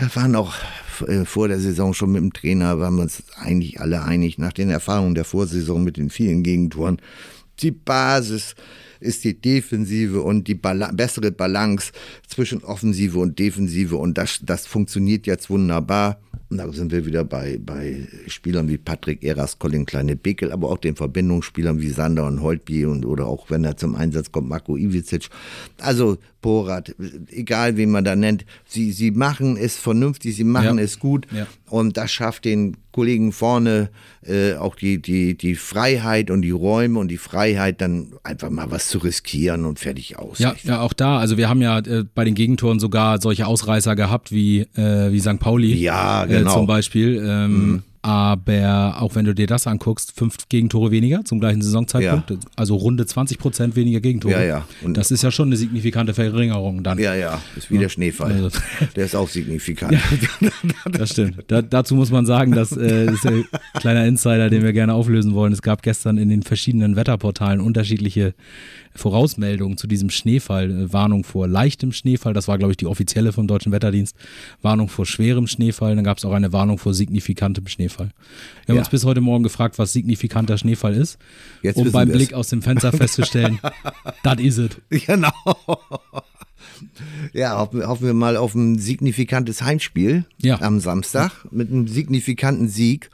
da 0.00 0.14
waren 0.14 0.36
auch 0.36 0.54
äh, 1.06 1.24
vor 1.24 1.48
der 1.48 1.60
Saison 1.60 1.94
schon 1.94 2.12
mit 2.12 2.22
dem 2.22 2.32
Trainer, 2.32 2.78
waren 2.78 2.96
wir 2.96 3.02
uns 3.02 3.24
eigentlich 3.36 3.80
alle 3.80 4.02
einig, 4.02 4.38
nach 4.38 4.52
den 4.52 4.70
Erfahrungen 4.70 5.14
der 5.14 5.24
Vorsaison 5.24 5.82
mit 5.82 5.96
den 5.96 6.10
vielen 6.10 6.42
Gegentoren, 6.42 6.98
die 7.60 7.72
Basis 7.72 8.54
ist 9.00 9.24
die 9.24 9.40
Defensive 9.40 10.22
und 10.22 10.48
die 10.48 10.54
Bala 10.54 10.90
bessere 10.92 11.30
Balance 11.30 11.92
zwischen 12.26 12.64
Offensive 12.64 13.18
und 13.18 13.38
Defensive 13.38 13.96
und 13.96 14.16
das, 14.16 14.40
das 14.42 14.66
funktioniert 14.66 15.26
jetzt 15.26 15.50
wunderbar. 15.50 16.20
Und 16.48 16.58
da 16.58 16.70
sind 16.72 16.92
wir 16.92 17.04
wieder 17.06 17.24
bei, 17.24 17.58
bei 17.60 18.06
Spielern 18.28 18.68
wie 18.68 18.78
Patrick 18.78 19.24
Eras, 19.24 19.58
Colin 19.58 19.84
Kleine-Beckel, 19.84 20.52
aber 20.52 20.70
auch 20.70 20.78
den 20.78 20.94
Verbindungsspielern 20.94 21.80
wie 21.80 21.88
Sander 21.88 22.26
und 22.26 22.40
Holtby 22.40 22.86
und 22.86 23.04
oder 23.04 23.26
auch 23.26 23.50
wenn 23.50 23.64
er 23.64 23.76
zum 23.76 23.96
Einsatz 23.96 24.30
kommt, 24.30 24.48
Marco 24.48 24.76
Ivicic. 24.76 25.28
Also 25.80 26.18
Borat, 26.46 26.94
egal 27.32 27.76
wen 27.76 27.90
man 27.90 28.04
da 28.04 28.14
nennt, 28.14 28.44
sie, 28.66 28.92
sie 28.92 29.10
machen 29.10 29.56
es 29.56 29.76
vernünftig, 29.76 30.36
sie 30.36 30.44
machen 30.44 30.78
ja. 30.78 30.84
es 30.84 31.00
gut 31.00 31.26
ja. 31.34 31.48
und 31.68 31.96
das 31.96 32.12
schafft 32.12 32.44
den 32.44 32.76
Kollegen 32.92 33.32
vorne 33.32 33.90
äh, 34.24 34.54
auch 34.54 34.76
die, 34.76 35.02
die, 35.02 35.36
die 35.36 35.56
Freiheit 35.56 36.30
und 36.30 36.42
die 36.42 36.52
Räume 36.52 37.00
und 37.00 37.08
die 37.08 37.18
Freiheit, 37.18 37.80
dann 37.80 38.12
einfach 38.22 38.48
mal 38.48 38.70
was 38.70 38.86
zu 38.86 38.98
riskieren 38.98 39.64
und 39.64 39.80
fertig 39.80 40.18
aus. 40.18 40.38
Ja, 40.38 40.54
ja 40.62 40.82
auch 40.82 40.92
da, 40.92 41.18
also 41.18 41.36
wir 41.36 41.48
haben 41.48 41.62
ja 41.62 41.80
äh, 41.80 42.04
bei 42.14 42.24
den 42.24 42.36
Gegentoren 42.36 42.78
sogar 42.78 43.20
solche 43.20 43.48
Ausreißer 43.48 43.96
gehabt 43.96 44.30
wie, 44.30 44.60
äh, 44.76 45.10
wie 45.10 45.18
St. 45.18 45.40
Pauli. 45.40 45.74
Ja, 45.74 46.26
genau. 46.26 46.54
zum 46.54 46.66
Beispiel. 46.68 47.20
Ähm, 47.26 47.70
mhm 47.70 47.82
aber 48.06 49.02
auch 49.02 49.16
wenn 49.16 49.24
du 49.24 49.34
dir 49.34 49.48
das 49.48 49.66
anguckst, 49.66 50.12
fünf 50.16 50.36
Gegentore 50.48 50.92
weniger 50.92 51.24
zum 51.24 51.40
gleichen 51.40 51.60
Saisonzeitpunkt, 51.60 52.30
ja. 52.30 52.36
also 52.54 52.76
runde 52.76 53.04
20 53.04 53.36
Prozent 53.36 53.74
weniger 53.74 53.98
Gegentore. 53.98 54.34
Ja, 54.34 54.42
ja. 54.44 54.68
Und 54.84 54.96
das 54.96 55.10
ist 55.10 55.24
ja 55.24 55.32
schon 55.32 55.48
eine 55.48 55.56
signifikante 55.56 56.14
Verringerung 56.14 56.84
dann. 56.84 57.00
Ja, 57.00 57.16
ja, 57.16 57.42
ist 57.56 57.68
wie 57.68 57.78
der 57.78 57.88
Schneefall. 57.88 58.30
Also, 58.30 58.50
der 58.94 59.06
ist 59.06 59.16
auch 59.16 59.28
signifikant. 59.28 59.92
Ja, 59.92 60.50
das 60.92 61.10
stimmt. 61.10 61.42
Da, 61.48 61.62
dazu 61.62 61.96
muss 61.96 62.12
man 62.12 62.26
sagen, 62.26 62.52
dass, 62.52 62.70
äh, 62.76 63.06
das 63.06 63.16
ist 63.16 63.26
ein 63.26 63.44
kleiner 63.74 64.06
Insider, 64.06 64.50
den 64.50 64.62
wir 64.62 64.72
gerne 64.72 64.94
auflösen 64.94 65.34
wollen. 65.34 65.52
Es 65.52 65.62
gab 65.62 65.82
gestern 65.82 66.16
in 66.16 66.28
den 66.28 66.44
verschiedenen 66.44 66.94
Wetterportalen 66.94 67.60
unterschiedliche 67.60 68.34
Vorausmeldungen 68.96 69.76
zu 69.76 69.86
diesem 69.86 70.10
Schneefall. 70.10 70.70
Äh, 70.70 70.92
Warnung 70.92 71.24
vor 71.24 71.46
leichtem 71.48 71.92
Schneefall, 71.92 72.34
das 72.34 72.48
war, 72.48 72.58
glaube 72.58 72.72
ich, 72.72 72.76
die 72.76 72.86
offizielle 72.86 73.32
vom 73.32 73.46
Deutschen 73.46 73.72
Wetterdienst. 73.72 74.16
Warnung 74.62 74.88
vor 74.88 75.06
schwerem 75.06 75.46
Schneefall, 75.46 75.94
dann 75.94 76.04
gab 76.04 76.18
es 76.18 76.24
auch 76.24 76.32
eine 76.32 76.52
Warnung 76.52 76.78
vor 76.78 76.94
signifikantem 76.94 77.66
Schneefall. 77.66 78.10
Wir 78.64 78.72
haben 78.72 78.76
ja. 78.76 78.82
uns 78.82 78.90
bis 78.90 79.04
heute 79.04 79.20
Morgen 79.20 79.42
gefragt, 79.42 79.78
was 79.78 79.92
signifikanter 79.92 80.58
Schneefall 80.58 80.94
ist, 80.94 81.18
Jetzt 81.62 81.76
um 81.76 81.90
beim 81.92 82.10
Blick 82.10 82.34
aus 82.34 82.48
dem 82.48 82.62
Fenster 82.62 82.92
festzustellen, 82.92 83.58
das 84.22 84.38
is 84.40 84.58
it. 84.58 84.80
Genau. 84.90 85.32
Ja, 87.32 87.58
hoffen, 87.58 87.86
hoffen, 87.86 88.06
wir 88.06 88.14
mal 88.14 88.36
auf 88.36 88.54
ein 88.54 88.78
signifikantes 88.78 89.62
Heimspiel 89.62 90.24
ja. 90.38 90.60
am 90.60 90.80
Samstag 90.80 91.32
mit 91.50 91.70
einem 91.70 91.88
signifikanten 91.88 92.68
Sieg. 92.68 93.10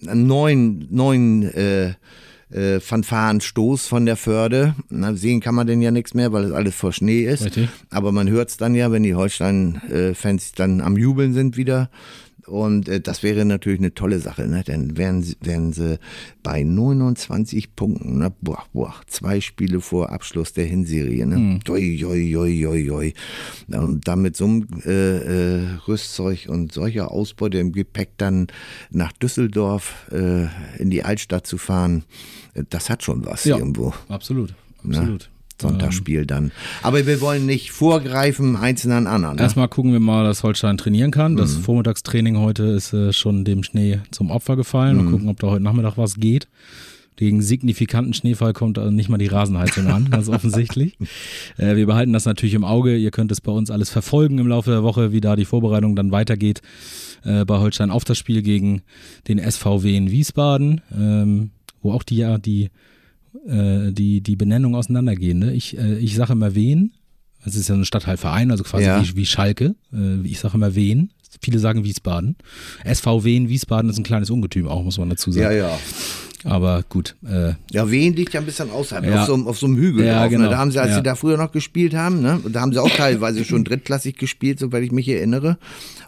Neuen, 0.00 0.86
neuen 0.90 1.42
äh, 1.42 1.94
äh, 2.50 2.80
Fanfarenstoß 2.80 3.86
von 3.86 4.06
der 4.06 4.16
Förde. 4.16 4.74
Na, 4.88 5.14
sehen 5.14 5.40
kann 5.40 5.54
man 5.54 5.66
denn 5.66 5.82
ja 5.82 5.90
nichts 5.90 6.14
mehr, 6.14 6.32
weil 6.32 6.44
es 6.44 6.52
alles 6.52 6.74
vor 6.74 6.92
Schnee 6.92 7.22
ist. 7.22 7.44
Richtig. 7.44 7.68
Aber 7.90 8.12
man 8.12 8.28
hört 8.28 8.50
es 8.50 8.56
dann 8.56 8.74
ja, 8.74 8.90
wenn 8.90 9.02
die 9.02 9.14
Holstein-Fans 9.14 10.52
dann 10.52 10.80
am 10.80 10.96
Jubeln 10.96 11.34
sind 11.34 11.56
wieder. 11.56 11.90
Und 12.48 12.88
äh, 12.88 13.00
das 13.00 13.22
wäre 13.22 13.44
natürlich 13.44 13.78
eine 13.78 13.94
tolle 13.94 14.20
Sache, 14.20 14.48
ne? 14.48 14.64
Denn 14.64 14.96
wären, 14.96 15.24
wären 15.40 15.72
sie 15.72 15.98
bei 16.42 16.62
29 16.62 17.76
Punkten, 17.76 18.18
ne? 18.18 18.32
boah, 18.40 18.64
boah, 18.72 18.94
zwei 19.06 19.40
Spiele 19.40 19.80
vor 19.80 20.10
Abschluss 20.10 20.52
der 20.54 20.64
Hinserie. 20.64 21.26
Ne? 21.26 21.36
Mhm. 21.36 21.60
Oi, 21.68 22.04
oi, 22.04 22.36
oi, 22.36 22.66
oi, 22.66 22.90
oi. 22.90 23.14
Und 23.68 24.08
dann 24.08 24.22
mit 24.22 24.36
so 24.36 24.46
einem 24.46 24.66
äh, 24.84 25.58
äh, 25.60 25.66
Rüstzeug 25.86 26.46
und 26.48 26.72
solcher 26.72 27.10
Ausbeute 27.10 27.58
im 27.58 27.72
Gepäck 27.72 28.10
dann 28.16 28.46
nach 28.90 29.12
Düsseldorf 29.12 30.06
äh, 30.10 30.46
in 30.80 30.90
die 30.90 31.04
Altstadt 31.04 31.46
zu 31.46 31.58
fahren, 31.58 32.04
äh, 32.54 32.64
das 32.68 32.88
hat 32.90 33.02
schon 33.02 33.26
was 33.26 33.44
ja, 33.44 33.58
irgendwo. 33.58 33.92
Absolut, 34.08 34.54
ne? 34.82 34.98
absolut. 34.98 35.30
Sonntagsspiel 35.60 36.26
dann. 36.26 36.52
Aber 36.82 37.06
wir 37.06 37.20
wollen 37.20 37.46
nicht 37.46 37.70
vorgreifen, 37.72 38.56
einzeln 38.56 38.92
an 38.92 39.06
anderen. 39.06 39.36
Ne? 39.36 39.42
Erstmal 39.42 39.68
gucken 39.68 39.92
wir 39.92 40.00
mal, 40.00 40.24
dass 40.24 40.42
Holstein 40.42 40.78
trainieren 40.78 41.10
kann. 41.10 41.36
Das 41.36 41.56
mhm. 41.56 41.62
Vormittagstraining 41.62 42.38
heute 42.38 42.64
ist 42.64 42.92
äh, 42.92 43.12
schon 43.12 43.44
dem 43.44 43.62
Schnee 43.62 44.00
zum 44.10 44.30
Opfer 44.30 44.56
gefallen. 44.56 44.96
Mhm. 44.96 45.04
Mal 45.04 45.10
gucken, 45.10 45.28
ob 45.28 45.40
da 45.40 45.48
heute 45.48 45.62
Nachmittag 45.62 45.96
was 45.96 46.16
geht. 46.16 46.48
Gegen 47.16 47.42
signifikanten 47.42 48.14
Schneefall 48.14 48.52
kommt 48.52 48.78
also 48.78 48.92
nicht 48.92 49.08
mal 49.08 49.18
die 49.18 49.26
Rasenheizung 49.26 49.88
an, 49.88 50.08
ganz 50.10 50.28
offensichtlich. 50.28 50.96
Äh, 51.56 51.74
wir 51.74 51.86
behalten 51.86 52.12
das 52.12 52.24
natürlich 52.24 52.54
im 52.54 52.64
Auge. 52.64 52.96
Ihr 52.96 53.10
könnt 53.10 53.32
es 53.32 53.40
bei 53.40 53.50
uns 53.50 53.72
alles 53.72 53.90
verfolgen 53.90 54.38
im 54.38 54.46
Laufe 54.46 54.70
der 54.70 54.84
Woche, 54.84 55.10
wie 55.10 55.20
da 55.20 55.34
die 55.34 55.44
Vorbereitung 55.44 55.96
dann 55.96 56.12
weitergeht 56.12 56.62
äh, 57.24 57.44
bei 57.44 57.58
Holstein 57.58 57.90
auf 57.90 58.04
das 58.04 58.18
Spiel 58.18 58.42
gegen 58.42 58.82
den 59.26 59.38
SVW 59.38 59.96
in 59.96 60.12
Wiesbaden, 60.12 60.80
ähm, 60.96 61.50
wo 61.82 61.92
auch 61.92 62.04
die 62.04 62.18
ja 62.18 62.38
die 62.38 62.70
äh, 63.46 63.92
die, 63.92 64.20
die 64.20 64.36
Benennung 64.36 64.74
auseinandergehen. 64.74 65.38
Ne? 65.38 65.54
Ich, 65.54 65.76
äh, 65.76 65.98
ich 65.98 66.14
sage 66.14 66.32
immer 66.32 66.54
wen. 66.54 66.92
Das 67.44 67.54
ist 67.54 67.68
ja 67.68 67.74
ein 67.74 67.84
Stadtteilverein, 67.84 68.50
also 68.50 68.64
quasi 68.64 68.84
ja. 68.84 69.02
wie, 69.02 69.16
wie 69.16 69.26
Schalke. 69.26 69.74
Äh, 69.92 70.20
ich 70.26 70.40
sage 70.40 70.54
immer 70.54 70.74
wen. 70.74 71.10
Viele 71.42 71.58
sagen 71.58 71.84
Wiesbaden. 71.84 72.36
SVW 72.84 73.36
in 73.36 73.48
Wiesbaden 73.48 73.90
ist 73.90 73.98
ein 73.98 74.04
kleines 74.04 74.30
Ungetüm 74.30 74.66
auch, 74.66 74.82
muss 74.82 74.98
man 74.98 75.10
dazu 75.10 75.30
sagen. 75.30 75.44
Ja, 75.44 75.68
ja. 75.68 75.78
Aber 76.44 76.84
gut. 76.88 77.16
Äh, 77.28 77.54
Ja, 77.72 77.90
Wien 77.90 78.14
liegt 78.14 78.32
ja 78.32 78.40
ein 78.40 78.46
bisschen 78.46 78.70
außerhalb, 78.70 79.04
Ja. 79.04 79.20
auf, 79.22 79.26
so, 79.26 79.34
einem- 79.34 79.46
auf 79.48 79.58
so 79.58 79.66
einem 79.66 79.76
Hügel. 79.76 80.06
Ja, 80.06 80.20
drauf, 80.22 80.30
genau. 80.30 80.44
ne? 80.44 80.50
Da 80.50 80.58
haben 80.58 80.70
sie, 80.70 80.78
als 80.80 80.90
Ja. 80.90 80.96
sie 80.96 81.02
da 81.02 81.14
früher 81.16 81.36
noch 81.36 81.52
gespielt 81.52 81.94
haben, 81.94 82.20
ne? 82.22 82.40
da 82.48 82.60
haben 82.60 82.72
sie 82.72 82.80
auch 82.80 82.90
teilweise 82.96 83.44
schon 83.44 83.64
drittklassig 83.64 84.16
gespielt, 84.16 84.58
soweit 84.58 84.82
ich 84.84 84.92
mich 84.92 85.08
erinnere. 85.08 85.58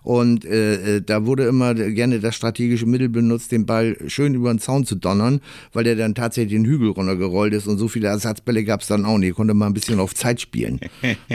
Und 0.03 0.45
äh, 0.47 0.97
äh, 0.97 1.03
da 1.03 1.26
wurde 1.26 1.45
immer 1.45 1.74
gerne 1.74 2.20
das 2.20 2.35
strategische 2.35 2.87
Mittel 2.87 3.09
benutzt, 3.11 3.53
den 3.53 3.66
Ball 3.66 3.97
schön 4.07 4.35
über 4.35 4.51
den 4.53 4.59
Zaun 4.59 4.87
zu 4.87 4.95
donnern, 4.95 5.41
weil 5.74 5.85
der 5.85 5.95
dann 5.97 6.14
tatsächlich 6.14 6.53
den 6.59 6.64
Hügel 6.64 6.89
runtergerollt 6.91 7.53
ist 7.53 7.66
und 7.66 7.76
so 7.76 7.87
viele 7.89 8.09
Ersatzbälle 8.09 8.64
gab 8.64 8.81
es 8.81 8.87
dann 8.87 9.05
auch 9.05 9.18
nicht. 9.18 9.35
Konnte 9.35 9.53
mal 9.53 9.66
ein 9.66 9.74
bisschen 9.74 10.01
auf 10.01 10.14
Zeit 10.14 10.41
spielen. 10.41 10.81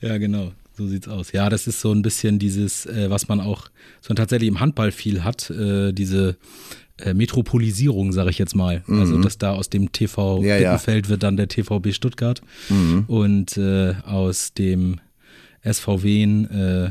Ja, 0.00 0.18
genau. 0.18 0.52
So 0.76 0.86
sieht's 0.86 1.08
aus. 1.08 1.32
Ja, 1.32 1.48
das 1.50 1.66
ist 1.66 1.80
so 1.80 1.92
ein 1.92 2.02
bisschen 2.02 2.38
dieses, 2.38 2.86
äh, 2.86 3.10
was 3.10 3.28
man 3.28 3.40
auch 3.40 3.66
so 4.00 4.14
tatsächlich 4.14 4.48
im 4.48 4.60
Handball 4.60 4.92
viel 4.92 5.24
hat, 5.24 5.50
äh, 5.50 5.92
diese 5.92 6.36
äh, 7.04 7.14
Metropolisierung, 7.14 8.12
sage 8.12 8.30
ich 8.30 8.38
jetzt 8.38 8.54
mal. 8.54 8.82
Also, 8.88 9.18
dass 9.20 9.38
da 9.38 9.52
aus 9.52 9.68
dem 9.70 9.92
TV 9.92 10.40
Mhm. 10.40 10.44
Ja, 10.46 10.56
ja. 10.58 10.72
Bittenfeld 10.72 11.08
wird 11.08 11.22
dann 11.22 11.36
der 11.36 11.48
TVB 11.48 11.92
Stuttgart 11.92 12.40
und 13.06 13.56
äh, 13.56 13.94
aus 14.06 14.54
dem 14.54 15.00
SV 15.62 16.02
Wien 16.02 16.50
äh, 16.50 16.90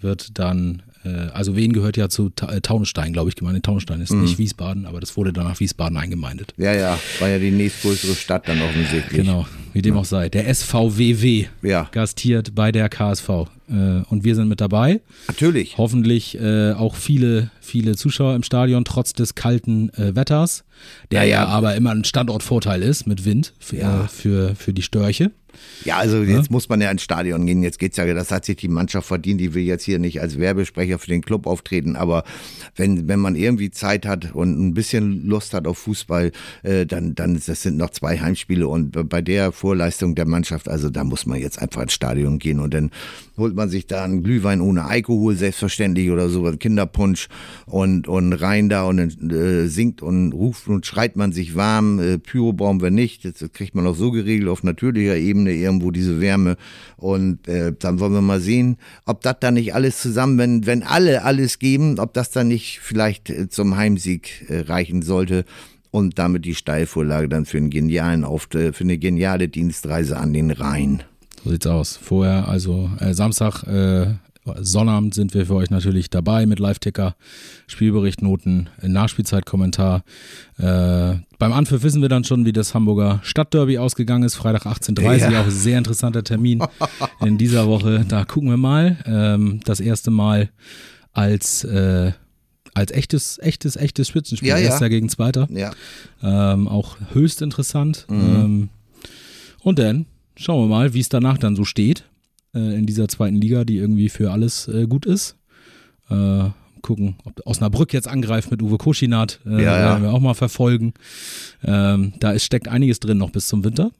wird 0.00 0.38
dann, 0.38 0.82
äh, 1.04 1.08
also 1.32 1.56
Wien 1.56 1.72
gehört 1.72 1.96
ja 1.96 2.08
zu 2.08 2.30
Ta 2.30 2.52
äh, 2.52 2.60
Taunusstein, 2.60 3.12
glaube 3.12 3.28
ich, 3.30 3.36
gemeint. 3.36 3.64
Taunusstein 3.64 4.00
ist 4.00 4.12
Mhm. 4.12 4.22
nicht 4.22 4.38
Wiesbaden, 4.38 4.86
aber 4.86 5.00
das 5.00 5.16
wurde 5.16 5.32
dann 5.32 5.44
nach 5.44 5.58
Wiesbaden 5.60 5.96
eingemeindet. 5.96 6.54
Ja, 6.56 6.72
ja, 6.72 6.98
war 7.20 7.28
ja 7.28 7.38
die 7.38 7.50
nächstgrößere 7.50 8.14
Stadt 8.14 8.48
dann 8.48 8.60
offensichtlich. 8.62 9.22
Genau, 9.22 9.46
wie 9.72 9.82
dem 9.82 9.96
auch 9.96 10.04
sei. 10.04 10.28
Der 10.28 10.48
SVWW 10.48 11.46
Ja. 11.62 11.88
gastiert 11.92 12.54
bei 12.54 12.72
der 12.72 12.88
KSV. 12.88 13.28
Äh, 13.70 14.02
und 14.08 14.24
wir 14.24 14.34
sind 14.34 14.48
mit 14.48 14.60
dabei. 14.60 15.00
Natürlich. 15.26 15.76
Hoffentlich 15.78 16.38
äh, 16.40 16.72
auch 16.72 16.94
viele, 16.94 17.50
viele 17.60 17.96
Zuschauer 17.96 18.34
im 18.34 18.42
Stadion, 18.42 18.84
trotz 18.84 19.12
des 19.12 19.34
kalten 19.34 19.90
äh, 19.94 20.14
Wetters, 20.16 20.64
der 21.10 21.24
Ja, 21.24 21.26
ja, 21.26 21.42
ja. 21.42 21.46
aber 21.46 21.74
immer 21.76 21.90
ein 21.90 22.04
Standortvorteil 22.04 22.82
ist 22.82 23.06
mit 23.06 23.24
Wind 23.24 23.54
für, 23.58 23.76
Ja. 23.76 24.06
für, 24.08 24.54
für 24.54 24.72
die 24.72 24.82
Störche. 24.82 25.30
Ja, 25.84 25.96
also 25.96 26.22
jetzt 26.22 26.50
muss 26.52 26.68
man 26.68 26.80
ja 26.80 26.88
ins 26.90 27.02
Stadion 27.02 27.44
gehen. 27.46 27.62
Jetzt 27.64 27.78
geht's 27.80 27.96
ja, 27.96 28.06
das 28.14 28.30
hat 28.30 28.44
sich 28.44 28.56
die 28.56 28.68
Mannschaft 28.68 29.08
verdient. 29.08 29.40
Die 29.40 29.54
will 29.54 29.64
jetzt 29.64 29.82
hier 29.84 29.98
nicht 29.98 30.20
als 30.20 30.38
Werbesprecher 30.38 30.98
für 31.00 31.08
den 31.08 31.20
Club 31.22 31.46
auftreten, 31.48 31.96
aber 31.96 32.22
wenn, 32.76 33.08
wenn 33.08 33.18
man 33.18 33.34
irgendwie 33.34 33.70
Zeit 33.70 34.06
hat 34.06 34.34
und 34.34 34.56
ein 34.60 34.74
bisschen 34.74 35.26
Lust 35.26 35.54
hat 35.54 35.66
auf 35.66 35.78
Fußball, 35.78 36.30
äh, 36.62 36.86
dann, 36.86 37.14
dann 37.16 37.40
das 37.44 37.62
sind 37.62 37.76
noch 37.76 37.90
zwei 37.90 38.18
Heimspiele 38.20 38.68
und 38.68 39.08
bei 39.08 39.20
der 39.20 39.50
Vorleistung 39.50 40.14
der 40.14 40.26
Mannschaft, 40.26 40.68
also 40.68 40.90
da 40.90 41.02
muss 41.02 41.26
man 41.26 41.40
jetzt 41.40 41.60
einfach 41.60 41.82
ins 41.82 41.92
Stadion 41.94 42.38
gehen 42.38 42.60
und 42.60 42.72
dann 42.72 42.90
holt 43.36 43.54
man 43.58 43.68
sich 43.68 43.86
da 43.86 44.04
einen 44.04 44.22
Glühwein 44.22 44.62
ohne 44.62 44.86
Alkohol, 44.86 45.36
selbstverständlich 45.36 46.10
oder 46.10 46.30
so, 46.30 46.50
Kinderpunsch 46.52 47.28
und, 47.66 48.08
und 48.08 48.32
rein 48.32 48.70
da 48.70 48.84
und 48.84 48.98
äh, 49.30 49.66
singt 49.66 50.00
und 50.00 50.32
ruft 50.32 50.68
und 50.68 50.86
schreit 50.86 51.16
man 51.16 51.32
sich 51.32 51.54
warm. 51.54 52.00
Äh, 52.00 52.18
Pyro 52.18 52.54
brauchen 52.54 52.80
wir 52.80 52.90
nicht, 52.90 53.26
das 53.26 53.52
kriegt 53.52 53.74
man 53.74 53.86
auch 53.86 53.94
so 53.94 54.10
geregelt 54.10 54.48
auf 54.48 54.62
natürlicher 54.62 55.16
Ebene 55.16 55.52
irgendwo 55.52 55.90
diese 55.90 56.22
Wärme 56.22 56.56
und 56.96 57.46
äh, 57.46 57.74
dann 57.78 58.00
wollen 58.00 58.14
wir 58.14 58.22
mal 58.22 58.40
sehen, 58.40 58.78
ob 59.04 59.20
das 59.20 59.36
dann 59.40 59.54
nicht 59.54 59.74
alles 59.74 60.00
zusammen, 60.00 60.38
wenn, 60.38 60.66
wenn 60.66 60.82
alle 60.82 61.24
alles 61.24 61.58
geben, 61.58 61.98
ob 61.98 62.14
das 62.14 62.30
dann 62.30 62.48
nicht 62.48 62.80
vielleicht 62.80 63.28
äh, 63.28 63.48
zum 63.50 63.76
Heimsieg 63.76 64.46
äh, 64.48 64.60
reichen 64.60 65.02
sollte 65.02 65.44
und 65.90 66.18
damit 66.18 66.44
die 66.44 66.54
Steilvorlage 66.54 67.28
dann 67.28 67.44
für 67.44 67.58
einen 67.58 67.70
genialen 67.70 68.24
Auftritt, 68.24 68.76
für 68.76 68.84
eine 68.84 68.98
geniale 68.98 69.48
Dienstreise 69.48 70.16
an 70.16 70.32
den 70.32 70.50
Rhein. 70.50 71.02
So 71.44 71.50
sieht's 71.50 71.66
aus. 71.66 71.96
Vorher, 71.96 72.48
also 72.48 72.90
äh, 73.00 73.14
Samstag, 73.14 73.62
äh, 73.64 74.14
Sonnabend 74.60 75.14
sind 75.14 75.34
wir 75.34 75.44
für 75.46 75.54
euch 75.56 75.68
natürlich 75.70 76.08
dabei 76.08 76.46
mit 76.46 76.58
Live-Ticker, 76.58 77.16
Spielbericht, 77.66 78.22
Noten, 78.22 78.70
Nachspielzeitkommentar. 78.82 80.04
Äh, 80.56 81.16
beim 81.38 81.52
Anpfiff 81.52 81.82
wissen 81.82 82.00
wir 82.02 82.08
dann 82.08 82.24
schon, 82.24 82.46
wie 82.46 82.52
das 82.52 82.74
Hamburger 82.74 83.20
Stadtderby 83.22 83.78
ausgegangen 83.78 84.24
ist. 84.24 84.36
Freitag 84.36 84.64
18.30 84.66 85.30
Ja. 85.32 85.40
auch 85.42 85.44
ein 85.44 85.50
sehr 85.50 85.76
interessanter 85.78 86.24
Termin 86.24 86.62
in 87.20 87.36
dieser 87.36 87.66
Woche. 87.66 88.04
Da 88.08 88.24
gucken 88.24 88.48
wir 88.48 88.56
mal. 88.56 88.96
Ähm, 89.04 89.60
das 89.64 89.80
erste 89.80 90.10
Mal 90.10 90.48
als, 91.12 91.64
äh, 91.64 92.12
als 92.74 92.90
echtes, 92.92 93.38
echtes, 93.38 93.76
echtes 93.76 94.08
Spitzenspiel. 94.08 94.48
Ja, 94.48 94.56
ja. 94.56 94.64
Erster 94.70 94.88
gegen 94.88 95.08
Zweiter. 95.10 95.46
Ja. 95.50 95.72
Ähm, 96.22 96.68
auch 96.68 96.96
höchst 97.12 97.42
interessant. 97.42 98.06
Mhm. 98.08 98.20
Ähm, 98.20 98.68
und 99.60 99.78
dann 99.78 100.06
schauen 100.38 100.62
wir 100.64 100.68
mal, 100.74 100.94
wie 100.94 101.00
es 101.00 101.08
danach 101.08 101.38
dann 101.38 101.56
so 101.56 101.64
steht 101.64 102.04
äh, 102.54 102.76
in 102.78 102.86
dieser 102.86 103.08
zweiten 103.08 103.36
Liga, 103.36 103.64
die 103.64 103.76
irgendwie 103.76 104.08
für 104.08 104.30
alles 104.30 104.68
äh, 104.68 104.86
gut 104.86 105.06
ist. 105.06 105.36
Äh, 106.10 106.50
gucken, 106.80 107.16
ob 107.24 107.44
Osnabrück 107.44 107.92
jetzt 107.92 108.08
angreift 108.08 108.50
mit 108.50 108.62
Uwe 108.62 108.78
Koschinat, 108.78 109.40
äh, 109.44 109.50
Ja, 109.50 109.58
ja. 109.58 109.78
werden 109.80 110.02
wir 110.04 110.12
auch 110.12 110.20
mal 110.20 110.34
verfolgen. 110.34 110.94
Ähm, 111.64 112.12
da 112.20 112.30
ist, 112.30 112.44
steckt 112.44 112.68
einiges 112.68 113.00
drin 113.00 113.18
noch 113.18 113.30
bis 113.30 113.48
zum 113.48 113.64
Winter. 113.64 113.90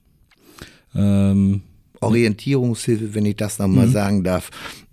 Ähm, 0.95 1.61
Orientierungshilfe, 2.01 3.13
wenn 3.13 3.25
ich 3.25 3.35
das 3.35 3.59
nochmal 3.59 3.87
sagen 3.89 4.23
darf. 4.23 4.49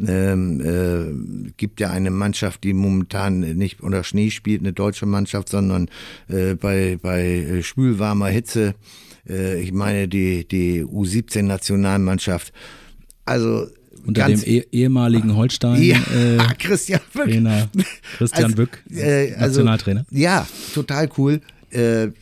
Ähm, 0.07 0.61
äh, 0.61 1.53
gibt 1.57 1.81
ja 1.81 1.91
eine 1.91 2.11
Mannschaft, 2.11 2.65
die 2.65 2.73
momentan 2.73 3.41
nicht 3.41 3.81
unter 3.81 4.05
Schnee 4.05 4.31
spielt, 4.31 4.61
eine 4.61 4.73
deutsche 4.73 5.07
Mannschaft, 5.07 5.49
sondern 5.49 5.89
äh, 6.29 6.55
bei, 6.55 6.99
bei 7.01 7.23
äh, 7.25 7.63
schwülwarmer 7.63 8.29
Hitze. 8.29 8.75
Äh, 9.29 9.61
ich 9.61 9.73
meine 9.73 10.09
die, 10.09 10.47
die 10.47 10.85
U17-Nationalmannschaft. 10.85 12.53
Also 13.25 13.67
unter 14.07 14.27
dem 14.27 14.41
eh 14.45 14.63
ehemaligen 14.71 15.35
Holstein 15.35 15.83
ja, 15.83 15.97
äh, 16.15 16.39
Christian 16.59 17.01
Böck. 17.13 17.25
Trainer 17.27 17.69
Christian 18.19 18.45
Also, 18.45 18.57
Bück, 18.57 18.83
äh, 18.95 19.33
also- 19.35 19.41
Nationaltrainer. 19.47 20.07
Ja, 20.11 20.47
total 20.75 21.09
cool. 21.19 21.41
Äh, 21.71 22.13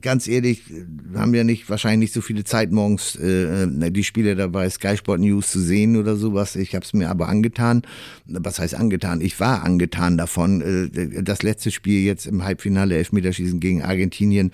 ganz 0.00 0.26
ehrlich, 0.26 0.62
wir 0.68 1.20
haben 1.20 1.34
ja 1.34 1.44
nicht 1.44 1.70
wahrscheinlich 1.70 2.08
nicht 2.08 2.14
so 2.14 2.20
viele 2.20 2.44
Zeit 2.44 2.72
morgens 2.72 3.14
äh, 3.16 3.66
die 3.90 4.02
Spiele 4.02 4.34
dabei 4.34 4.68
Sky 4.68 4.96
Sport 4.96 5.20
News 5.20 5.50
zu 5.52 5.60
sehen 5.60 5.96
oder 5.96 6.16
sowas. 6.16 6.56
Ich 6.56 6.74
habe 6.74 6.84
es 6.84 6.92
mir 6.92 7.08
aber 7.08 7.28
angetan. 7.28 7.82
Was 8.26 8.58
heißt 8.58 8.74
angetan? 8.74 9.20
Ich 9.20 9.38
war 9.38 9.62
angetan 9.62 10.18
davon. 10.18 10.90
Äh, 10.92 11.22
das 11.22 11.42
letzte 11.42 11.70
Spiel 11.70 12.04
jetzt 12.04 12.26
im 12.26 12.44
Halbfinale 12.44 12.96
Elfmeterschießen 12.96 13.60
gegen 13.60 13.82
Argentinien 13.82 14.52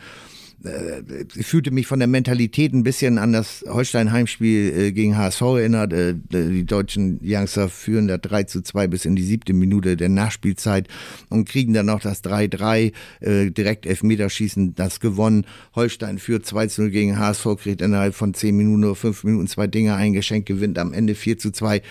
ich 1.36 1.46
fühlte 1.46 1.70
mich 1.70 1.86
von 1.86 1.98
der 1.98 2.08
Mentalität 2.08 2.72
ein 2.72 2.82
bisschen 2.82 3.18
an 3.18 3.32
das 3.32 3.64
Holstein-Heimspiel 3.68 4.72
äh, 4.76 4.92
gegen 4.92 5.16
HSV 5.16 5.40
erinnert. 5.42 5.92
Äh, 5.92 6.14
die 6.14 6.64
deutschen 6.64 7.20
Youngster 7.22 7.68
führen 7.68 8.08
da 8.08 8.18
3 8.18 8.44
zu 8.44 8.62
2 8.62 8.86
bis 8.86 9.04
in 9.04 9.14
die 9.14 9.22
siebte 9.22 9.52
Minute 9.52 9.96
der 9.96 10.08
Nachspielzeit 10.08 10.88
und 11.28 11.48
kriegen 11.48 11.74
dann 11.74 11.86
noch 11.86 12.00
das 12.00 12.24
3-3, 12.24 12.92
äh, 13.20 13.50
direkt 13.50 13.84
Elfmeterschießen, 13.86 14.74
das 14.74 15.00
gewonnen. 15.00 15.46
Holstein 15.74 16.18
führt 16.18 16.46
2 16.46 16.66
zu 16.68 16.82
0 16.82 16.90
gegen 16.90 17.18
HSV, 17.18 17.46
kriegt 17.58 17.82
innerhalb 17.82 18.14
von 18.14 18.32
10 18.32 18.56
Minuten 18.56 18.84
oder 18.84 18.94
5 18.94 19.24
Minuten 19.24 19.46
zwei 19.46 19.66
Dinge 19.66 19.94
eingeschenkt, 19.94 20.46
gewinnt 20.46 20.78
am 20.78 20.92
Ende 20.92 21.14
4 21.14 21.38
zu 21.38 21.50
2. 21.50 21.82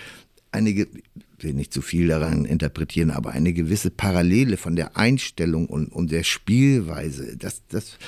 Einige 0.50 0.88
will 1.40 1.52
nicht 1.52 1.72
zu 1.72 1.82
viel 1.82 2.08
daran 2.08 2.44
interpretieren, 2.44 3.10
aber 3.10 3.30
eine 3.30 3.52
gewisse 3.52 3.90
Parallele 3.90 4.56
von 4.56 4.76
der 4.76 4.96
Einstellung 4.96 5.66
und, 5.66 5.88
und 5.92 6.10
der 6.10 6.24
Spielweise, 6.24 7.36
das, 7.36 7.62
das, 7.68 7.98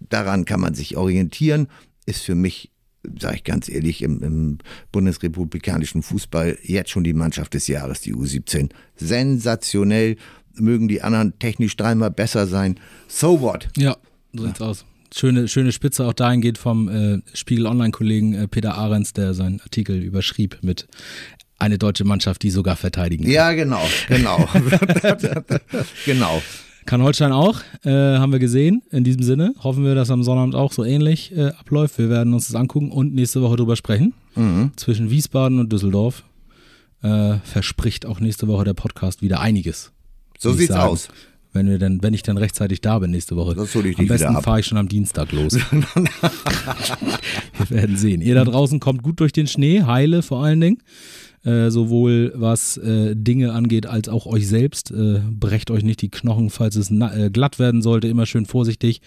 daran 0.00 0.44
kann 0.44 0.60
man 0.60 0.74
sich 0.74 0.96
orientieren, 0.96 1.68
ist 2.06 2.22
für 2.22 2.34
mich, 2.34 2.70
sage 3.18 3.36
ich 3.36 3.44
ganz 3.44 3.68
ehrlich, 3.68 4.02
im, 4.02 4.22
im 4.22 4.58
bundesrepublikanischen 4.92 6.02
Fußball 6.02 6.58
jetzt 6.62 6.90
schon 6.90 7.04
die 7.04 7.12
Mannschaft 7.12 7.54
des 7.54 7.66
Jahres, 7.68 8.00
die 8.00 8.14
U17. 8.14 8.70
Sensationell, 8.96 10.16
mögen 10.60 10.88
die 10.88 11.02
anderen 11.02 11.38
technisch 11.38 11.76
dreimal 11.76 12.10
besser 12.10 12.46
sein. 12.46 12.80
So 13.06 13.40
what? 13.40 13.68
Ja, 13.76 13.96
so 14.32 14.46
sieht's 14.46 14.60
aus. 14.60 14.84
Schöne, 15.14 15.48
schöne 15.48 15.72
Spitze 15.72 16.04
auch 16.04 16.12
dahin 16.12 16.40
geht 16.40 16.58
vom 16.58 16.88
äh, 16.88 17.22
Spiegel 17.32 17.66
Online-Kollegen 17.66 18.34
äh, 18.34 18.48
Peter 18.48 18.76
Ahrens, 18.76 19.14
der 19.14 19.32
seinen 19.32 19.60
Artikel 19.60 20.02
überschrieb 20.02 20.58
mit 20.60 20.86
eine 21.58 21.78
deutsche 21.78 22.04
Mannschaft, 22.04 22.42
die 22.42 22.50
sogar 22.50 22.76
verteidigen 22.76 23.24
kann. 23.24 23.32
Ja, 23.32 23.52
genau, 23.52 23.82
genau. 24.08 24.48
genau. 26.04 26.42
Kann 26.88 27.02
Holstein 27.02 27.32
auch, 27.32 27.60
äh, 27.84 27.90
haben 27.90 28.32
wir 28.32 28.38
gesehen. 28.38 28.80
In 28.90 29.04
diesem 29.04 29.22
Sinne 29.22 29.52
hoffen 29.62 29.84
wir, 29.84 29.94
dass 29.94 30.10
am 30.10 30.22
Sonnabend 30.22 30.54
auch 30.54 30.72
so 30.72 30.84
ähnlich 30.84 31.36
äh, 31.36 31.48
abläuft. 31.48 31.98
Wir 31.98 32.08
werden 32.08 32.32
uns 32.32 32.46
das 32.46 32.56
angucken 32.56 32.90
und 32.90 33.14
nächste 33.14 33.42
Woche 33.42 33.56
drüber 33.56 33.76
sprechen. 33.76 34.14
Mhm. 34.34 34.70
Zwischen 34.76 35.10
Wiesbaden 35.10 35.58
und 35.58 35.70
Düsseldorf 35.70 36.24
äh, 37.02 37.34
verspricht 37.44 38.06
auch 38.06 38.20
nächste 38.20 38.48
Woche 38.48 38.64
der 38.64 38.72
Podcast 38.72 39.20
wieder 39.20 39.40
einiges. 39.40 39.92
So 40.38 40.54
sieht's 40.54 40.72
sagen. 40.72 40.88
aus. 40.88 41.08
Wenn, 41.52 41.68
wir 41.68 41.78
dann, 41.78 42.02
wenn 42.02 42.14
ich 42.14 42.22
dann 42.22 42.38
rechtzeitig 42.38 42.80
da 42.80 42.98
bin 42.98 43.10
nächste 43.10 43.36
Woche. 43.36 43.54
Das 43.54 43.74
hol 43.74 43.84
ich 43.84 43.98
am 43.98 44.06
besten 44.06 44.40
fahre 44.40 44.60
ich 44.60 44.66
schon 44.66 44.78
am 44.78 44.88
Dienstag 44.88 45.30
los. 45.32 45.58
wir 47.58 47.68
werden 47.68 47.98
sehen. 47.98 48.22
Ihr 48.22 48.34
da 48.34 48.44
draußen 48.46 48.80
kommt 48.80 49.02
gut 49.02 49.20
durch 49.20 49.32
den 49.32 49.46
Schnee, 49.46 49.82
heile 49.82 50.22
vor 50.22 50.42
allen 50.42 50.62
Dingen. 50.62 50.78
Äh, 51.44 51.70
sowohl 51.70 52.32
was 52.34 52.76
äh, 52.78 53.14
Dinge 53.14 53.52
angeht, 53.52 53.86
als 53.86 54.08
auch 54.08 54.26
euch 54.26 54.48
selbst. 54.48 54.90
Äh, 54.90 55.20
brecht 55.30 55.70
euch 55.70 55.84
nicht 55.84 56.02
die 56.02 56.08
Knochen, 56.08 56.50
falls 56.50 56.76
es 56.76 56.90
na, 56.90 57.14
äh, 57.16 57.30
glatt 57.30 57.58
werden 57.58 57.80
sollte. 57.80 58.08
Immer 58.08 58.26
schön 58.26 58.44
vorsichtig. 58.44 59.00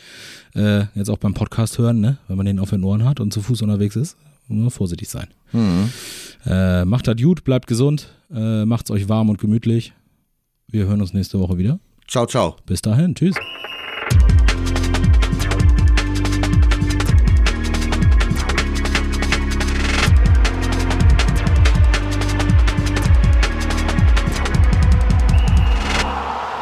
Äh, 0.56 0.86
jetzt 0.96 1.10
auch 1.10 1.18
beim 1.18 1.34
Podcast 1.34 1.78
hören, 1.78 2.00
ne? 2.00 2.18
wenn 2.28 2.38
man 2.38 2.46
den 2.46 2.60
auf 2.60 2.70
den 2.70 2.84
Ohren 2.84 3.04
hat 3.04 3.20
und 3.20 3.34
zu 3.34 3.42
Fuß 3.42 3.62
unterwegs 3.62 3.96
ist. 3.96 4.18
Nur 4.48 4.72
vorsichtig 4.72 5.08
sein. 5.08 5.28
Äh, 6.46 6.86
macht 6.86 7.08
das 7.08 7.16
gut, 7.22 7.46
bleibt 7.46 7.68
gesund, 7.68 8.10
macht's 8.30 8.92
euch 8.92 9.08
warm 9.08 9.30
und 9.30 9.40
gemütlich. 9.40 9.94
Wir 10.68 10.88
hören 10.88 11.00
uns 11.00 11.14
nächste 11.14 11.40
Woche 11.40 11.58
wieder. 11.58 11.80
Ciao, 12.08 12.26
ciao. 12.26 12.58
Bis 12.66 12.82
dahin, 12.82 13.16
tschüss. 13.16 13.36